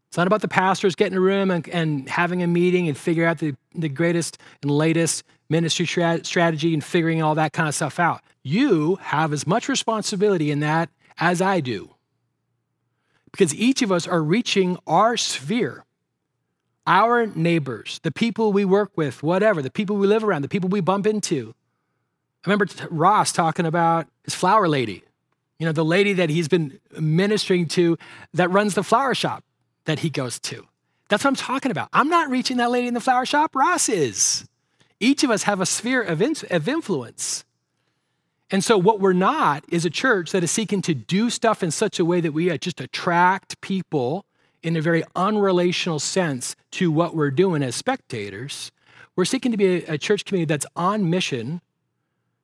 It's 0.09 0.17
not 0.17 0.27
about 0.27 0.41
the 0.41 0.49
pastors 0.49 0.97
getting 0.97 1.17
a 1.17 1.21
room 1.21 1.51
and, 1.51 1.69
and 1.69 2.09
having 2.09 2.43
a 2.43 2.47
meeting 2.47 2.89
and 2.89 2.99
figure 2.99 3.27
out 3.27 3.39
the, 3.39 3.55
the 3.75 3.89
greatest 3.89 4.39
and 4.63 4.71
latest 4.71 5.23
ministry 5.49 5.87
tra- 5.87 6.25
strategy 6.25 6.75
and 6.75 6.83
figuring 6.83 7.23
all 7.23 7.37
that 7.37 7.53
kind 7.53 7.69
of 7.69 7.75
stuff 7.75 8.01
out. 8.01 8.21
You 8.43 8.97
have 8.97 9.33
as 9.33 9.47
much 9.47 9.69
responsibility 9.69 10.51
in 10.51 10.61
that 10.61 10.91
as 11.19 11.41
I 11.41 11.61
do. 11.61 11.95
because 13.33 13.55
each 13.55 13.83
of 13.83 13.93
us 13.93 14.07
are 14.07 14.23
reaching 14.23 14.79
our 14.87 15.17
sphere, 15.17 15.85
our 16.87 17.27
neighbors, 17.27 18.01
the 18.03 18.11
people 18.11 18.53
we 18.53 18.65
work 18.65 18.91
with, 18.97 19.23
whatever, 19.23 19.63
the 19.63 19.71
people 19.71 19.97
we 19.97 20.07
live 20.07 20.25
around, 20.25 20.43
the 20.43 20.49
people 20.49 20.69
we 20.69 20.81
bump 20.81 21.07
into. 21.07 21.55
I 22.45 22.51
remember 22.51 22.67
Ross 22.91 23.33
talking 23.33 23.67
about 23.67 24.07
his 24.25 24.35
flower 24.35 24.69
lady, 24.69 25.05
you 25.61 25.67
know, 25.67 25.73
the 25.73 25.85
lady 25.85 26.15
that 26.15 26.31
he's 26.31 26.49
been 26.49 26.81
ministering 26.99 27.69
to 27.69 27.99
that 28.33 28.51
runs 28.51 28.75
the 28.75 28.83
flower 28.83 29.15
shop 29.15 29.45
that 29.85 29.99
he 29.99 30.09
goes 30.09 30.39
to. 30.41 30.67
That's 31.11 31.23
what 31.23 31.29
I'm 31.29 31.37
talking 31.37 31.71
about. 31.71 31.91
I'm 31.93 32.09
not 32.09 32.31
reaching 32.31 32.57
that 32.57 32.71
lady 32.71 32.89
in 32.89 32.95
the 32.95 33.01
flower 33.01 33.27
shop, 33.27 33.55
Ross 33.55 33.91
is. 33.91 34.49
Each 35.01 35.23
of 35.23 35.31
us 35.31 35.43
have 35.43 35.61
a 35.61 35.67
sphere 35.67 36.03
of, 36.03 36.23
of 36.51 36.69
influence. 36.69 37.45
And 38.51 38.65
so, 38.65 38.79
what 38.79 39.01
we're 39.01 39.13
not 39.13 39.65
is 39.69 39.85
a 39.85 39.91
church 39.91 40.33
that 40.33 40.43
is 40.43 40.51
seeking 40.51 40.81
to 40.83 40.95
do 40.95 41.29
stuff 41.29 41.63
in 41.63 41.71
such 41.71 41.99
a 41.99 42.05
way 42.07 42.23
that 42.23 42.33
we 42.33 42.51
uh, 42.51 42.57
just 42.57 42.81
attract 42.81 43.61
people 43.61 44.25
in 44.63 44.77
a 44.77 44.81
very 44.81 45.03
unrelational 45.15 46.01
sense 46.01 46.57
to 46.73 46.91
what 46.91 47.15
we're 47.15 47.31
doing 47.31 47.63
as 47.63 47.77
spectators. 47.77 48.73
We're 49.15 49.27
seeking 49.27 49.53
to 49.53 49.59
be 49.59 49.85
a, 49.85 49.95
a 49.95 49.99
church 49.99 50.25
community 50.25 50.49
that's 50.49 50.67
on 50.75 51.11
mission, 51.11 51.61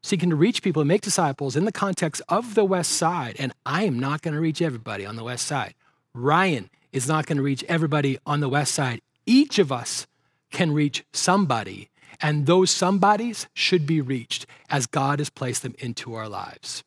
seeking 0.03 0.31
to 0.31 0.37
reach 0.37 0.63
people 0.63 0.83
and 0.83 0.89
make 0.89 1.03
disciples 1.03 1.57
in 1.57 1.65
the 1.65 1.73
context 1.73 2.23
of 2.29 2.55
the 2.55 2.65
West 2.65 2.93
Side. 2.93 3.37
And 3.39 3.53
I 3.65 3.85
am 3.85 3.99
not 3.99 4.23
going 4.23 4.35
to 4.35 4.41
reach 4.41 4.63
everybody 4.63 5.05
on 5.05 5.17
the 5.17 5.25
West 5.25 5.47
Side. 5.47 5.75
Ryan 6.15 6.71
is 6.93 7.09
not 7.09 7.27
going 7.27 7.37
to 7.37 7.43
reach 7.43 7.65
everybody 7.69 8.19
on 8.25 8.41
the 8.41 8.49
West 8.49 8.75
Side. 8.75 9.01
Each 9.27 9.59
of 9.59 9.73
us 9.73 10.07
can 10.51 10.73
reach 10.73 11.05
somebody 11.13 11.91
and 12.21 12.47
those 12.47 12.71
somebodies 12.71 13.47
should 13.55 13.87
be 13.87 14.01
reached 14.01 14.47
as 14.71 14.87
God 14.87 15.19
has 15.19 15.31
placed 15.31 15.63
them 15.63 15.75
into 15.79 16.15
our 16.15 16.29
lives. 16.29 16.85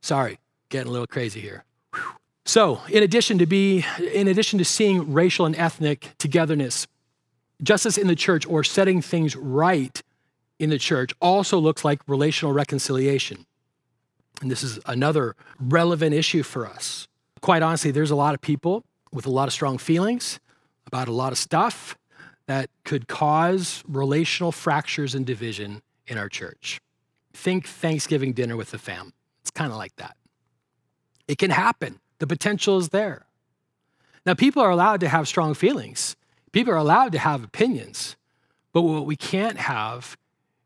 Sorry, 0.00 0.38
getting 0.68 0.88
a 0.88 0.92
little 0.92 1.06
crazy 1.06 1.40
here. 1.40 1.64
So, 2.44 2.80
in 2.88 3.02
addition 3.02 3.38
to 3.38 3.46
be 3.46 3.84
in 4.12 4.28
addition 4.28 4.58
to 4.58 4.64
seeing 4.64 5.12
racial 5.12 5.46
and 5.46 5.56
ethnic 5.56 6.10
togetherness, 6.18 6.86
justice 7.62 7.98
in 7.98 8.06
the 8.06 8.14
church 8.14 8.46
or 8.46 8.62
setting 8.62 9.02
things 9.02 9.34
right 9.34 10.02
in 10.58 10.70
the 10.70 10.78
church 10.78 11.12
also 11.20 11.58
looks 11.58 11.84
like 11.84 12.00
relational 12.06 12.52
reconciliation. 12.52 13.46
And 14.40 14.50
this 14.50 14.62
is 14.62 14.78
another 14.86 15.34
relevant 15.58 16.14
issue 16.14 16.42
for 16.42 16.66
us. 16.66 17.08
Quite 17.40 17.62
honestly, 17.62 17.90
there's 17.90 18.10
a 18.10 18.16
lot 18.16 18.34
of 18.34 18.40
people 18.40 18.84
with 19.12 19.26
a 19.26 19.30
lot 19.30 19.48
of 19.48 19.54
strong 19.54 19.78
feelings 19.78 20.40
about 20.86 21.08
a 21.08 21.12
lot 21.12 21.32
of 21.32 21.38
stuff 21.38 21.96
that 22.46 22.70
could 22.84 23.08
cause 23.08 23.82
relational 23.88 24.52
fractures 24.52 25.14
and 25.14 25.26
division 25.26 25.82
in 26.06 26.18
our 26.18 26.28
church. 26.28 26.80
Think 27.32 27.66
Thanksgiving 27.66 28.32
dinner 28.32 28.56
with 28.56 28.70
the 28.70 28.78
fam. 28.78 29.12
It's 29.40 29.50
kind 29.50 29.72
of 29.72 29.78
like 29.78 29.96
that. 29.96 30.16
It 31.28 31.38
can 31.38 31.50
happen, 31.50 31.98
the 32.18 32.26
potential 32.26 32.78
is 32.78 32.90
there. 32.90 33.26
Now, 34.24 34.34
people 34.34 34.62
are 34.62 34.70
allowed 34.70 35.00
to 35.00 35.08
have 35.08 35.28
strong 35.28 35.54
feelings, 35.54 36.16
people 36.52 36.72
are 36.72 36.76
allowed 36.76 37.12
to 37.12 37.18
have 37.18 37.44
opinions, 37.44 38.16
but 38.72 38.82
what 38.82 39.06
we 39.06 39.16
can't 39.16 39.58
have 39.58 40.16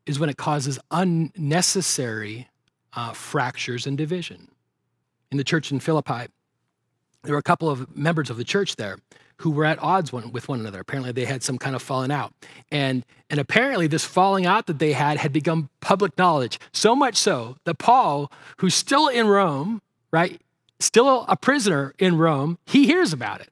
is 0.05 0.19
when 0.19 0.29
it 0.29 0.37
causes 0.37 0.79
unnecessary 0.89 2.47
uh, 2.93 3.13
fractures 3.13 3.85
and 3.87 3.97
division. 3.97 4.49
In 5.31 5.37
the 5.37 5.43
church 5.43 5.71
in 5.71 5.79
Philippi, 5.79 6.27
there 7.23 7.33
were 7.33 7.39
a 7.39 7.43
couple 7.43 7.69
of 7.69 7.95
members 7.95 8.29
of 8.29 8.37
the 8.37 8.43
church 8.43 8.75
there 8.75 8.97
who 9.37 9.51
were 9.51 9.65
at 9.65 9.81
odds 9.81 10.13
one, 10.13 10.31
with 10.31 10.47
one 10.47 10.59
another. 10.59 10.79
Apparently, 10.79 11.11
they 11.11 11.25
had 11.25 11.41
some 11.41 11.57
kind 11.57 11.75
of 11.75 11.81
falling 11.81 12.11
out. 12.11 12.33
And, 12.71 13.03
and 13.29 13.39
apparently, 13.39 13.87
this 13.87 14.05
falling 14.05 14.45
out 14.45 14.67
that 14.67 14.79
they 14.79 14.93
had 14.93 15.17
had 15.17 15.33
become 15.33 15.69
public 15.79 16.17
knowledge. 16.17 16.59
So 16.73 16.95
much 16.95 17.15
so 17.15 17.57
that 17.63 17.75
Paul, 17.75 18.31
who's 18.57 18.75
still 18.75 19.07
in 19.07 19.27
Rome, 19.27 19.81
right, 20.11 20.39
still 20.79 21.25
a 21.27 21.35
prisoner 21.35 21.93
in 21.97 22.17
Rome, 22.17 22.59
he 22.65 22.85
hears 22.85 23.13
about 23.13 23.41
it. 23.41 23.49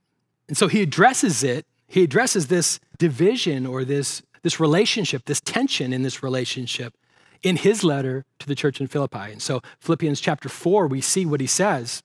And 0.47 0.57
so 0.57 0.67
he 0.67 0.81
addresses 0.81 1.43
it. 1.43 1.65
He 1.87 2.03
addresses 2.03 2.47
this 2.47 2.79
division 2.99 3.65
or 3.65 3.83
this, 3.83 4.21
this 4.41 4.59
relationship, 4.59 5.25
this 5.25 5.41
tension 5.41 5.93
in 5.93 6.03
this 6.03 6.23
relationship 6.23 6.95
in 7.41 7.57
his 7.57 7.83
letter 7.83 8.25
to 8.39 8.47
the 8.47 8.55
church 8.55 8.81
in 8.81 8.87
Philippi. 8.87 9.31
And 9.31 9.41
so, 9.41 9.61
Philippians 9.79 10.19
chapter 10.19 10.49
4, 10.49 10.87
we 10.87 11.01
see 11.01 11.25
what 11.25 11.39
he 11.39 11.47
says. 11.47 12.03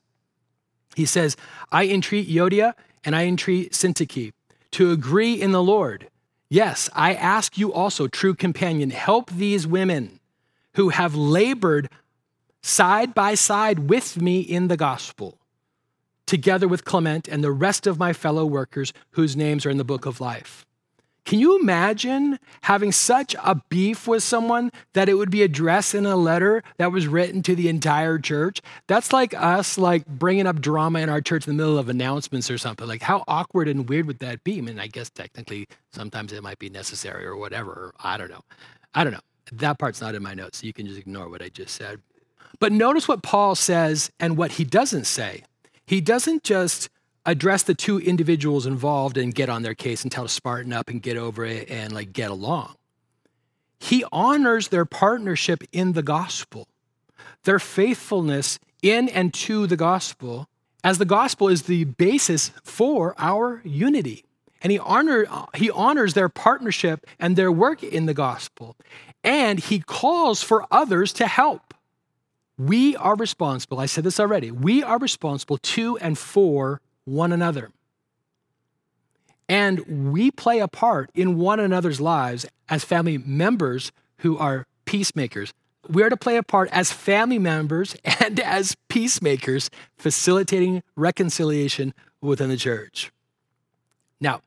He 0.94 1.06
says, 1.06 1.36
I 1.72 1.88
entreat 1.88 2.28
Euodia 2.28 2.74
and 3.04 3.16
I 3.16 3.26
entreat 3.26 3.72
Syntyche 3.72 4.32
to 4.72 4.90
agree 4.90 5.34
in 5.40 5.52
the 5.52 5.62
Lord. 5.62 6.08
Yes, 6.48 6.88
I 6.94 7.14
ask 7.14 7.58
you 7.58 7.72
also, 7.72 8.06
true 8.06 8.34
companion, 8.34 8.90
help 8.90 9.30
these 9.30 9.66
women 9.66 10.20
who 10.74 10.90
have 10.90 11.14
labored 11.14 11.88
side 12.62 13.14
by 13.14 13.34
side 13.34 13.90
with 13.90 14.20
me 14.20 14.40
in 14.40 14.68
the 14.68 14.76
gospel, 14.76 15.38
together 16.26 16.68
with 16.68 16.84
Clement 16.84 17.28
and 17.28 17.42
the 17.42 17.52
rest 17.52 17.86
of 17.86 17.98
my 17.98 18.12
fellow 18.12 18.46
workers 18.46 18.92
whose 19.12 19.36
names 19.36 19.66
are 19.66 19.70
in 19.70 19.78
the 19.78 19.84
book 19.84 20.06
of 20.06 20.20
life. 20.20 20.64
Can 21.24 21.38
you 21.38 21.58
imagine 21.58 22.38
having 22.62 22.92
such 22.92 23.34
a 23.42 23.60
beef 23.70 24.06
with 24.06 24.22
someone 24.22 24.70
that 24.92 25.08
it 25.08 25.14
would 25.14 25.30
be 25.30 25.42
addressed 25.42 25.94
in 25.94 26.04
a 26.04 26.16
letter 26.16 26.62
that 26.76 26.92
was 26.92 27.06
written 27.06 27.42
to 27.44 27.54
the 27.54 27.68
entire 27.68 28.18
church? 28.18 28.60
That's 28.88 29.12
like 29.12 29.32
us 29.32 29.78
like 29.78 30.06
bringing 30.06 30.46
up 30.46 30.60
drama 30.60 30.98
in 30.98 31.08
our 31.08 31.22
church 31.22 31.46
in 31.46 31.56
the 31.56 31.62
middle 31.62 31.78
of 31.78 31.88
announcements 31.88 32.50
or 32.50 32.58
something. 32.58 32.86
Like 32.86 33.00
how 33.00 33.24
awkward 33.26 33.68
and 33.68 33.88
weird 33.88 34.06
would 34.06 34.18
that 34.18 34.44
be? 34.44 34.58
I 34.58 34.60
mean, 34.60 34.78
I 34.78 34.86
guess 34.86 35.08
technically 35.08 35.66
sometimes 35.92 36.32
it 36.32 36.42
might 36.42 36.58
be 36.58 36.68
necessary 36.68 37.24
or 37.24 37.36
whatever. 37.36 37.94
I 37.98 38.18
don't 38.18 38.30
know. 38.30 38.42
I 38.94 39.02
don't 39.02 39.14
know. 39.14 39.20
That 39.52 39.78
part's 39.78 40.02
not 40.02 40.14
in 40.14 40.22
my 40.22 40.34
notes. 40.34 40.58
So 40.58 40.66
you 40.66 40.74
can 40.74 40.86
just 40.86 40.98
ignore 40.98 41.30
what 41.30 41.40
I 41.40 41.48
just 41.48 41.74
said. 41.74 42.00
But 42.60 42.72
notice 42.72 43.08
what 43.08 43.22
Paul 43.22 43.54
says 43.54 44.10
and 44.20 44.36
what 44.36 44.52
he 44.52 44.64
doesn't 44.64 45.04
say. 45.04 45.44
He 45.86 46.00
doesn't 46.00 46.44
just 46.44 46.88
address 47.26 47.62
the 47.62 47.74
two 47.74 47.98
individuals 47.98 48.66
involved 48.66 49.16
and 49.16 49.34
get 49.34 49.48
on 49.48 49.62
their 49.62 49.74
case 49.74 50.02
and 50.02 50.12
tell 50.12 50.24
to 50.24 50.28
smarten 50.28 50.72
up 50.72 50.88
and 50.88 51.02
get 51.02 51.16
over 51.16 51.44
it 51.44 51.70
and 51.70 51.92
like 51.92 52.12
get 52.12 52.30
along. 52.30 52.74
He 53.78 54.04
honors 54.12 54.68
their 54.68 54.84
partnership 54.84 55.62
in 55.72 55.92
the 55.92 56.02
gospel, 56.02 56.68
their 57.44 57.58
faithfulness 57.58 58.58
in 58.82 59.08
and 59.08 59.32
to 59.34 59.66
the 59.66 59.76
gospel, 59.76 60.48
as 60.82 60.98
the 60.98 61.04
gospel 61.04 61.48
is 61.48 61.62
the 61.62 61.84
basis 61.84 62.50
for 62.62 63.14
our 63.18 63.62
unity. 63.64 64.24
And 64.62 64.70
he, 64.70 64.78
honor, 64.78 65.26
he 65.54 65.70
honors 65.70 66.14
their 66.14 66.28
partnership 66.28 67.06
and 67.18 67.36
their 67.36 67.52
work 67.52 67.82
in 67.82 68.06
the 68.06 68.14
gospel. 68.14 68.76
And 69.22 69.58
he 69.58 69.80
calls 69.80 70.42
for 70.42 70.66
others 70.70 71.12
to 71.14 71.26
help. 71.26 71.74
We 72.56 72.96
are 72.96 73.16
responsible, 73.16 73.80
I 73.80 73.86
said 73.86 74.04
this 74.04 74.20
already, 74.20 74.50
we 74.50 74.82
are 74.82 74.98
responsible 74.98 75.58
to 75.58 75.98
and 75.98 76.16
for 76.16 76.80
one 77.04 77.32
another. 77.32 77.70
And 79.48 80.12
we 80.12 80.30
play 80.30 80.60
a 80.60 80.68
part 80.68 81.10
in 81.14 81.36
one 81.36 81.60
another's 81.60 82.00
lives 82.00 82.46
as 82.68 82.84
family 82.84 83.18
members 83.18 83.92
who 84.18 84.38
are 84.38 84.66
peacemakers. 84.86 85.52
We 85.88 86.02
are 86.02 86.08
to 86.08 86.16
play 86.16 86.36
a 86.36 86.42
part 86.42 86.70
as 86.70 86.92
family 86.92 87.38
members 87.38 87.94
and 88.04 88.40
as 88.40 88.76
peacemakers, 88.88 89.70
facilitating 89.98 90.82
reconciliation 90.96 91.92
within 92.22 92.48
the 92.48 92.56
church. 92.56 93.12
Now, 94.20 94.40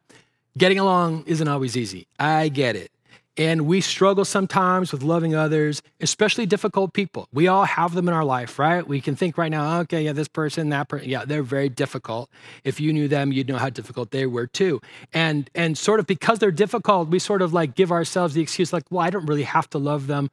getting 0.57 0.79
along 0.79 1.25
isn't 1.27 1.47
always 1.47 1.77
easy. 1.77 2.07
I 2.19 2.49
get 2.49 2.75
it. 2.75 2.91
And 3.37 3.67
we 3.67 3.81
struggle 3.81 4.25
sometimes 4.25 4.91
with 4.91 5.03
loving 5.03 5.35
others, 5.35 5.83
especially 6.01 6.47
difficult 6.47 6.93
people. 6.93 7.27
We 7.31 7.47
all 7.47 7.65
have 7.65 7.93
them 7.93 8.07
in 8.07 8.13
our 8.13 8.25
life, 8.25 8.57
right? 8.57 8.85
We 8.85 8.99
can 8.99 9.15
think 9.15 9.37
right 9.37 9.51
now, 9.51 9.79
okay, 9.81 10.03
yeah, 10.03 10.13
this 10.13 10.27
person, 10.27 10.69
that 10.69 10.89
person, 10.89 11.07
yeah, 11.07 11.23
they're 11.23 11.43
very 11.43 11.69
difficult. 11.69 12.31
If 12.63 12.79
you 12.79 12.91
knew 12.91 13.07
them, 13.07 13.31
you'd 13.31 13.47
know 13.47 13.57
how 13.57 13.69
difficult 13.69 14.09
they 14.09 14.25
were 14.25 14.47
too. 14.47 14.81
And 15.13 15.49
and 15.53 15.77
sort 15.77 15.99
of 15.99 16.07
because 16.07 16.39
they're 16.39 16.51
difficult, 16.51 17.09
we 17.09 17.19
sort 17.19 17.43
of 17.43 17.53
like 17.53 17.75
give 17.75 17.91
ourselves 17.91 18.33
the 18.33 18.41
excuse, 18.41 18.73
like, 18.73 18.85
well, 18.89 19.05
I 19.05 19.11
don't 19.11 19.27
really 19.27 19.43
have 19.43 19.69
to 19.69 19.77
love 19.77 20.07
them, 20.07 20.31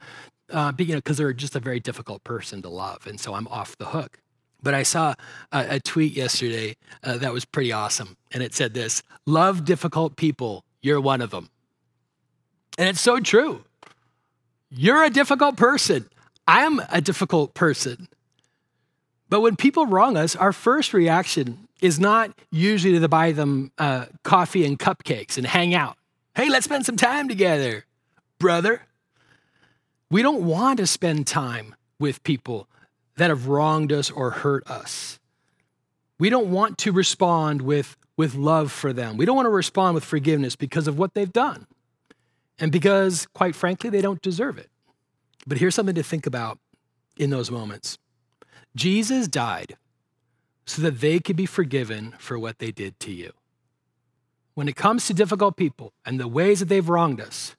uh, 0.50 0.72
you 0.78 0.86
know, 0.86 0.94
because 0.96 1.18
they're 1.18 1.34
just 1.34 1.54
a 1.54 1.60
very 1.60 1.80
difficult 1.80 2.24
person 2.24 2.62
to 2.62 2.70
love, 2.70 3.06
and 3.06 3.20
so 3.20 3.34
I'm 3.34 3.48
off 3.48 3.76
the 3.76 3.86
hook. 3.86 4.18
But 4.62 4.72
I 4.72 4.82
saw 4.82 5.14
a, 5.52 5.76
a 5.76 5.80
tweet 5.80 6.14
yesterday 6.14 6.76
uh, 7.02 7.18
that 7.18 7.34
was 7.34 7.44
pretty 7.44 7.70
awesome, 7.70 8.16
and 8.32 8.42
it 8.42 8.54
said 8.54 8.72
this: 8.72 9.02
"Love 9.26 9.66
difficult 9.66 10.16
people. 10.16 10.64
You're 10.80 11.02
one 11.02 11.20
of 11.20 11.30
them." 11.30 11.50
And 12.78 12.88
it's 12.88 13.00
so 13.00 13.20
true. 13.20 13.64
You're 14.70 15.04
a 15.04 15.10
difficult 15.10 15.56
person. 15.56 16.08
I'm 16.46 16.80
a 16.90 17.00
difficult 17.00 17.54
person. 17.54 18.08
But 19.28 19.40
when 19.40 19.56
people 19.56 19.86
wrong 19.86 20.16
us, 20.16 20.36
our 20.36 20.52
first 20.52 20.92
reaction 20.92 21.68
is 21.80 21.98
not 21.98 22.32
usually 22.50 22.98
to 22.98 23.08
buy 23.08 23.32
them 23.32 23.72
uh, 23.78 24.06
coffee 24.22 24.64
and 24.64 24.78
cupcakes 24.78 25.36
and 25.36 25.46
hang 25.46 25.74
out. 25.74 25.96
Hey, 26.34 26.48
let's 26.50 26.64
spend 26.64 26.84
some 26.84 26.96
time 26.96 27.28
together, 27.28 27.84
brother. 28.38 28.82
We 30.10 30.22
don't 30.22 30.44
want 30.44 30.78
to 30.78 30.86
spend 30.86 31.26
time 31.26 31.74
with 31.98 32.22
people 32.24 32.68
that 33.16 33.30
have 33.30 33.46
wronged 33.46 33.92
us 33.92 34.10
or 34.10 34.30
hurt 34.30 34.68
us. 34.68 35.18
We 36.18 36.30
don't 36.30 36.50
want 36.50 36.78
to 36.78 36.92
respond 36.92 37.62
with, 37.62 37.96
with 38.16 38.34
love 38.34 38.72
for 38.72 38.92
them. 38.92 39.16
We 39.16 39.24
don't 39.24 39.36
want 39.36 39.46
to 39.46 39.50
respond 39.50 39.94
with 39.94 40.04
forgiveness 40.04 40.56
because 40.56 40.88
of 40.88 40.98
what 40.98 41.14
they've 41.14 41.32
done 41.32 41.66
and 42.58 42.70
because, 42.70 43.26
quite 43.34 43.54
frankly, 43.54 43.90
they 43.90 44.00
don't 44.00 44.22
deserve 44.22 44.58
it. 44.58 44.70
But 45.46 45.58
here's 45.58 45.74
something 45.74 45.94
to 45.94 46.02
think 46.02 46.26
about 46.26 46.58
in 47.16 47.30
those 47.30 47.50
moments 47.50 47.98
Jesus 48.74 49.28
died 49.28 49.76
so 50.66 50.82
that 50.82 51.00
they 51.00 51.20
could 51.20 51.36
be 51.36 51.46
forgiven 51.46 52.14
for 52.18 52.38
what 52.38 52.58
they 52.58 52.70
did 52.70 52.98
to 53.00 53.12
you. 53.12 53.32
When 54.54 54.68
it 54.68 54.76
comes 54.76 55.06
to 55.06 55.14
difficult 55.14 55.56
people 55.56 55.92
and 56.06 56.18
the 56.18 56.28
ways 56.28 56.60
that 56.60 56.68
they've 56.68 56.88
wronged 56.88 57.20
us, 57.20 57.56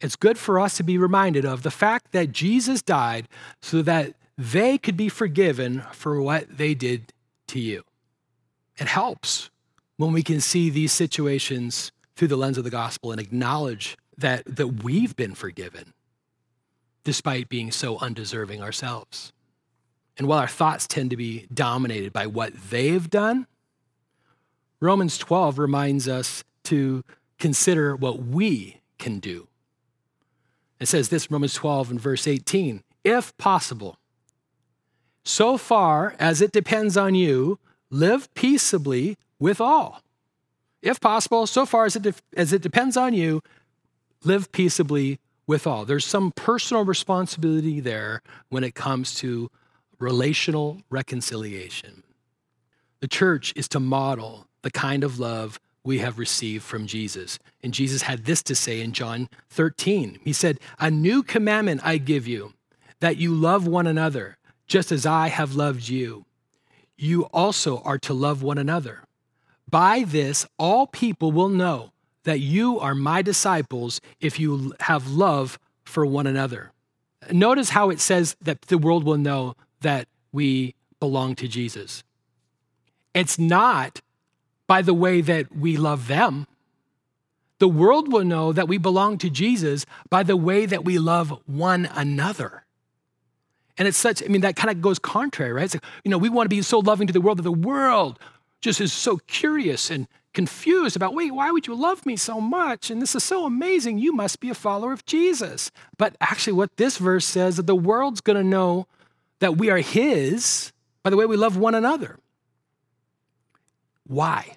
it's 0.00 0.16
good 0.16 0.38
for 0.38 0.58
us 0.58 0.76
to 0.78 0.82
be 0.82 0.96
reminded 0.96 1.44
of 1.44 1.62
the 1.62 1.70
fact 1.70 2.12
that 2.12 2.32
Jesus 2.32 2.82
died 2.82 3.28
so 3.60 3.82
that 3.82 4.14
they 4.36 4.78
could 4.78 4.96
be 4.96 5.10
forgiven 5.10 5.82
for 5.92 6.20
what 6.20 6.56
they 6.56 6.74
did 6.74 7.12
to 7.48 7.60
you. 7.60 7.84
It 8.78 8.88
helps 8.88 9.50
when 9.98 10.12
we 10.12 10.22
can 10.22 10.40
see 10.40 10.70
these 10.70 10.92
situations 10.92 11.92
through 12.16 12.28
the 12.28 12.36
lens 12.36 12.56
of 12.56 12.64
the 12.64 12.70
gospel 12.70 13.12
and 13.12 13.20
acknowledge 13.20 13.98
that, 14.20 14.44
that 14.46 14.82
we've 14.82 15.16
been 15.16 15.34
forgiven 15.34 15.92
despite 17.02 17.48
being 17.48 17.70
so 17.72 17.98
undeserving 17.98 18.62
ourselves. 18.62 19.32
And 20.18 20.26
while 20.26 20.38
our 20.38 20.48
thoughts 20.48 20.86
tend 20.86 21.10
to 21.10 21.16
be 21.16 21.46
dominated 21.52 22.12
by 22.12 22.26
what 22.26 22.52
they've 22.70 23.08
done, 23.08 23.46
Romans 24.80 25.16
12 25.18 25.58
reminds 25.58 26.08
us 26.08 26.44
to 26.64 27.02
consider 27.38 27.96
what 27.96 28.22
we 28.22 28.80
can 28.98 29.18
do. 29.18 29.48
It 30.78 30.88
says 30.88 31.08
this, 31.08 31.30
Romans 31.30 31.54
12 31.54 31.92
and 31.92 32.00
verse 32.00 32.26
18 32.26 32.82
if 33.02 33.34
possible, 33.38 33.98
so 35.24 35.56
far 35.56 36.14
as 36.18 36.42
it 36.42 36.52
depends 36.52 36.98
on 36.98 37.14
you, 37.14 37.58
live 37.88 38.32
peaceably 38.34 39.16
with 39.38 39.58
all. 39.58 40.02
If 40.82 41.00
possible, 41.00 41.46
so 41.46 41.64
far 41.64 41.86
as 41.86 41.96
it, 41.96 42.02
de- 42.02 42.14
as 42.36 42.52
it 42.52 42.60
depends 42.60 42.96
on 42.96 43.14
you, 43.14 43.42
live 44.24 44.52
peaceably 44.52 45.18
with 45.46 45.66
all. 45.66 45.84
There's 45.84 46.04
some 46.04 46.32
personal 46.32 46.84
responsibility 46.84 47.80
there 47.80 48.22
when 48.48 48.64
it 48.64 48.74
comes 48.74 49.14
to 49.16 49.50
relational 49.98 50.82
reconciliation. 50.90 52.02
The 53.00 53.08
church 53.08 53.52
is 53.56 53.68
to 53.68 53.80
model 53.80 54.46
the 54.62 54.70
kind 54.70 55.04
of 55.04 55.18
love 55.18 55.58
we 55.82 55.98
have 55.98 56.18
received 56.18 56.62
from 56.62 56.86
Jesus. 56.86 57.38
And 57.62 57.72
Jesus 57.72 58.02
had 58.02 58.26
this 58.26 58.42
to 58.44 58.54
say 58.54 58.80
in 58.80 58.92
John 58.92 59.28
13. 59.50 60.20
He 60.22 60.32
said, 60.32 60.60
A 60.78 60.90
new 60.90 61.22
commandment 61.22 61.80
I 61.82 61.96
give 61.98 62.26
you, 62.26 62.52
that 63.00 63.16
you 63.16 63.34
love 63.34 63.66
one 63.66 63.86
another, 63.86 64.36
just 64.66 64.92
as 64.92 65.06
I 65.06 65.28
have 65.28 65.54
loved 65.54 65.88
you. 65.88 66.26
You 66.96 67.24
also 67.32 67.78
are 67.78 67.98
to 68.00 68.12
love 68.12 68.42
one 68.42 68.58
another. 68.58 69.04
By 69.68 70.04
this, 70.06 70.46
all 70.58 70.86
people 70.86 71.32
will 71.32 71.48
know 71.48 71.92
that 72.24 72.40
you 72.40 72.78
are 72.78 72.94
my 72.94 73.22
disciples 73.22 74.00
if 74.20 74.38
you 74.38 74.74
have 74.80 75.08
love 75.08 75.58
for 75.84 76.04
one 76.04 76.26
another. 76.26 76.72
Notice 77.30 77.70
how 77.70 77.90
it 77.90 78.00
says 78.00 78.36
that 78.40 78.62
the 78.62 78.78
world 78.78 79.04
will 79.04 79.18
know 79.18 79.54
that 79.80 80.08
we 80.32 80.74
belong 80.98 81.34
to 81.36 81.48
Jesus. 81.48 82.02
It's 83.14 83.38
not 83.38 84.00
by 84.66 84.82
the 84.82 84.94
way 84.94 85.20
that 85.20 85.54
we 85.54 85.76
love 85.76 86.06
them. 86.06 86.46
The 87.58 87.68
world 87.68 88.10
will 88.10 88.24
know 88.24 88.52
that 88.52 88.68
we 88.68 88.78
belong 88.78 89.18
to 89.18 89.28
Jesus 89.28 89.84
by 90.08 90.22
the 90.22 90.36
way 90.36 90.64
that 90.64 90.84
we 90.84 90.98
love 90.98 91.38
one 91.46 91.86
another. 91.94 92.64
And 93.76 93.88
it's 93.88 93.98
such, 93.98 94.22
I 94.22 94.28
mean, 94.28 94.42
that 94.42 94.56
kind 94.56 94.70
of 94.70 94.80
goes 94.80 94.98
contrary, 94.98 95.52
right? 95.52 95.64
It's 95.64 95.74
like, 95.74 95.84
you 96.04 96.10
know, 96.10 96.18
we 96.18 96.28
want 96.28 96.46
to 96.46 96.54
be 96.54 96.62
so 96.62 96.78
loving 96.78 97.06
to 97.06 97.12
the 97.12 97.20
world 97.20 97.38
that 97.38 97.42
the 97.42 97.52
world 97.52 98.18
just 98.60 98.80
is 98.80 98.92
so 98.92 99.18
curious 99.26 99.90
and 99.90 100.06
confused 100.32 100.96
about, 100.96 101.14
wait, 101.14 101.32
why 101.32 101.50
would 101.50 101.66
you 101.66 101.74
love 101.74 102.06
me 102.06 102.16
so 102.16 102.40
much? 102.40 102.90
And 102.90 103.02
this 103.02 103.14
is 103.14 103.24
so 103.24 103.44
amazing. 103.44 103.98
You 103.98 104.12
must 104.12 104.40
be 104.40 104.50
a 104.50 104.54
follower 104.54 104.92
of 104.92 105.04
Jesus. 105.04 105.70
But 105.98 106.16
actually, 106.20 106.52
what 106.52 106.76
this 106.76 106.98
verse 106.98 107.24
says 107.24 107.56
that 107.56 107.66
the 107.66 107.74
world's 107.74 108.20
going 108.20 108.36
to 108.36 108.44
know 108.44 108.86
that 109.40 109.56
we 109.56 109.70
are 109.70 109.78
His 109.78 110.72
by 111.02 111.10
the 111.10 111.16
way 111.16 111.26
we 111.26 111.36
love 111.36 111.56
one 111.56 111.74
another. 111.74 112.18
Why? 114.06 114.56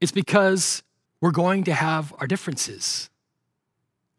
It's 0.00 0.12
because 0.12 0.82
we're 1.20 1.30
going 1.30 1.64
to 1.64 1.74
have 1.74 2.12
our 2.18 2.26
differences. 2.26 3.08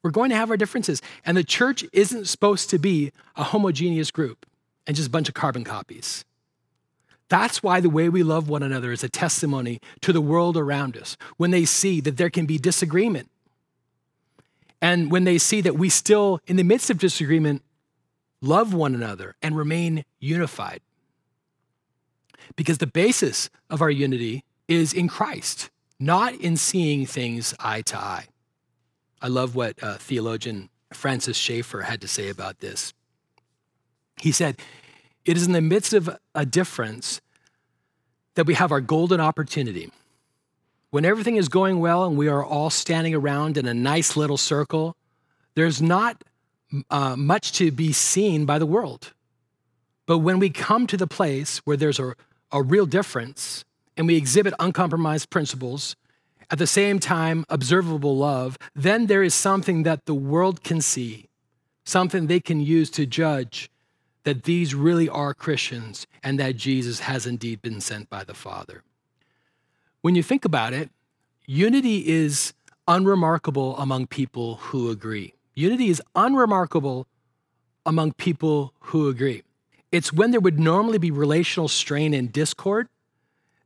We're 0.01 0.11
going 0.11 0.29
to 0.29 0.35
have 0.35 0.51
our 0.51 0.57
differences. 0.57 1.01
And 1.25 1.35
the 1.35 1.43
church 1.43 1.83
isn't 1.91 2.27
supposed 2.27 2.69
to 2.69 2.79
be 2.79 3.11
a 3.35 3.43
homogeneous 3.43 4.11
group 4.11 4.45
and 4.87 4.95
just 4.95 5.07
a 5.07 5.11
bunch 5.11 5.27
of 5.27 5.33
carbon 5.33 5.63
copies. 5.63 6.25
That's 7.27 7.63
why 7.63 7.79
the 7.79 7.89
way 7.89 8.07
we 8.09 8.23
love 8.23 8.49
one 8.49 8.63
another 8.63 8.91
is 8.91 9.03
a 9.03 9.09
testimony 9.09 9.79
to 10.01 10.13
the 10.13 10.21
world 10.21 10.57
around 10.57 10.95
us 10.95 11.17
when 11.37 11.51
they 11.51 11.65
see 11.65 11.99
that 12.01 12.17
there 12.17 12.29
can 12.29 12.45
be 12.45 12.57
disagreement. 12.57 13.29
And 14.81 15.09
when 15.09 15.23
they 15.23 15.37
see 15.37 15.61
that 15.61 15.77
we 15.77 15.89
still, 15.89 16.39
in 16.45 16.57
the 16.57 16.63
midst 16.63 16.89
of 16.89 16.99
disagreement, 16.99 17.63
love 18.41 18.73
one 18.73 18.93
another 18.93 19.35
and 19.41 19.57
remain 19.57 20.05
unified. 20.19 20.81
Because 22.55 22.77
the 22.77 22.87
basis 22.87 23.49
of 23.69 23.81
our 23.81 23.89
unity 23.89 24.43
is 24.67 24.93
in 24.93 25.07
Christ, 25.07 25.71
not 25.99 26.35
in 26.35 26.57
seeing 26.57 27.07
things 27.07 27.55
eye 27.59 27.81
to 27.83 27.97
eye. 27.97 28.27
I 29.21 29.27
love 29.27 29.55
what 29.55 29.81
uh, 29.81 29.95
theologian 29.95 30.69
Francis 30.93 31.37
Schaeffer 31.37 31.81
had 31.81 32.01
to 32.01 32.07
say 32.07 32.29
about 32.29 32.59
this. 32.59 32.93
He 34.21 34.31
said, 34.31 34.57
It 35.25 35.37
is 35.37 35.47
in 35.47 35.53
the 35.53 35.61
midst 35.61 35.93
of 35.93 36.15
a 36.35 36.45
difference 36.45 37.19
that 38.35 38.45
we 38.45 38.53
have 38.53 38.71
our 38.71 38.81
golden 38.81 39.19
opportunity. 39.19 39.91
When 40.91 41.03
everything 41.03 41.35
is 41.35 41.49
going 41.49 41.79
well 41.79 42.05
and 42.05 42.17
we 42.17 42.27
are 42.27 42.43
all 42.43 42.69
standing 42.69 43.15
around 43.15 43.57
in 43.57 43.65
a 43.65 43.73
nice 43.73 44.15
little 44.15 44.37
circle, 44.37 44.95
there's 45.55 45.81
not 45.81 46.23
uh, 46.89 47.15
much 47.15 47.53
to 47.53 47.71
be 47.71 47.91
seen 47.91 48.45
by 48.45 48.59
the 48.59 48.65
world. 48.65 49.13
But 50.05 50.19
when 50.19 50.39
we 50.39 50.49
come 50.49 50.85
to 50.87 50.97
the 50.97 51.07
place 51.07 51.57
where 51.65 51.77
there's 51.77 51.99
a, 51.99 52.13
a 52.51 52.61
real 52.61 52.85
difference 52.85 53.65
and 53.97 54.07
we 54.07 54.15
exhibit 54.15 54.53
uncompromised 54.59 55.29
principles, 55.29 55.95
at 56.51 56.59
the 56.59 56.67
same 56.67 56.99
time, 56.99 57.43
observable 57.49 58.15
love, 58.15 58.57
then 58.75 59.07
there 59.07 59.23
is 59.23 59.33
something 59.33 59.83
that 59.83 60.05
the 60.05 60.13
world 60.13 60.63
can 60.63 60.79
see, 60.79 61.27
something 61.85 62.27
they 62.27 62.39
can 62.39 62.59
use 62.59 62.91
to 62.91 63.05
judge 63.07 63.69
that 64.25 64.43
these 64.43 64.75
really 64.75 65.07
are 65.07 65.33
Christians 65.33 66.05
and 66.21 66.39
that 66.39 66.57
Jesus 66.57 67.01
has 67.01 67.25
indeed 67.25 67.61
been 67.61 67.79
sent 67.79 68.09
by 68.09 68.23
the 68.23 68.33
Father. 68.33 68.83
When 70.01 70.15
you 70.15 70.23
think 70.23 70.45
about 70.45 70.73
it, 70.73 70.89
unity 71.45 72.07
is 72.07 72.53
unremarkable 72.87 73.77
among 73.77 74.07
people 74.07 74.55
who 74.55 74.89
agree. 74.89 75.33
Unity 75.53 75.89
is 75.89 76.01
unremarkable 76.15 77.07
among 77.85 78.13
people 78.13 78.73
who 78.79 79.07
agree. 79.07 79.43
It's 79.91 80.11
when 80.11 80.31
there 80.31 80.39
would 80.39 80.59
normally 80.59 80.97
be 80.97 81.11
relational 81.11 81.67
strain 81.67 82.13
and 82.13 82.31
discord 82.33 82.89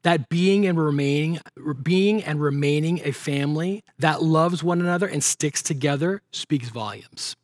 that 0.03 0.29
being 0.29 0.65
and 0.65 0.77
remaining 0.77 1.39
being 1.83 2.23
and 2.23 2.41
remaining 2.41 3.01
a 3.03 3.11
family 3.11 3.83
that 3.97 4.21
loves 4.21 4.63
one 4.63 4.79
another 4.79 5.07
and 5.07 5.23
sticks 5.23 5.61
together 5.61 6.21
speaks 6.31 6.69
volumes. 6.69 7.35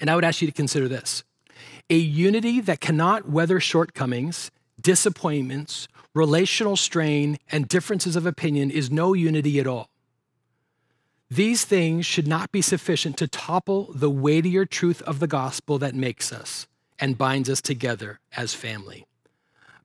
And 0.00 0.10
I 0.10 0.14
would 0.14 0.24
ask 0.24 0.40
you 0.40 0.46
to 0.46 0.52
consider 0.52 0.88
this. 0.88 1.24
A 1.90 1.96
unity 1.96 2.60
that 2.60 2.80
cannot 2.80 3.30
weather 3.30 3.60
shortcomings, 3.60 4.50
disappointments, 4.78 5.88
relational 6.14 6.76
strain, 6.76 7.38
and 7.50 7.66
differences 7.66 8.14
of 8.14 8.26
opinion 8.26 8.70
is 8.70 8.90
no 8.90 9.14
unity 9.14 9.58
at 9.58 9.66
all. 9.66 9.88
These 11.30 11.64
things 11.64 12.04
should 12.04 12.26
not 12.26 12.52
be 12.52 12.60
sufficient 12.60 13.16
to 13.18 13.28
topple 13.28 13.90
the 13.94 14.10
weightier 14.10 14.66
truth 14.66 15.00
of 15.02 15.18
the 15.18 15.26
gospel 15.26 15.78
that 15.78 15.94
makes 15.94 16.32
us 16.32 16.66
and 16.98 17.16
binds 17.16 17.48
us 17.48 17.62
together 17.62 18.18
as 18.36 18.52
family. 18.52 19.06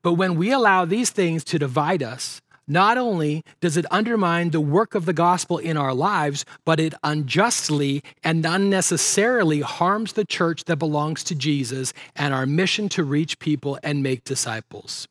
But 0.02 0.14
when 0.14 0.36
we 0.36 0.52
allow 0.52 0.84
these 0.84 1.10
things 1.10 1.42
to 1.44 1.58
divide 1.58 2.02
us, 2.02 2.42
not 2.66 2.96
only 2.96 3.44
does 3.60 3.76
it 3.76 3.84
undermine 3.90 4.50
the 4.50 4.60
work 4.60 4.94
of 4.94 5.04
the 5.04 5.12
gospel 5.12 5.58
in 5.58 5.76
our 5.76 5.94
lives, 5.94 6.44
but 6.64 6.80
it 6.80 6.94
unjustly 7.02 8.02
and 8.22 8.44
unnecessarily 8.44 9.60
harms 9.60 10.14
the 10.14 10.24
church 10.24 10.64
that 10.64 10.76
belongs 10.76 11.22
to 11.24 11.34
Jesus 11.34 11.92
and 12.16 12.32
our 12.32 12.46
mission 12.46 12.88
to 12.90 13.04
reach 13.04 13.38
people 13.38 13.78
and 13.82 14.02
make 14.02 14.24
disciples. 14.24 15.08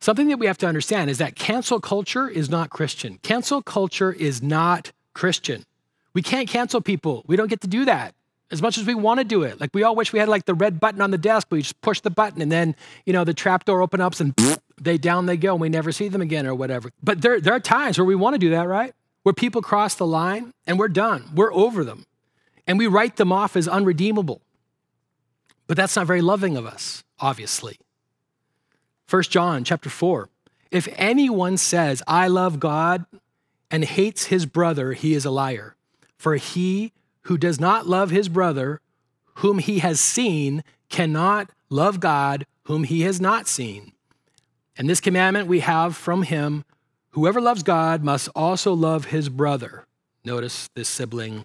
Something 0.00 0.28
that 0.28 0.38
we 0.38 0.46
have 0.46 0.58
to 0.58 0.66
understand 0.66 1.10
is 1.10 1.18
that 1.18 1.36
cancel 1.36 1.80
culture 1.80 2.28
is 2.28 2.48
not 2.48 2.70
Christian. 2.70 3.18
Cancel 3.22 3.60
culture 3.62 4.12
is 4.12 4.42
not 4.42 4.92
Christian. 5.12 5.64
We 6.14 6.22
can't 6.22 6.48
cancel 6.48 6.80
people. 6.80 7.22
We 7.26 7.36
don't 7.36 7.48
get 7.48 7.60
to 7.62 7.68
do 7.68 7.84
that 7.84 8.14
as 8.50 8.60
much 8.60 8.78
as 8.78 8.84
we 8.84 8.94
want 8.94 9.18
to 9.18 9.24
do 9.24 9.42
it. 9.42 9.60
Like 9.60 9.70
we 9.72 9.82
all 9.82 9.94
wish 9.94 10.12
we 10.12 10.18
had 10.18 10.28
like 10.28 10.44
the 10.44 10.54
red 10.54 10.80
button 10.80 11.00
on 11.00 11.10
the 11.10 11.18
desk, 11.18 11.48
we 11.50 11.62
just 11.62 11.80
push 11.80 12.00
the 12.00 12.10
button 12.10 12.42
and 12.42 12.50
then, 12.50 12.74
you 13.06 13.12
know, 13.12 13.24
the 13.24 13.34
trap 13.34 13.64
door 13.64 13.82
opens 13.82 14.02
up 14.02 14.20
and 14.20 14.34
they 14.80 14.98
down 14.98 15.26
they 15.26 15.36
go 15.36 15.52
and 15.52 15.60
we 15.60 15.68
never 15.68 15.92
see 15.92 16.08
them 16.08 16.22
again 16.22 16.46
or 16.46 16.54
whatever. 16.54 16.90
But 17.02 17.22
there, 17.22 17.40
there 17.40 17.54
are 17.54 17.60
times 17.60 17.98
where 17.98 18.04
we 18.04 18.14
want 18.14 18.34
to 18.34 18.38
do 18.38 18.50
that, 18.50 18.66
right? 18.66 18.94
Where 19.22 19.34
people 19.34 19.62
cross 19.62 19.94
the 19.94 20.06
line 20.06 20.52
and 20.66 20.78
we're 20.78 20.88
done. 20.88 21.30
We're 21.34 21.52
over 21.52 21.84
them. 21.84 22.06
And 22.66 22.78
we 22.78 22.86
write 22.86 23.16
them 23.16 23.32
off 23.32 23.56
as 23.56 23.68
unredeemable. 23.68 24.40
But 25.66 25.76
that's 25.76 25.96
not 25.96 26.06
very 26.06 26.22
loving 26.22 26.56
of 26.56 26.66
us, 26.66 27.04
obviously. 27.18 27.78
1 29.08 29.22
John 29.24 29.64
chapter 29.64 29.90
4. 29.90 30.28
If 30.70 30.88
anyone 30.96 31.56
says, 31.56 32.02
I 32.06 32.28
love 32.28 32.60
God 32.60 33.04
and 33.70 33.84
hates 33.84 34.26
his 34.26 34.46
brother, 34.46 34.92
he 34.94 35.14
is 35.14 35.24
a 35.24 35.30
liar. 35.30 35.76
For 36.16 36.36
he 36.36 36.92
who 37.22 37.36
does 37.36 37.60
not 37.60 37.86
love 37.86 38.10
his 38.10 38.28
brother, 38.28 38.80
whom 39.34 39.58
he 39.58 39.80
has 39.80 40.00
seen, 40.00 40.62
cannot 40.88 41.50
love 41.68 42.00
God 42.00 42.46
whom 42.64 42.84
he 42.84 43.02
has 43.02 43.20
not 43.20 43.48
seen. 43.48 43.92
And 44.80 44.88
this 44.88 45.02
commandment 45.02 45.46
we 45.46 45.60
have 45.60 45.94
from 45.94 46.22
him 46.22 46.64
whoever 47.10 47.38
loves 47.38 47.62
God 47.62 48.02
must 48.02 48.30
also 48.34 48.72
love 48.72 49.04
his 49.04 49.28
brother. 49.28 49.84
Notice 50.24 50.70
this 50.74 50.88
sibling 50.88 51.44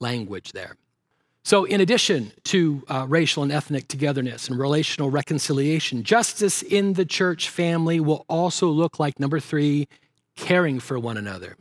language 0.00 0.52
there. 0.52 0.76
So, 1.44 1.64
in 1.64 1.80
addition 1.80 2.32
to 2.44 2.84
uh, 2.88 3.06
racial 3.08 3.42
and 3.42 3.50
ethnic 3.50 3.88
togetherness 3.88 4.48
and 4.48 4.58
relational 4.58 5.10
reconciliation, 5.10 6.02
justice 6.02 6.60
in 6.60 6.92
the 6.92 7.06
church 7.06 7.48
family 7.48 8.00
will 8.00 8.26
also 8.28 8.68
look 8.68 8.98
like 8.98 9.18
number 9.18 9.40
three, 9.40 9.88
caring 10.36 10.78
for 10.78 10.98
one 10.98 11.16
another. 11.16 11.56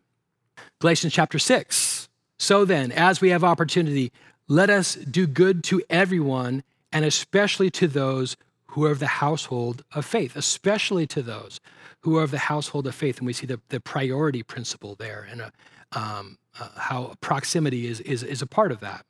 Galatians 0.81 1.13
chapter 1.13 1.39
6. 1.39 2.09
So 2.37 2.65
then, 2.65 2.91
as 2.91 3.21
we 3.21 3.29
have 3.29 3.45
opportunity, 3.45 4.11
let 4.49 4.69
us 4.69 4.95
do 4.95 5.25
good 5.25 5.63
to 5.65 5.81
everyone, 5.89 6.65
and 6.91 7.05
especially 7.05 7.71
to 7.71 7.87
those 7.87 8.35
who 8.73 8.85
are 8.85 8.91
of 8.91 8.97
the 8.97 9.05
household 9.05 9.83
of 9.93 10.03
faith, 10.03 10.35
especially 10.35 11.05
to 11.05 11.21
those 11.21 11.59
who 12.01 12.17
are 12.17 12.23
of 12.23 12.31
the 12.31 12.39
household 12.39 12.87
of 12.87 12.95
faith. 12.95 13.19
And 13.19 13.27
we 13.27 13.33
see 13.33 13.45
the, 13.45 13.61
the 13.69 13.79
priority 13.79 14.41
principle 14.41 14.95
there 14.95 15.27
and 15.29 15.43
uh, 15.43 15.49
um, 15.91 16.39
uh, 16.59 16.69
how 16.75 17.13
proximity 17.21 17.85
is, 17.85 17.99
is, 18.01 18.23
is 18.23 18.41
a 18.41 18.47
part 18.47 18.71
of 18.71 18.79
that. 18.79 19.05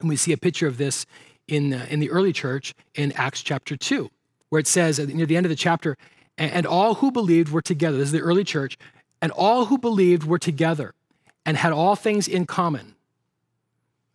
And 0.00 0.10
we 0.10 0.16
see 0.16 0.32
a 0.32 0.36
picture 0.36 0.66
of 0.66 0.76
this 0.76 1.06
in, 1.48 1.72
uh, 1.72 1.86
in 1.88 2.00
the 2.00 2.10
early 2.10 2.34
church 2.34 2.74
in 2.94 3.12
Acts 3.12 3.42
chapter 3.42 3.78
2, 3.78 4.10
where 4.50 4.58
it 4.58 4.66
says 4.66 4.98
near 4.98 5.24
the 5.24 5.38
end 5.38 5.46
of 5.46 5.50
the 5.50 5.56
chapter, 5.56 5.96
and 6.36 6.66
all 6.66 6.96
who 6.96 7.10
believed 7.10 7.50
were 7.50 7.62
together. 7.62 7.96
This 7.96 8.08
is 8.08 8.12
the 8.12 8.20
early 8.20 8.44
church. 8.44 8.76
And 9.22 9.32
all 9.32 9.66
who 9.66 9.78
believed 9.78 10.24
were 10.24 10.38
together 10.38 10.94
and 11.46 11.56
had 11.56 11.72
all 11.72 11.96
things 11.96 12.28
in 12.28 12.44
common. 12.44 12.94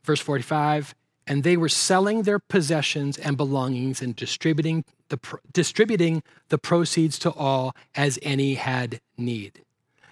Verse 0.03 0.19
45 0.19 0.93
and 1.27 1.43
they 1.43 1.57
were 1.57 1.69
selling 1.69 2.23
their 2.23 2.39
possessions 2.39 3.17
and 3.17 3.37
belongings 3.37 4.01
and 4.01 4.15
distributing 4.15 4.83
the, 5.09 5.19
distributing 5.53 6.23
the 6.49 6.57
proceeds 6.57 7.19
to 7.19 7.31
all 7.31 7.75
as 7.95 8.19
any 8.21 8.55
had 8.55 8.99
need. 9.17 9.61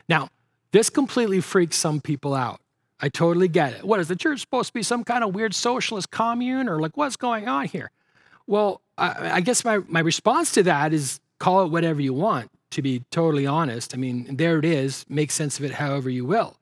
Now, 0.07 0.29
this 0.71 0.89
completely 0.89 1.41
freaks 1.41 1.77
some 1.77 2.01
people 2.01 2.33
out. 2.33 2.59
I 2.99 3.09
totally 3.09 3.47
get 3.47 3.73
it. 3.73 3.83
What 3.83 3.99
is 3.99 4.07
the 4.07 4.15
church 4.15 4.39
supposed 4.39 4.67
to 4.67 4.73
be 4.73 4.83
some 4.83 5.03
kind 5.03 5.23
of 5.23 5.35
weird 5.35 5.53
socialist 5.53 6.09
commune 6.09 6.69
or 6.69 6.79
like 6.79 6.95
what's 6.95 7.15
going 7.15 7.47
on 7.47 7.65
here? 7.65 7.91
Well, 8.47 8.81
I, 8.97 9.33
I 9.33 9.41
guess 9.41 9.63
my, 9.65 9.79
my 9.87 9.99
response 9.99 10.51
to 10.53 10.63
that 10.63 10.93
is 10.93 11.19
call 11.39 11.63
it 11.63 11.71
whatever 11.71 12.01
you 12.01 12.13
want, 12.13 12.49
to 12.71 12.81
be 12.81 13.03
totally 13.11 13.45
honest. 13.45 13.93
I 13.93 13.97
mean, 13.97 14.37
there 14.37 14.57
it 14.57 14.65
is. 14.65 15.05
Make 15.09 15.31
sense 15.31 15.59
of 15.59 15.65
it 15.65 15.71
however 15.73 16.09
you 16.09 16.25
will. 16.25 16.57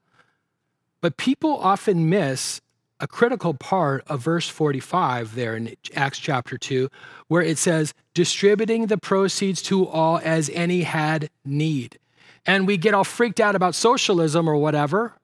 But 0.99 1.17
people 1.17 1.57
often 1.57 2.09
miss 2.09 2.61
a 3.01 3.07
critical 3.07 3.55
part 3.55 4.03
of 4.07 4.21
verse 4.21 4.47
45 4.47 5.33
there 5.33 5.55
in 5.55 5.75
Acts 5.95 6.19
chapter 6.19 6.57
2, 6.57 6.87
where 7.27 7.41
it 7.41 7.57
says, 7.57 7.93
distributing 8.13 8.85
the 8.85 8.97
proceeds 8.97 9.61
to 9.63 9.87
all 9.87 10.19
as 10.23 10.49
any 10.53 10.83
had 10.83 11.29
need. 11.43 11.97
And 12.45 12.67
we 12.67 12.77
get 12.77 12.93
all 12.93 13.03
freaked 13.03 13.39
out 13.39 13.55
about 13.55 13.73
socialism 13.73 14.47
or 14.47 14.55
whatever, 14.55 15.15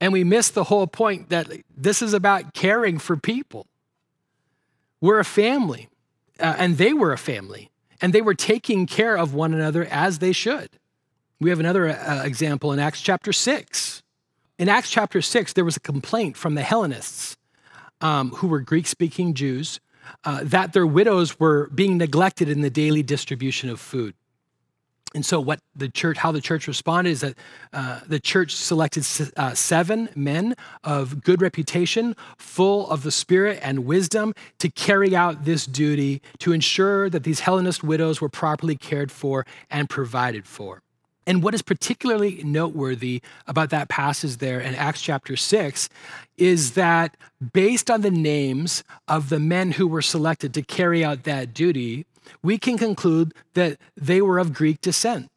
and 0.00 0.12
we 0.12 0.24
miss 0.24 0.48
the 0.48 0.64
whole 0.64 0.86
point 0.86 1.28
that 1.28 1.48
this 1.76 2.00
is 2.00 2.14
about 2.14 2.54
caring 2.54 2.98
for 2.98 3.16
people. 3.16 3.66
We're 5.00 5.18
a 5.18 5.24
family, 5.24 5.88
uh, 6.40 6.54
and 6.58 6.78
they 6.78 6.94
were 6.94 7.12
a 7.12 7.18
family, 7.18 7.70
and 8.00 8.12
they 8.12 8.22
were 8.22 8.34
taking 8.34 8.86
care 8.86 9.16
of 9.16 9.34
one 9.34 9.52
another 9.52 9.84
as 9.90 10.18
they 10.18 10.32
should. 10.32 10.70
We 11.40 11.50
have 11.50 11.60
another 11.60 11.88
uh, 11.88 12.22
example 12.24 12.72
in 12.72 12.78
Acts 12.78 13.02
chapter 13.02 13.32
6. 13.32 14.02
In 14.58 14.70
Acts 14.70 14.90
chapter 14.90 15.20
6, 15.20 15.52
there 15.52 15.66
was 15.66 15.76
a 15.76 15.80
complaint 15.80 16.36
from 16.36 16.54
the 16.54 16.62
Hellenists, 16.62 17.36
um, 18.00 18.30
who 18.30 18.46
were 18.46 18.60
Greek 18.60 18.86
speaking 18.86 19.34
Jews, 19.34 19.80
uh, 20.24 20.40
that 20.44 20.72
their 20.72 20.86
widows 20.86 21.38
were 21.38 21.68
being 21.74 21.98
neglected 21.98 22.48
in 22.48 22.62
the 22.62 22.70
daily 22.70 23.02
distribution 23.02 23.68
of 23.68 23.80
food. 23.80 24.14
And 25.14 25.24
so, 25.24 25.40
what 25.40 25.60
the 25.74 25.88
church, 25.88 26.16
how 26.18 26.32
the 26.32 26.40
church 26.40 26.66
responded 26.66 27.10
is 27.10 27.20
that 27.20 27.34
uh, 27.72 28.00
the 28.06 28.18
church 28.18 28.54
selected 28.54 29.06
uh, 29.36 29.54
seven 29.54 30.08
men 30.14 30.54
of 30.84 31.22
good 31.22 31.40
reputation, 31.42 32.16
full 32.38 32.90
of 32.90 33.02
the 33.02 33.10
Spirit 33.10 33.58
and 33.62 33.84
wisdom, 33.86 34.34
to 34.58 34.70
carry 34.70 35.14
out 35.14 35.44
this 35.44 35.64
duty 35.66 36.22
to 36.38 36.52
ensure 36.52 37.08
that 37.10 37.24
these 37.24 37.40
Hellenist 37.40 37.84
widows 37.84 38.20
were 38.20 38.28
properly 38.28 38.76
cared 38.76 39.12
for 39.12 39.46
and 39.70 39.88
provided 39.88 40.46
for. 40.46 40.82
And 41.26 41.42
what 41.42 41.54
is 41.54 41.62
particularly 41.62 42.42
noteworthy 42.44 43.20
about 43.46 43.70
that 43.70 43.88
passage 43.88 44.36
there 44.36 44.60
in 44.60 44.74
Acts 44.74 45.02
chapter 45.02 45.36
6 45.36 45.88
is 46.36 46.72
that 46.72 47.16
based 47.52 47.90
on 47.90 48.02
the 48.02 48.10
names 48.10 48.84
of 49.08 49.28
the 49.28 49.40
men 49.40 49.72
who 49.72 49.88
were 49.88 50.02
selected 50.02 50.54
to 50.54 50.62
carry 50.62 51.04
out 51.04 51.24
that 51.24 51.52
duty, 51.52 52.06
we 52.42 52.58
can 52.58 52.78
conclude 52.78 53.34
that 53.54 53.78
they 53.96 54.22
were 54.22 54.38
of 54.38 54.52
Greek 54.52 54.80
descent. 54.80 55.30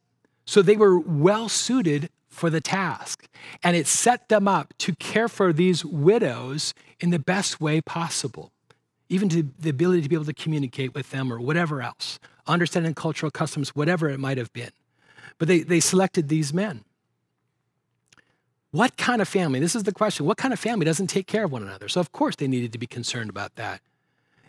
So 0.45 0.61
they 0.61 0.75
were 0.75 0.99
well 0.99 1.49
suited 1.49 2.09
for 2.27 2.49
the 2.49 2.61
task. 2.61 3.27
And 3.63 3.75
it 3.75 3.87
set 3.87 4.29
them 4.29 4.47
up 4.47 4.73
to 4.79 4.95
care 4.95 5.27
for 5.27 5.51
these 5.51 5.83
widows 5.83 6.73
in 6.99 7.09
the 7.09 7.19
best 7.19 7.59
way 7.59 7.81
possible, 7.81 8.51
even 9.09 9.29
to 9.29 9.49
the 9.59 9.69
ability 9.69 10.03
to 10.03 10.09
be 10.09 10.15
able 10.15 10.25
to 10.25 10.33
communicate 10.33 10.93
with 10.93 11.09
them 11.11 11.33
or 11.33 11.39
whatever 11.39 11.81
else, 11.81 12.19
understanding 12.47 12.93
cultural 12.93 13.31
customs, 13.31 13.75
whatever 13.75 14.09
it 14.09 14.19
might 14.19 14.37
have 14.37 14.53
been. 14.53 14.71
But 15.39 15.47
they, 15.47 15.61
they 15.61 15.79
selected 15.79 16.29
these 16.29 16.53
men. 16.53 16.83
What 18.71 18.97
kind 18.97 19.19
of 19.19 19.27
family? 19.27 19.59
This 19.59 19.75
is 19.75 19.83
the 19.83 19.91
question. 19.91 20.27
What 20.27 20.37
kind 20.37 20.53
of 20.53 20.59
family 20.59 20.85
doesn't 20.85 21.07
take 21.07 21.25
care 21.25 21.45
of 21.45 21.51
one 21.51 21.63
another? 21.63 21.87
So, 21.87 21.99
of 21.99 22.11
course, 22.11 22.35
they 22.35 22.47
needed 22.47 22.71
to 22.73 22.77
be 22.77 22.85
concerned 22.85 23.31
about 23.31 23.55
that. 23.55 23.81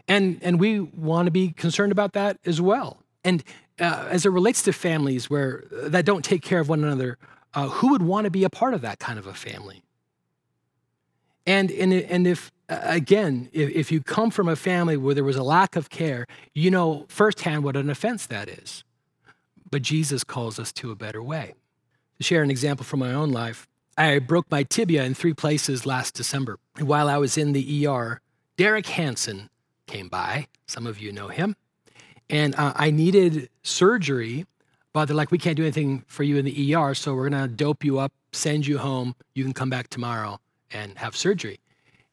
And, 0.06 0.38
and 0.42 0.60
we 0.60 0.80
want 0.80 1.26
to 1.26 1.30
be 1.30 1.52
concerned 1.52 1.92
about 1.92 2.12
that 2.12 2.38
as 2.44 2.60
well. 2.60 2.98
And 3.24 3.42
uh, 3.78 4.08
as 4.10 4.26
it 4.26 4.30
relates 4.30 4.62
to 4.62 4.72
families 4.72 5.30
where 5.30 5.64
uh, 5.72 5.88
that 5.88 6.04
don't 6.04 6.24
take 6.24 6.42
care 6.42 6.60
of 6.60 6.68
one 6.68 6.84
another, 6.84 7.16
uh, 7.54 7.68
who 7.68 7.92
would 7.92 8.02
want 8.02 8.24
to 8.24 8.30
be 8.30 8.44
a 8.44 8.50
part 8.50 8.74
of 8.74 8.82
that 8.82 8.98
kind 8.98 9.18
of 9.18 9.26
a 9.26 9.34
family? 9.34 9.82
And, 11.46 11.70
and, 11.70 11.92
and 11.92 12.26
if, 12.26 12.52
uh, 12.68 12.78
again, 12.82 13.48
if, 13.52 13.70
if 13.70 13.92
you 13.92 14.02
come 14.02 14.30
from 14.30 14.48
a 14.48 14.56
family 14.56 14.96
where 14.96 15.14
there 15.14 15.24
was 15.24 15.36
a 15.36 15.42
lack 15.42 15.76
of 15.76 15.88
care, 15.88 16.26
you 16.52 16.70
know 16.70 17.06
firsthand 17.08 17.64
what 17.64 17.76
an 17.76 17.88
offense 17.88 18.26
that 18.26 18.48
is. 18.48 18.84
But 19.70 19.82
Jesus 19.82 20.24
calls 20.24 20.58
us 20.58 20.72
to 20.74 20.90
a 20.90 20.96
better 20.96 21.22
way. 21.22 21.54
To 22.18 22.24
share 22.24 22.42
an 22.42 22.50
example 22.50 22.84
from 22.84 23.00
my 23.00 23.12
own 23.12 23.30
life, 23.30 23.68
I 23.96 24.18
broke 24.18 24.50
my 24.50 24.62
tibia 24.62 25.04
in 25.04 25.14
three 25.14 25.34
places 25.34 25.86
last 25.86 26.14
December. 26.14 26.58
While 26.78 27.08
I 27.08 27.18
was 27.18 27.36
in 27.36 27.52
the 27.52 27.86
ER, 27.86 28.20
Derek 28.56 28.86
Hansen 28.86 29.50
came 29.86 30.08
by. 30.08 30.46
Some 30.66 30.86
of 30.86 30.98
you 30.98 31.12
know 31.12 31.28
him. 31.28 31.56
And 32.28 32.54
uh, 32.54 32.72
I 32.76 32.90
needed 32.90 33.48
surgery, 33.62 34.46
but 34.92 35.06
they're 35.06 35.16
like, 35.16 35.30
we 35.30 35.38
can't 35.38 35.56
do 35.56 35.64
anything 35.64 36.04
for 36.06 36.22
you 36.22 36.36
in 36.36 36.44
the 36.44 36.74
ER, 36.74 36.94
so 36.94 37.14
we're 37.14 37.28
going 37.28 37.42
to 37.42 37.48
dope 37.48 37.84
you 37.84 37.98
up, 37.98 38.12
send 38.32 38.66
you 38.66 38.78
home. 38.78 39.14
You 39.34 39.44
can 39.44 39.52
come 39.52 39.70
back 39.70 39.88
tomorrow 39.88 40.40
and 40.70 40.96
have 40.98 41.16
surgery. 41.16 41.58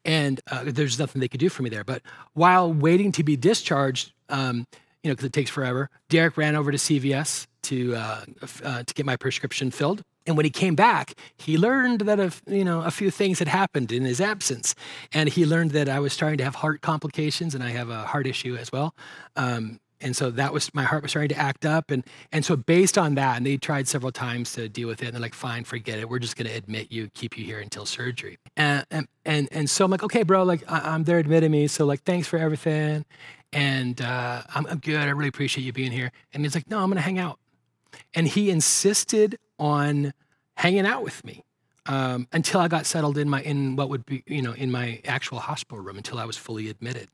And 0.04 0.40
uh, 0.50 0.64
there's 0.66 0.98
nothing 0.98 1.20
they 1.20 1.28
could 1.28 1.40
do 1.40 1.50
for 1.50 1.64
me 1.64 1.70
there. 1.70 1.84
But 1.84 2.02
while 2.34 2.72
waiting 2.74 3.12
to 3.14 3.24
be 3.24 3.36
discharged, 3.36 4.14
um, 4.30 4.66
you 5.04 5.10
know, 5.10 5.16
because 5.16 5.26
it 5.26 5.34
takes 5.34 5.50
forever, 5.50 5.90
Derek 6.10 6.38
ran 6.38 6.56
over 6.56 6.72
to 6.72 6.78
CVS 6.78 7.48
to 7.64 7.96
uh, 7.96 8.26
uh, 8.64 8.84
to 8.84 8.94
get 8.94 9.06
my 9.06 9.16
prescription 9.16 9.72
filled. 9.72 10.02
And 10.26 10.36
when 10.36 10.46
he 10.46 10.50
came 10.50 10.76
back, 10.76 11.14
he 11.38 11.58
learned 11.58 12.02
that 12.02 12.20
a, 12.20 12.34
you 12.48 12.66
know, 12.66 12.82
a 12.82 12.92
few 12.92 13.10
things 13.10 13.40
had 13.40 13.48
happened 13.48 13.94
in 13.94 14.04
his 14.04 14.20
absence. 14.20 14.76
And 15.14 15.30
he 15.30 15.46
learned 15.46 15.72
that 15.72 15.88
I 15.88 16.00
was 16.00 16.12
starting 16.12 16.38
to 16.40 16.44
have 16.44 16.56
heart 16.56 16.82
complications 16.82 17.56
and 17.56 17.64
I 17.64 17.70
have 17.70 17.90
a 17.90 18.04
heart 18.04 18.28
issue 18.28 18.58
as 18.58 18.70
well. 18.70 18.94
Um, 19.38 19.80
and 20.02 20.16
so 20.16 20.30
that 20.32 20.54
was 20.54 20.74
my 20.74 20.84
heart 20.84 21.02
was 21.02 21.12
starting 21.12 21.30
to 21.30 21.38
act 21.38 21.66
up 21.66 21.92
and 21.92 22.04
and 22.32 22.46
so 22.46 22.56
based 22.56 22.98
on 22.98 23.16
that 23.16 23.38
and 23.38 23.46
they 23.46 23.58
tried 23.58 23.88
several 23.88 24.12
times 24.12 24.54
to 24.54 24.70
deal 24.70 24.88
with 24.88 25.02
it 25.02 25.08
and 25.08 25.16
they're 25.16 25.22
like 25.22 25.34
fine 25.34 25.64
forget 25.64 26.00
it 26.00 26.10
we're 26.10 26.20
just 26.20 26.36
going 26.36 26.48
to 26.48 26.56
admit 26.56 26.92
you 26.92 27.10
keep 27.14 27.38
you 27.38 27.44
here 27.44 27.60
until 27.60 27.86
surgery 27.86 28.38
and 28.56 28.86
and 28.92 29.08
and, 29.26 29.50
and 29.52 29.70
so 29.70 29.86
i'm 29.86 29.92
like 29.92 30.04
okay 30.04 30.24
bro 30.24 30.44
like 30.44 30.64
I, 30.68 30.94
am 30.94 31.04
they're 31.04 31.20
admitting 31.20 31.52
me 31.52 31.68
so 31.68 31.86
like 31.86 32.04
thanks 32.04 32.28
for 32.28 32.38
everything 32.38 33.06
and 33.58 34.02
uh, 34.02 34.44
I'm, 34.54 34.66
I'm 34.68 34.80
good 34.80 34.98
i 34.98 35.06
really 35.06 35.30
appreciate 35.30 35.64
you 35.64 35.74
being 35.74 35.92
here 35.92 36.12
and 36.34 36.44
he's 36.44 36.56
like 36.56 36.70
no 36.70 36.80
i'm 36.80 36.90
going 36.90 36.98
to 36.98 37.02
hang 37.02 37.20
out 37.20 37.40
and 38.14 38.28
he 38.28 38.50
insisted 38.50 39.38
on 39.60 40.14
hanging 40.56 40.86
out 40.86 41.04
with 41.04 41.24
me 41.24 41.44
um, 41.86 42.28
until 42.32 42.60
I 42.60 42.68
got 42.68 42.86
settled 42.86 43.18
in 43.18 43.30
my 43.30 43.42
in 43.42 43.76
what 43.76 43.90
would 43.90 44.06
be 44.06 44.24
you 44.28 44.42
know 44.42 44.54
in 44.54 44.72
my 44.72 45.02
actual 45.06 45.40
hospital 45.40 45.80
room 45.80 45.98
until 45.98 46.20
I 46.20 46.26
was 46.26 46.38
fully 46.38 46.70
admitted. 46.70 47.10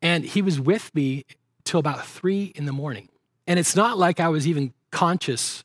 And 0.00 0.24
he 0.24 0.42
was 0.42 0.60
with 0.60 0.92
me 0.94 1.24
till 1.64 1.78
about 1.78 2.06
three 2.06 2.52
in 2.56 2.64
the 2.64 2.72
morning. 2.72 3.08
And 3.46 3.58
it's 3.58 3.76
not 3.76 3.98
like 3.98 4.18
I 4.18 4.28
was 4.28 4.48
even 4.48 4.72
conscious 4.90 5.62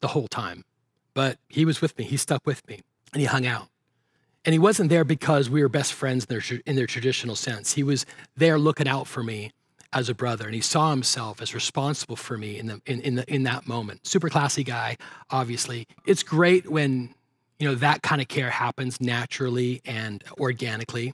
the 0.00 0.08
whole 0.08 0.26
time, 0.26 0.64
but 1.14 1.38
he 1.48 1.64
was 1.64 1.80
with 1.80 1.96
me. 1.98 2.04
He 2.04 2.16
stuck 2.16 2.46
with 2.46 2.66
me 2.66 2.80
and 3.12 3.20
he 3.20 3.26
hung 3.26 3.46
out. 3.46 3.68
And 4.44 4.52
he 4.54 4.58
wasn't 4.58 4.88
there 4.88 5.04
because 5.04 5.50
we 5.50 5.60
were 5.62 5.68
best 5.68 5.92
friends 5.92 6.24
in 6.24 6.34
their, 6.34 6.60
in 6.64 6.76
their 6.76 6.86
traditional 6.86 7.36
sense. 7.36 7.74
He 7.74 7.82
was 7.82 8.06
there 8.36 8.58
looking 8.58 8.88
out 8.88 9.06
for 9.06 9.22
me 9.22 9.52
as 9.92 10.08
a 10.08 10.14
brother, 10.14 10.46
and 10.46 10.54
he 10.54 10.60
saw 10.60 10.90
himself 10.90 11.42
as 11.42 11.54
responsible 11.54 12.16
for 12.16 12.38
me 12.38 12.58
in 12.58 12.66
the 12.66 12.80
in 12.86 13.00
in, 13.00 13.14
the, 13.16 13.34
in 13.34 13.42
that 13.42 13.66
moment. 13.66 14.06
Super 14.06 14.28
classy 14.28 14.62
guy, 14.62 14.96
obviously. 15.30 15.86
It's 16.06 16.22
great 16.22 16.70
when 16.70 17.14
you 17.58 17.68
know 17.68 17.74
that 17.74 18.02
kind 18.02 18.20
of 18.20 18.28
care 18.28 18.50
happens 18.50 19.00
naturally 19.00 19.82
and 19.84 20.22
organically, 20.38 21.12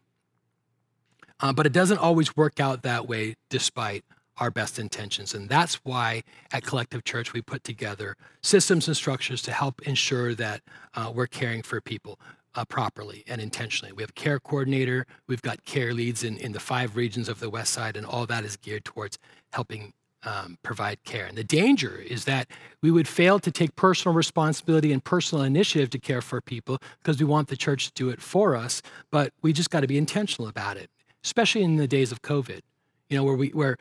uh, 1.40 1.52
but 1.52 1.66
it 1.66 1.72
doesn't 1.72 1.98
always 1.98 2.36
work 2.36 2.60
out 2.60 2.82
that 2.82 3.08
way, 3.08 3.36
despite 3.48 4.04
our 4.38 4.50
best 4.50 4.78
intentions. 4.78 5.34
And 5.34 5.48
that's 5.48 5.76
why 5.76 6.22
at 6.52 6.62
Collective 6.62 7.04
Church 7.04 7.32
we 7.32 7.40
put 7.40 7.64
together 7.64 8.16
systems 8.42 8.86
and 8.86 8.94
structures 8.94 9.40
to 9.42 9.52
help 9.52 9.80
ensure 9.88 10.34
that 10.34 10.60
uh, 10.94 11.10
we're 11.14 11.26
caring 11.26 11.62
for 11.62 11.80
people 11.80 12.20
uh, 12.56 12.64
properly 12.64 13.22
and 13.28 13.40
intentionally. 13.40 13.92
We 13.92 14.02
have 14.02 14.14
care 14.14 14.40
coordinator, 14.40 15.06
we've 15.28 15.42
got 15.42 15.64
care 15.64 15.92
leads 15.92 16.24
in, 16.24 16.38
in 16.38 16.52
the 16.52 16.60
five 16.60 16.96
regions 16.96 17.28
of 17.28 17.38
the 17.38 17.50
West 17.50 17.72
Side, 17.72 17.96
and 17.96 18.06
all 18.06 18.26
that 18.26 18.44
is 18.44 18.56
geared 18.56 18.84
towards 18.84 19.18
helping 19.52 19.92
um, 20.24 20.58
provide 20.62 21.02
care. 21.04 21.26
And 21.26 21.38
the 21.38 21.44
danger 21.44 21.98
is 21.98 22.24
that 22.24 22.48
we 22.82 22.90
would 22.90 23.06
fail 23.06 23.38
to 23.38 23.50
take 23.50 23.76
personal 23.76 24.14
responsibility 24.14 24.92
and 24.92 25.04
personal 25.04 25.44
initiative 25.44 25.90
to 25.90 25.98
care 25.98 26.20
for 26.20 26.40
people 26.40 26.78
because 26.98 27.20
we 27.20 27.24
want 27.24 27.48
the 27.48 27.56
church 27.56 27.86
to 27.86 27.92
do 27.92 28.08
it 28.08 28.20
for 28.20 28.56
us, 28.56 28.82
but 29.12 29.32
we 29.42 29.52
just 29.52 29.70
got 29.70 29.80
to 29.80 29.86
be 29.86 29.98
intentional 29.98 30.48
about 30.48 30.76
it, 30.76 30.90
especially 31.22 31.62
in 31.62 31.76
the 31.76 31.86
days 31.86 32.10
of 32.10 32.22
COVID. 32.22 32.62
You 33.08 33.16
know, 33.16 33.22
where 33.22 33.36
we 33.36 33.50
where 33.50 33.76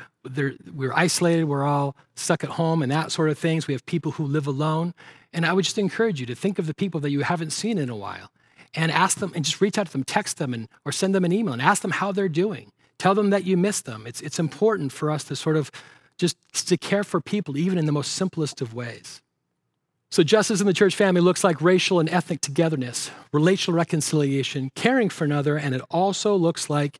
we're 0.71 0.93
isolated, 0.93 1.45
we're 1.45 1.63
all 1.63 1.95
stuck 2.13 2.43
at 2.43 2.51
home, 2.51 2.83
and 2.83 2.91
that 2.91 3.11
sort 3.11 3.31
of 3.31 3.39
things. 3.39 3.65
We 3.65 3.73
have 3.73 3.83
people 3.87 4.11
who 4.11 4.23
live 4.23 4.45
alone, 4.45 4.93
and 5.33 5.47
I 5.47 5.53
would 5.53 5.65
just 5.65 5.79
encourage 5.79 6.19
you 6.19 6.27
to 6.27 6.35
think 6.35 6.59
of 6.59 6.67
the 6.67 6.75
people 6.75 6.99
that 6.99 7.09
you 7.09 7.21
haven't 7.21 7.49
seen 7.49 7.79
in 7.79 7.89
a 7.89 7.95
while, 7.95 8.29
and 8.75 8.91
ask 8.91 9.19
them, 9.19 9.31
and 9.35 9.45
just 9.45 9.61
reach 9.61 9.77
out 9.77 9.87
to 9.87 9.91
them, 9.91 10.03
text 10.03 10.37
them, 10.37 10.53
and 10.53 10.67
or 10.83 10.91
send 10.91 11.15
them 11.15 11.25
an 11.25 11.31
email, 11.31 11.53
and 11.53 11.61
ask 11.61 11.81
them 11.81 11.91
how 11.91 12.11
they're 12.11 12.29
doing. 12.29 12.71
Tell 12.97 13.15
them 13.15 13.29
that 13.29 13.45
you 13.45 13.57
miss 13.57 13.81
them. 13.81 14.05
It's 14.05 14.21
it's 14.21 14.39
important 14.39 14.91
for 14.91 15.09
us 15.11 15.23
to 15.25 15.35
sort 15.35 15.57
of 15.57 15.71
just 16.17 16.37
to 16.67 16.77
care 16.77 17.03
for 17.03 17.19
people, 17.19 17.57
even 17.57 17.77
in 17.77 17.85
the 17.85 17.91
most 17.91 18.13
simplest 18.13 18.61
of 18.61 18.73
ways. 18.73 19.21
So, 20.11 20.23
justice 20.23 20.61
in 20.61 20.67
the 20.67 20.73
church 20.73 20.95
family 20.95 21.19
looks 21.19 21.43
like 21.43 21.61
racial 21.61 21.99
and 21.99 22.09
ethnic 22.09 22.39
togetherness, 22.39 23.11
relational 23.33 23.75
reconciliation, 23.75 24.71
caring 24.75 25.09
for 25.09 25.25
another, 25.25 25.57
and 25.57 25.75
it 25.75 25.81
also 25.89 26.35
looks 26.35 26.69
like, 26.69 26.99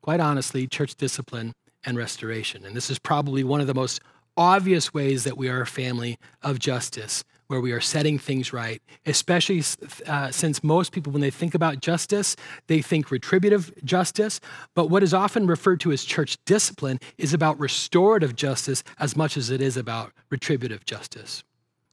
quite 0.00 0.20
honestly, 0.20 0.66
church 0.66 0.94
discipline 0.94 1.52
and 1.84 1.98
restoration. 1.98 2.64
And 2.64 2.74
this 2.74 2.88
is 2.88 2.98
probably 2.98 3.44
one 3.44 3.60
of 3.60 3.66
the 3.66 3.74
most 3.74 4.00
obvious 4.36 4.94
ways 4.94 5.24
that 5.24 5.36
we 5.36 5.48
are 5.48 5.60
a 5.60 5.66
family 5.66 6.18
of 6.42 6.58
justice 6.58 7.24
where 7.48 7.60
we 7.60 7.72
are 7.72 7.80
setting 7.80 8.18
things 8.18 8.52
right, 8.52 8.80
especially 9.06 9.62
uh, 10.06 10.30
since 10.30 10.64
most 10.64 10.92
people, 10.92 11.12
when 11.12 11.20
they 11.20 11.30
think 11.30 11.54
about 11.54 11.80
justice, 11.80 12.36
they 12.66 12.80
think 12.80 13.10
retributive 13.10 13.72
justice. 13.84 14.40
But 14.74 14.88
what 14.88 15.02
is 15.02 15.12
often 15.12 15.46
referred 15.46 15.80
to 15.80 15.92
as 15.92 16.04
church 16.04 16.38
discipline 16.46 17.00
is 17.18 17.34
about 17.34 17.58
restorative 17.58 18.34
justice 18.34 18.82
as 18.98 19.16
much 19.16 19.36
as 19.36 19.50
it 19.50 19.60
is 19.60 19.76
about 19.76 20.12
retributive 20.30 20.84
justice. 20.84 21.44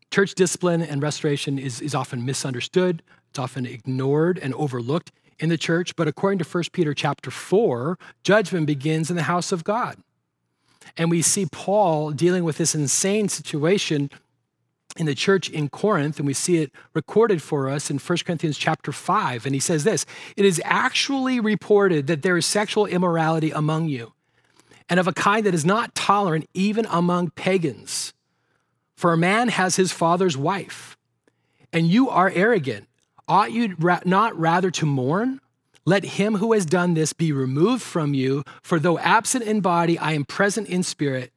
Church 0.10 0.36
discipline 0.36 0.82
and 0.82 1.02
restoration 1.02 1.58
is, 1.58 1.82
is 1.82 1.96
often 1.96 2.26
misunderstood, 2.26 3.02
it's 3.30 3.40
often 3.40 3.66
ignored 3.66 4.38
and 4.38 4.54
overlooked 4.56 5.12
in 5.40 5.50
the 5.50 5.58
church. 5.58 5.96
But 5.96 6.08
according 6.08 6.40
to 6.40 6.46
1 6.46 6.66
Peter 6.72 6.94
chapter 6.94 7.32
4, 7.32 7.98
judgment 8.24 8.68
begins 8.68 9.10
in 9.10 9.16
the 9.16 9.24
house 9.24 9.52
of 9.52 9.64
God. 9.64 9.98
And 10.98 11.10
we 11.10 11.22
see 11.22 11.46
Paul 11.46 12.12
dealing 12.12 12.44
with 12.44 12.58
this 12.58 12.76
insane 12.76 13.30
situation 13.30 14.10
in 14.98 15.06
the 15.06 15.16
church 15.16 15.50
in 15.50 15.70
Corinth, 15.70 16.18
and 16.18 16.28
we 16.28 16.34
see 16.34 16.58
it 16.58 16.72
recorded 16.94 17.42
for 17.42 17.70
us 17.70 17.90
in 17.90 17.98
1 17.98 18.18
Corinthians 18.26 18.58
chapter 18.58 18.92
5. 18.92 19.46
And 19.46 19.56
he 19.56 19.60
says 19.60 19.84
this 19.84 20.06
It 20.36 20.46
is 20.46 20.62
actually 20.66 21.40
reported 21.40 22.08
that 22.08 22.22
there 22.22 22.38
is 22.38 22.46
sexual 22.46 22.86
immorality 22.86 23.52
among 23.52 23.88
you, 23.88 24.14
and 24.90 25.00
of 25.00 25.08
a 25.08 25.14
kind 25.14 25.46
that 25.46 25.54
is 25.54 25.66
not 25.66 25.96
tolerant 25.96 26.48
even 26.54 26.86
among 26.90 27.32
pagans. 27.32 28.14
For 28.96 29.14
a 29.14 29.18
man 29.18 29.48
has 29.48 29.78
his 29.78 29.92
father's 29.92 30.38
wife, 30.38 30.98
and 31.74 31.88
you 31.88 32.10
are 32.10 32.32
arrogant. 32.34 32.88
Ought 33.28 33.52
you 33.52 33.76
not 34.06 34.38
rather 34.38 34.70
to 34.72 34.86
mourn? 34.86 35.40
Let 35.86 36.04
him 36.04 36.36
who 36.36 36.54
has 36.54 36.66
done 36.66 36.94
this 36.94 37.12
be 37.12 37.32
removed 37.32 37.82
from 37.82 38.14
you, 38.14 38.44
for 38.62 38.78
though 38.78 39.00
absent 39.00 39.46
in 39.46 39.62
body, 39.62 39.98
I 39.98 40.12
am 40.14 40.26
present 40.26 40.68
in 40.68 40.84
spirit 40.84 41.32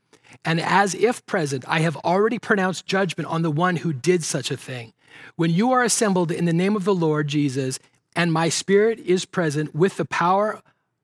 and 0.45 0.61
as 0.61 0.95
if 0.95 1.25
present, 1.27 1.65
I 1.67 1.81
have 1.81 1.97
already 1.99 2.39
pronounced 2.39 2.87
judgment 2.87 3.29
on 3.29 3.43
the 3.43 3.51
one 3.51 3.77
who 3.77 3.93
did 3.93 4.23
such 4.23 4.51
a 4.51 4.57
thing. 4.57 4.93
When 5.37 5.51
you 5.51 5.73
are 5.73 5.83
assembled 5.83 6.31
in 6.31 6.45
the 6.45 6.53
name 6.53 6.77
of 6.77 6.85
the 6.85 6.95
Lord 6.95 7.29
Jesus, 7.29 7.79
and 8.15 8.33
my 8.33 8.49
spirit 8.49 8.99
is 9.01 9.25
present 9.25 9.75
with 9.75 9.97
the 9.97 10.05
power 10.05 10.61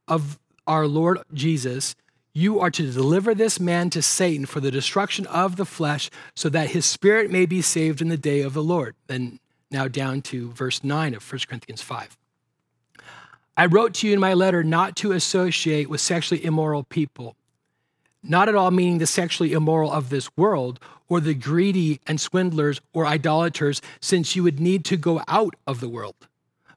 of 0.06 0.38
our 0.66 0.86
Lord 0.86 1.18
Jesus, 1.32 1.94
you 2.32 2.60
are 2.60 2.70
to 2.70 2.92
deliver 2.92 3.34
this 3.34 3.58
man 3.58 3.90
to 3.90 4.02
Satan 4.02 4.46
for 4.46 4.60
the 4.60 4.70
destruction 4.70 5.26
of 5.26 5.56
the 5.56 5.64
flesh, 5.64 6.10
so 6.36 6.48
that 6.48 6.70
his 6.70 6.86
spirit 6.86 7.30
may 7.30 7.46
be 7.46 7.62
saved 7.62 8.00
in 8.00 8.08
the 8.08 8.16
day 8.16 8.42
of 8.42 8.54
the 8.54 8.62
Lord. 8.62 8.94
Then 9.06 9.40
now 9.70 9.88
down 9.88 10.22
to 10.22 10.52
verse 10.52 10.84
9 10.84 11.14
of 11.14 11.32
1 11.32 11.40
Corinthians 11.48 11.82
5. 11.82 12.16
I 13.56 13.66
wrote 13.66 13.94
to 13.94 14.06
you 14.06 14.12
in 14.12 14.20
my 14.20 14.34
letter 14.34 14.62
not 14.62 14.96
to 14.96 15.12
associate 15.12 15.90
with 15.90 16.00
sexually 16.00 16.44
immoral 16.44 16.84
people 16.84 17.36
not 18.22 18.48
at 18.48 18.54
all 18.54 18.70
meaning 18.70 18.98
the 18.98 19.06
sexually 19.06 19.52
immoral 19.52 19.90
of 19.90 20.10
this 20.10 20.34
world 20.36 20.80
or 21.08 21.20
the 21.20 21.34
greedy 21.34 22.00
and 22.06 22.20
swindlers 22.20 22.80
or 22.92 23.06
idolaters, 23.06 23.82
since 24.00 24.36
you 24.36 24.42
would 24.42 24.60
need 24.60 24.84
to 24.84 24.96
go 24.96 25.22
out 25.26 25.54
of 25.66 25.80
the 25.80 25.88
world. 25.88 26.14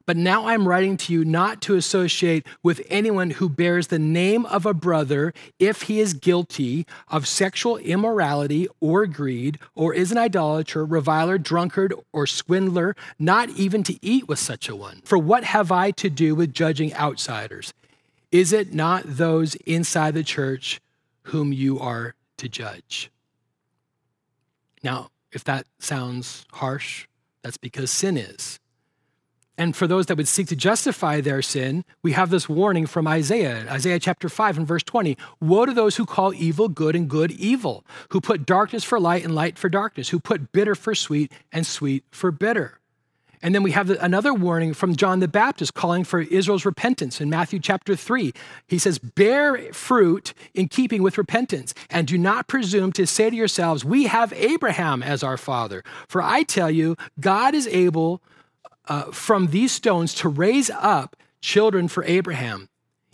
But 0.06 0.16
now 0.18 0.48
I'm 0.48 0.68
writing 0.68 0.98
to 0.98 1.12
you 1.14 1.24
not 1.24 1.62
to 1.62 1.76
associate 1.76 2.46
with 2.62 2.82
anyone 2.90 3.30
who 3.30 3.48
bears 3.48 3.86
the 3.86 3.98
name 3.98 4.44
of 4.46 4.66
a 4.66 4.74
brother 4.74 5.32
if 5.58 5.82
he 5.82 5.98
is 5.98 6.12
guilty 6.12 6.86
of 7.08 7.26
sexual 7.26 7.78
immorality 7.78 8.68
or 8.80 9.06
greed, 9.06 9.58
or 9.74 9.94
is 9.94 10.12
an 10.12 10.18
idolater, 10.18 10.84
reviler, 10.84 11.38
drunkard, 11.38 11.94
or 12.12 12.26
swindler, 12.26 12.94
not 13.18 13.48
even 13.50 13.82
to 13.84 13.98
eat 14.04 14.28
with 14.28 14.38
such 14.38 14.68
a 14.68 14.76
one. 14.76 15.00
For 15.06 15.16
what 15.16 15.44
have 15.44 15.72
I 15.72 15.90
to 15.92 16.10
do 16.10 16.34
with 16.34 16.52
judging 16.52 16.92
outsiders? 16.94 17.72
Is 18.30 18.52
it 18.52 18.74
not 18.74 19.04
those 19.06 19.54
inside 19.64 20.12
the 20.14 20.24
church 20.24 20.80
whom 21.24 21.52
you 21.52 21.78
are 21.78 22.14
to 22.38 22.48
judge. 22.48 23.10
Now, 24.82 25.10
if 25.32 25.44
that 25.44 25.66
sounds 25.78 26.44
harsh, 26.52 27.06
that's 27.42 27.56
because 27.56 27.90
sin 27.90 28.16
is. 28.16 28.60
And 29.56 29.76
for 29.76 29.86
those 29.86 30.06
that 30.06 30.16
would 30.16 30.26
seek 30.26 30.48
to 30.48 30.56
justify 30.56 31.20
their 31.20 31.40
sin, 31.40 31.84
we 32.02 32.12
have 32.12 32.30
this 32.30 32.48
warning 32.48 32.86
from 32.86 33.06
Isaiah, 33.06 33.66
Isaiah 33.70 34.00
chapter 34.00 34.28
5 34.28 34.58
and 34.58 34.66
verse 34.66 34.82
20. 34.82 35.16
Woe 35.40 35.66
to 35.66 35.72
those 35.72 35.96
who 35.96 36.06
call 36.06 36.34
evil 36.34 36.68
good 36.68 36.96
and 36.96 37.08
good 37.08 37.30
evil, 37.30 37.84
who 38.10 38.20
put 38.20 38.46
darkness 38.46 38.82
for 38.82 38.98
light 38.98 39.24
and 39.24 39.34
light 39.34 39.56
for 39.56 39.68
darkness, 39.68 40.08
who 40.08 40.18
put 40.18 40.50
bitter 40.50 40.74
for 40.74 40.94
sweet 40.94 41.30
and 41.52 41.66
sweet 41.66 42.04
for 42.10 42.32
bitter. 42.32 42.80
And 43.44 43.54
then 43.54 43.62
we 43.62 43.72
have 43.72 43.90
another 43.90 44.32
warning 44.32 44.72
from 44.72 44.96
John 44.96 45.20
the 45.20 45.28
Baptist 45.28 45.74
calling 45.74 46.02
for 46.02 46.22
Israel's 46.22 46.64
repentance 46.64 47.20
in 47.20 47.28
Matthew 47.28 47.58
chapter 47.58 47.94
3. 47.94 48.32
He 48.66 48.78
says, 48.78 48.98
Bear 48.98 49.70
fruit 49.74 50.32
in 50.54 50.66
keeping 50.66 51.02
with 51.02 51.18
repentance, 51.18 51.74
and 51.90 52.06
do 52.06 52.16
not 52.16 52.48
presume 52.48 52.90
to 52.92 53.06
say 53.06 53.28
to 53.28 53.36
yourselves, 53.36 53.84
We 53.84 54.04
have 54.04 54.32
Abraham 54.32 55.02
as 55.02 55.22
our 55.22 55.36
father. 55.36 55.84
For 56.08 56.22
I 56.22 56.42
tell 56.42 56.70
you, 56.70 56.96
God 57.20 57.54
is 57.54 57.66
able 57.66 58.22
uh, 58.88 59.12
from 59.12 59.48
these 59.48 59.72
stones 59.72 60.14
to 60.14 60.28
raise 60.30 60.70
up 60.70 61.14
children 61.42 61.86
for 61.86 62.02
Abraham. 62.04 62.70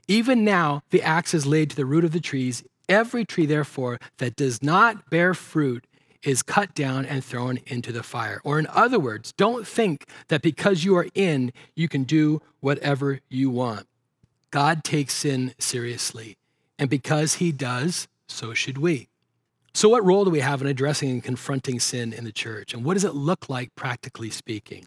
Even 0.07 0.45
now, 0.45 0.85
the 0.91 1.03
axe 1.03 1.35
is 1.35 1.45
laid 1.45 1.71
to 1.71 1.77
the 1.77 1.87
root 1.87 2.05
of 2.05 2.13
the 2.13 2.21
trees. 2.21 2.63
Every 2.89 3.25
tree, 3.25 3.47
therefore, 3.47 3.99
that 4.19 4.37
does 4.37 4.63
not 4.63 5.11
bear 5.11 5.35
fruit 5.35 5.89
is 6.23 6.43
cut 6.43 6.75
down 6.75 7.05
and 7.07 7.25
thrown 7.25 7.59
into 7.67 7.93
the 7.93 8.03
fire. 8.03 8.41
Or, 8.45 8.59
in 8.59 8.67
other 8.69 8.99
words, 8.99 9.33
don't 9.33 9.67
think 9.67 10.07
that 10.29 10.43
because 10.43 10.85
you 10.85 10.97
are 10.97 11.09
in, 11.15 11.53
you 11.75 11.89
can 11.89 12.05
do 12.05 12.43
whatever 12.61 13.21
you 13.29 13.51
want. 13.51 13.87
God 14.51 14.85
takes 14.85 15.15
sin 15.15 15.55
seriously. 15.59 16.37
And 16.79 16.91
because 16.91 17.35
he 17.35 17.53
does, 17.53 18.09
so 18.27 18.55
should 18.55 18.79
we. 18.79 19.09
So, 19.73 19.89
what 19.89 20.05
role 20.05 20.25
do 20.25 20.31
we 20.31 20.41
have 20.41 20.61
in 20.61 20.67
addressing 20.67 21.11
and 21.11 21.23
confronting 21.23 21.79
sin 21.79 22.13
in 22.13 22.25
the 22.25 22.33
church? 22.33 22.75
And 22.75 22.85
what 22.85 22.95
does 22.95 23.05
it 23.05 23.15
look 23.15 23.49
like, 23.49 23.75
practically 23.77 24.31
speaking? 24.31 24.87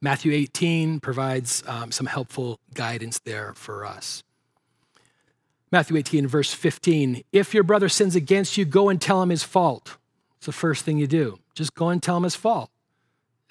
Matthew 0.00 0.32
18 0.32 1.00
provides 1.00 1.62
um, 1.66 1.92
some 1.92 2.06
helpful 2.06 2.58
guidance 2.74 3.18
there 3.18 3.52
for 3.54 3.84
us. 3.84 4.22
Matthew 5.70 5.96
18, 5.96 6.26
verse 6.26 6.52
15 6.52 7.22
If 7.32 7.54
your 7.54 7.62
brother 7.62 7.88
sins 7.88 8.16
against 8.16 8.56
you, 8.56 8.64
go 8.64 8.88
and 8.88 9.00
tell 9.00 9.22
him 9.22 9.30
his 9.30 9.44
fault. 9.44 9.98
It's 10.40 10.46
the 10.46 10.52
first 10.52 10.86
thing 10.86 10.96
you 10.96 11.06
do. 11.06 11.38
Just 11.54 11.74
go 11.74 11.90
and 11.90 12.02
tell 12.02 12.16
him 12.16 12.22
his 12.22 12.34
fault. 12.34 12.70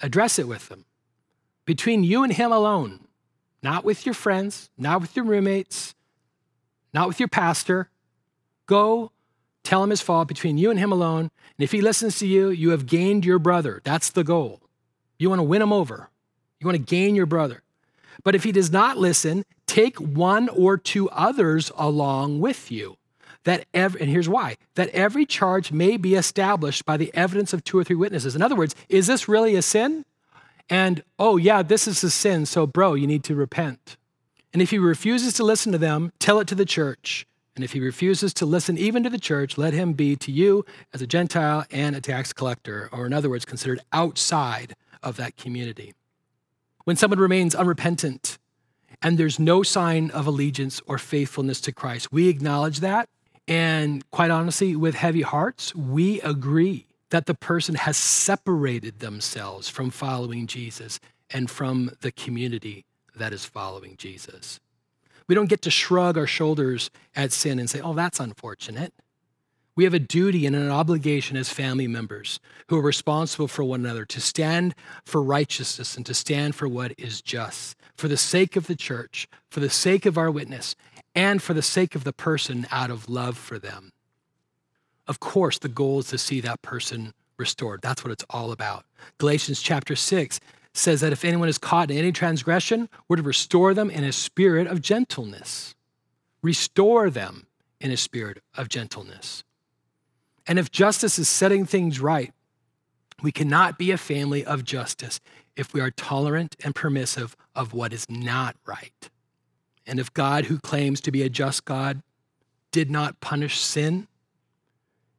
Address 0.00 0.40
it 0.40 0.48
with 0.48 0.68
him. 0.72 0.86
Between 1.64 2.02
you 2.02 2.24
and 2.24 2.32
him 2.32 2.50
alone, 2.50 3.06
not 3.62 3.84
with 3.84 4.04
your 4.04 4.14
friends, 4.14 4.70
not 4.76 5.00
with 5.00 5.14
your 5.14 5.24
roommates, 5.24 5.94
not 6.92 7.06
with 7.06 7.20
your 7.20 7.28
pastor. 7.28 7.90
Go 8.66 9.12
tell 9.62 9.84
him 9.84 9.90
his 9.90 10.00
fault 10.00 10.26
between 10.26 10.58
you 10.58 10.68
and 10.68 10.80
him 10.80 10.90
alone. 10.90 11.30
And 11.56 11.62
if 11.62 11.70
he 11.70 11.80
listens 11.80 12.18
to 12.18 12.26
you, 12.26 12.50
you 12.50 12.70
have 12.70 12.86
gained 12.86 13.24
your 13.24 13.38
brother. 13.38 13.80
That's 13.84 14.10
the 14.10 14.24
goal. 14.24 14.60
You 15.16 15.28
want 15.28 15.38
to 15.38 15.44
win 15.44 15.62
him 15.62 15.72
over, 15.72 16.10
you 16.58 16.66
want 16.66 16.76
to 16.76 16.82
gain 16.82 17.14
your 17.14 17.26
brother. 17.26 17.62
But 18.24 18.34
if 18.34 18.42
he 18.42 18.50
does 18.50 18.72
not 18.72 18.98
listen, 18.98 19.44
take 19.68 19.96
one 19.98 20.48
or 20.48 20.76
two 20.76 21.08
others 21.10 21.70
along 21.76 22.40
with 22.40 22.72
you 22.72 22.96
that 23.44 23.66
every, 23.72 24.00
and 24.00 24.10
here's 24.10 24.28
why, 24.28 24.56
that 24.74 24.88
every 24.90 25.24
charge 25.24 25.72
may 25.72 25.96
be 25.96 26.14
established 26.14 26.84
by 26.84 26.96
the 26.96 27.10
evidence 27.14 27.52
of 27.52 27.64
two 27.64 27.78
or 27.78 27.84
three 27.84 27.96
witnesses. 27.96 28.36
In 28.36 28.42
other 28.42 28.56
words, 28.56 28.74
is 28.88 29.06
this 29.06 29.28
really 29.28 29.56
a 29.56 29.62
sin? 29.62 30.04
And, 30.68 31.02
oh, 31.18 31.36
yeah, 31.36 31.62
this 31.62 31.88
is 31.88 32.04
a 32.04 32.10
sin, 32.10 32.46
so, 32.46 32.66
bro, 32.66 32.94
you 32.94 33.06
need 33.06 33.24
to 33.24 33.34
repent. 33.34 33.96
And 34.52 34.62
if 34.62 34.70
he 34.70 34.78
refuses 34.78 35.32
to 35.34 35.44
listen 35.44 35.72
to 35.72 35.78
them, 35.78 36.12
tell 36.18 36.38
it 36.38 36.48
to 36.48 36.54
the 36.54 36.64
church. 36.64 37.26
And 37.56 37.64
if 37.64 37.72
he 37.72 37.80
refuses 37.80 38.32
to 38.34 38.46
listen 38.46 38.78
even 38.78 39.02
to 39.02 39.10
the 39.10 39.18
church, 39.18 39.58
let 39.58 39.74
him 39.74 39.92
be 39.92 40.16
to 40.16 40.30
you 40.30 40.64
as 40.94 41.02
a 41.02 41.06
Gentile 41.06 41.64
and 41.70 41.96
a 41.96 42.00
tax 42.00 42.32
collector, 42.32 42.88
or 42.92 43.06
in 43.06 43.12
other 43.12 43.28
words, 43.28 43.44
considered 43.44 43.80
outside 43.92 44.74
of 45.02 45.16
that 45.16 45.36
community. 45.36 45.94
When 46.84 46.96
someone 46.96 47.18
remains 47.18 47.54
unrepentant 47.54 48.38
and 49.02 49.18
there's 49.18 49.38
no 49.38 49.62
sign 49.62 50.10
of 50.10 50.26
allegiance 50.26 50.80
or 50.86 50.98
faithfulness 50.98 51.60
to 51.62 51.72
Christ, 51.72 52.12
we 52.12 52.28
acknowledge 52.28 52.80
that. 52.80 53.08
And 53.50 54.08
quite 54.12 54.30
honestly, 54.30 54.76
with 54.76 54.94
heavy 54.94 55.22
hearts, 55.22 55.74
we 55.74 56.20
agree 56.20 56.86
that 57.10 57.26
the 57.26 57.34
person 57.34 57.74
has 57.74 57.96
separated 57.96 59.00
themselves 59.00 59.68
from 59.68 59.90
following 59.90 60.46
Jesus 60.46 61.00
and 61.30 61.50
from 61.50 61.90
the 62.00 62.12
community 62.12 62.84
that 63.16 63.32
is 63.32 63.44
following 63.44 63.96
Jesus. 63.96 64.60
We 65.26 65.34
don't 65.34 65.48
get 65.48 65.62
to 65.62 65.70
shrug 65.70 66.16
our 66.16 66.28
shoulders 66.28 66.90
at 67.16 67.32
sin 67.32 67.58
and 67.58 67.68
say, 67.68 67.80
oh, 67.80 67.92
that's 67.92 68.20
unfortunate. 68.20 68.94
We 69.74 69.84
have 69.84 69.94
a 69.94 69.98
duty 69.98 70.46
and 70.46 70.54
an 70.54 70.70
obligation 70.70 71.36
as 71.36 71.48
family 71.48 71.88
members 71.88 72.38
who 72.68 72.78
are 72.78 72.82
responsible 72.82 73.48
for 73.48 73.64
one 73.64 73.80
another 73.80 74.04
to 74.04 74.20
stand 74.20 74.74
for 75.04 75.22
righteousness 75.22 75.96
and 75.96 76.06
to 76.06 76.14
stand 76.14 76.54
for 76.54 76.68
what 76.68 76.92
is 76.98 77.20
just, 77.20 77.76
for 77.96 78.06
the 78.06 78.16
sake 78.16 78.56
of 78.56 78.68
the 78.68 78.76
church, 78.76 79.28
for 79.48 79.60
the 79.60 79.70
sake 79.70 80.06
of 80.06 80.18
our 80.18 80.30
witness, 80.30 80.76
and 81.14 81.42
for 81.42 81.54
the 81.54 81.62
sake 81.62 81.94
of 81.94 82.04
the 82.04 82.12
person 82.12 82.66
out 82.70 82.90
of 82.90 83.08
love 83.08 83.36
for 83.36 83.58
them. 83.58 83.92
Of 85.06 85.20
course, 85.20 85.58
the 85.58 85.68
goal 85.68 86.00
is 86.00 86.08
to 86.08 86.18
see 86.18 86.40
that 86.40 86.62
person 86.62 87.12
restored. 87.36 87.80
That's 87.82 88.04
what 88.04 88.12
it's 88.12 88.24
all 88.30 88.52
about. 88.52 88.84
Galatians 89.18 89.60
chapter 89.60 89.96
6 89.96 90.38
says 90.72 91.00
that 91.00 91.12
if 91.12 91.24
anyone 91.24 91.48
is 91.48 91.58
caught 91.58 91.90
in 91.90 91.98
any 91.98 92.12
transgression, 92.12 92.88
we're 93.08 93.16
to 93.16 93.22
restore 93.22 93.74
them 93.74 93.90
in 93.90 94.04
a 94.04 94.12
spirit 94.12 94.66
of 94.66 94.80
gentleness. 94.80 95.74
Restore 96.42 97.10
them 97.10 97.46
in 97.80 97.90
a 97.90 97.96
spirit 97.96 98.42
of 98.56 98.68
gentleness. 98.68 99.42
And 100.46 100.58
if 100.58 100.70
justice 100.70 101.18
is 101.18 101.28
setting 101.28 101.64
things 101.64 102.00
right, 102.00 102.32
we 103.22 103.32
cannot 103.32 103.78
be 103.78 103.90
a 103.90 103.98
family 103.98 104.44
of 104.44 104.64
justice 104.64 105.20
if 105.56 105.74
we 105.74 105.80
are 105.80 105.90
tolerant 105.90 106.56
and 106.64 106.74
permissive 106.74 107.36
of 107.54 107.74
what 107.74 107.92
is 107.92 108.08
not 108.08 108.56
right. 108.66 109.10
And 109.86 109.98
if 109.98 110.12
God, 110.12 110.46
who 110.46 110.58
claims 110.58 111.00
to 111.02 111.10
be 111.10 111.22
a 111.22 111.28
just 111.28 111.64
God, 111.64 112.02
did 112.70 112.90
not 112.90 113.20
punish 113.20 113.58
sin, 113.60 114.06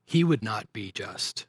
he 0.06 0.24
would 0.24 0.44
not 0.44 0.72
be 0.74 0.92
just. 0.92 1.46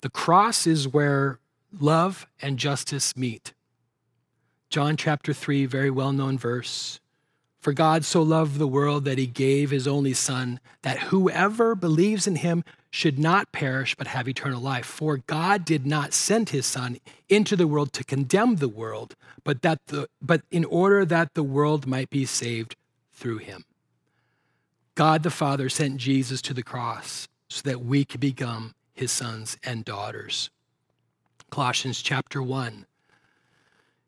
The 0.00 0.10
cross 0.10 0.66
is 0.66 0.88
where 0.88 1.38
love 1.72 2.26
and 2.40 2.58
justice 2.58 3.16
meet. 3.16 3.52
John 4.70 4.96
chapter 4.96 5.32
3, 5.32 5.66
very 5.66 5.90
well 5.90 6.12
known 6.12 6.36
verse. 6.36 7.00
For 7.64 7.72
God 7.72 8.04
so 8.04 8.20
loved 8.20 8.58
the 8.58 8.66
world 8.66 9.06
that 9.06 9.16
he 9.16 9.26
gave 9.26 9.70
his 9.70 9.88
only 9.88 10.12
Son, 10.12 10.60
that 10.82 11.04
whoever 11.04 11.74
believes 11.74 12.26
in 12.26 12.36
him 12.36 12.62
should 12.90 13.18
not 13.18 13.52
perish 13.52 13.94
but 13.94 14.08
have 14.08 14.28
eternal 14.28 14.60
life. 14.60 14.84
For 14.84 15.16
God 15.16 15.64
did 15.64 15.86
not 15.86 16.12
send 16.12 16.50
his 16.50 16.66
Son 16.66 16.98
into 17.30 17.56
the 17.56 17.66
world 17.66 17.94
to 17.94 18.04
condemn 18.04 18.56
the 18.56 18.68
world, 18.68 19.16
but, 19.44 19.62
that 19.62 19.78
the, 19.86 20.10
but 20.20 20.42
in 20.50 20.66
order 20.66 21.06
that 21.06 21.32
the 21.32 21.42
world 21.42 21.86
might 21.86 22.10
be 22.10 22.26
saved 22.26 22.76
through 23.14 23.38
him. 23.38 23.64
God 24.94 25.22
the 25.22 25.30
Father 25.30 25.70
sent 25.70 25.96
Jesus 25.96 26.42
to 26.42 26.52
the 26.52 26.62
cross 26.62 27.28
so 27.48 27.62
that 27.64 27.82
we 27.82 28.04
could 28.04 28.20
become 28.20 28.74
his 28.92 29.10
sons 29.10 29.56
and 29.64 29.86
daughters. 29.86 30.50
Colossians 31.48 32.02
chapter 32.02 32.42
1. 32.42 32.84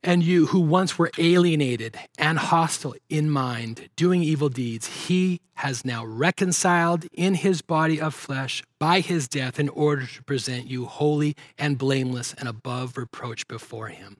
And 0.06 0.22
you 0.22 0.46
who 0.46 0.60
once 0.60 1.00
were 1.00 1.10
alienated 1.18 1.98
and 2.16 2.38
hostile 2.38 2.94
in 3.08 3.28
mind, 3.28 3.88
doing 3.96 4.22
evil 4.22 4.48
deeds, 4.48 4.86
he 4.86 5.40
has 5.54 5.84
now 5.84 6.04
reconciled 6.06 7.06
in 7.12 7.34
his 7.34 7.60
body 7.60 8.00
of 8.00 8.14
flesh 8.14 8.62
by 8.78 9.00
his 9.00 9.26
death 9.26 9.58
in 9.58 9.68
order 9.68 10.06
to 10.06 10.22
present 10.22 10.68
you 10.68 10.84
holy 10.84 11.34
and 11.58 11.76
blameless 11.76 12.34
and 12.38 12.48
above 12.48 12.96
reproach 12.96 13.48
before 13.48 13.88
him. 13.88 14.18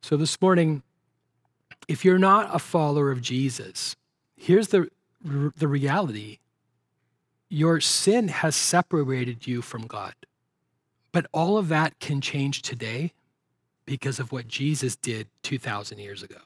So 0.00 0.16
this 0.16 0.40
morning, 0.40 0.84
if 1.88 2.04
you're 2.04 2.16
not 2.16 2.54
a 2.54 2.60
follower 2.60 3.10
of 3.10 3.20
Jesus, 3.20 3.96
here's 4.36 4.68
the, 4.68 4.88
the 5.24 5.66
reality 5.66 6.38
your 7.48 7.80
sin 7.80 8.28
has 8.28 8.54
separated 8.54 9.48
you 9.48 9.60
from 9.60 9.88
God. 9.88 10.14
But 11.10 11.26
all 11.32 11.58
of 11.58 11.66
that 11.68 11.98
can 11.98 12.20
change 12.20 12.62
today 12.62 13.12
because 13.86 14.18
of 14.18 14.32
what 14.32 14.48
Jesus 14.48 14.96
did 14.96 15.28
2,000 15.42 15.98
years 15.98 16.22
ago. 16.22 16.40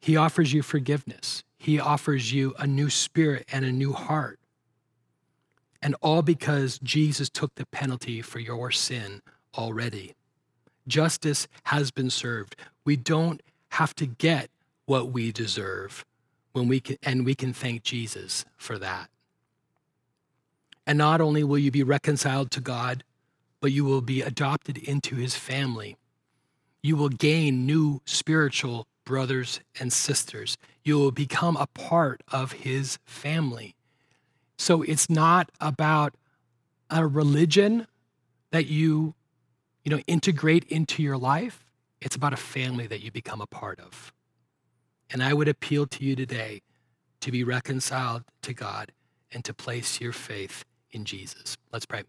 He 0.00 0.16
offers 0.16 0.52
you 0.52 0.62
forgiveness, 0.62 1.44
He 1.58 1.78
offers 1.78 2.32
you 2.32 2.54
a 2.58 2.66
new 2.66 2.90
spirit 2.90 3.46
and 3.52 3.64
a 3.64 3.72
new 3.72 3.92
heart. 3.92 4.38
And 5.80 5.94
all 6.00 6.22
because 6.22 6.80
Jesus 6.80 7.28
took 7.28 7.54
the 7.54 7.66
penalty 7.66 8.20
for 8.20 8.40
your 8.40 8.72
sin 8.72 9.22
already. 9.56 10.14
Justice 10.88 11.46
has 11.64 11.92
been 11.92 12.10
served. 12.10 12.56
We 12.84 12.96
don't 12.96 13.40
have 13.70 13.94
to 13.96 14.06
get 14.06 14.50
what 14.86 15.12
we 15.12 15.30
deserve 15.30 16.04
when 16.52 16.66
we 16.66 16.80
can, 16.80 16.96
and 17.02 17.24
we 17.24 17.34
can 17.34 17.52
thank 17.52 17.82
Jesus 17.84 18.44
for 18.56 18.78
that. 18.78 19.08
And 20.86 20.98
not 20.98 21.20
only 21.20 21.44
will 21.44 21.58
you 21.58 21.70
be 21.70 21.82
reconciled 21.82 22.50
to 22.52 22.60
God, 22.60 23.04
but 23.60 23.72
you 23.72 23.84
will 23.84 24.00
be 24.00 24.22
adopted 24.22 24.78
into 24.78 25.16
his 25.16 25.34
family. 25.34 25.96
You 26.82 26.96
will 26.96 27.08
gain 27.08 27.66
new 27.66 28.00
spiritual 28.04 28.86
brothers 29.04 29.60
and 29.80 29.92
sisters. 29.92 30.56
You 30.84 30.98
will 30.98 31.10
become 31.10 31.56
a 31.56 31.66
part 31.66 32.22
of 32.30 32.52
his 32.52 32.98
family. 33.04 33.74
So 34.58 34.82
it's 34.82 35.08
not 35.08 35.50
about 35.60 36.14
a 36.90 37.06
religion 37.06 37.86
that 38.50 38.66
you, 38.66 39.14
you 39.84 39.90
know, 39.90 40.02
integrate 40.06 40.64
into 40.64 41.02
your 41.02 41.16
life. 41.16 41.64
It's 42.00 42.16
about 42.16 42.32
a 42.32 42.36
family 42.36 42.86
that 42.86 43.02
you 43.02 43.10
become 43.10 43.40
a 43.40 43.46
part 43.46 43.80
of. 43.80 44.12
And 45.10 45.22
I 45.22 45.32
would 45.32 45.48
appeal 45.48 45.86
to 45.86 46.04
you 46.04 46.14
today 46.14 46.60
to 47.20 47.32
be 47.32 47.42
reconciled 47.44 48.24
to 48.42 48.52
God 48.52 48.92
and 49.32 49.44
to 49.44 49.54
place 49.54 50.00
your 50.00 50.12
faith 50.12 50.64
in 50.90 51.04
Jesus. 51.04 51.56
Let's 51.72 51.86
pray. 51.86 52.04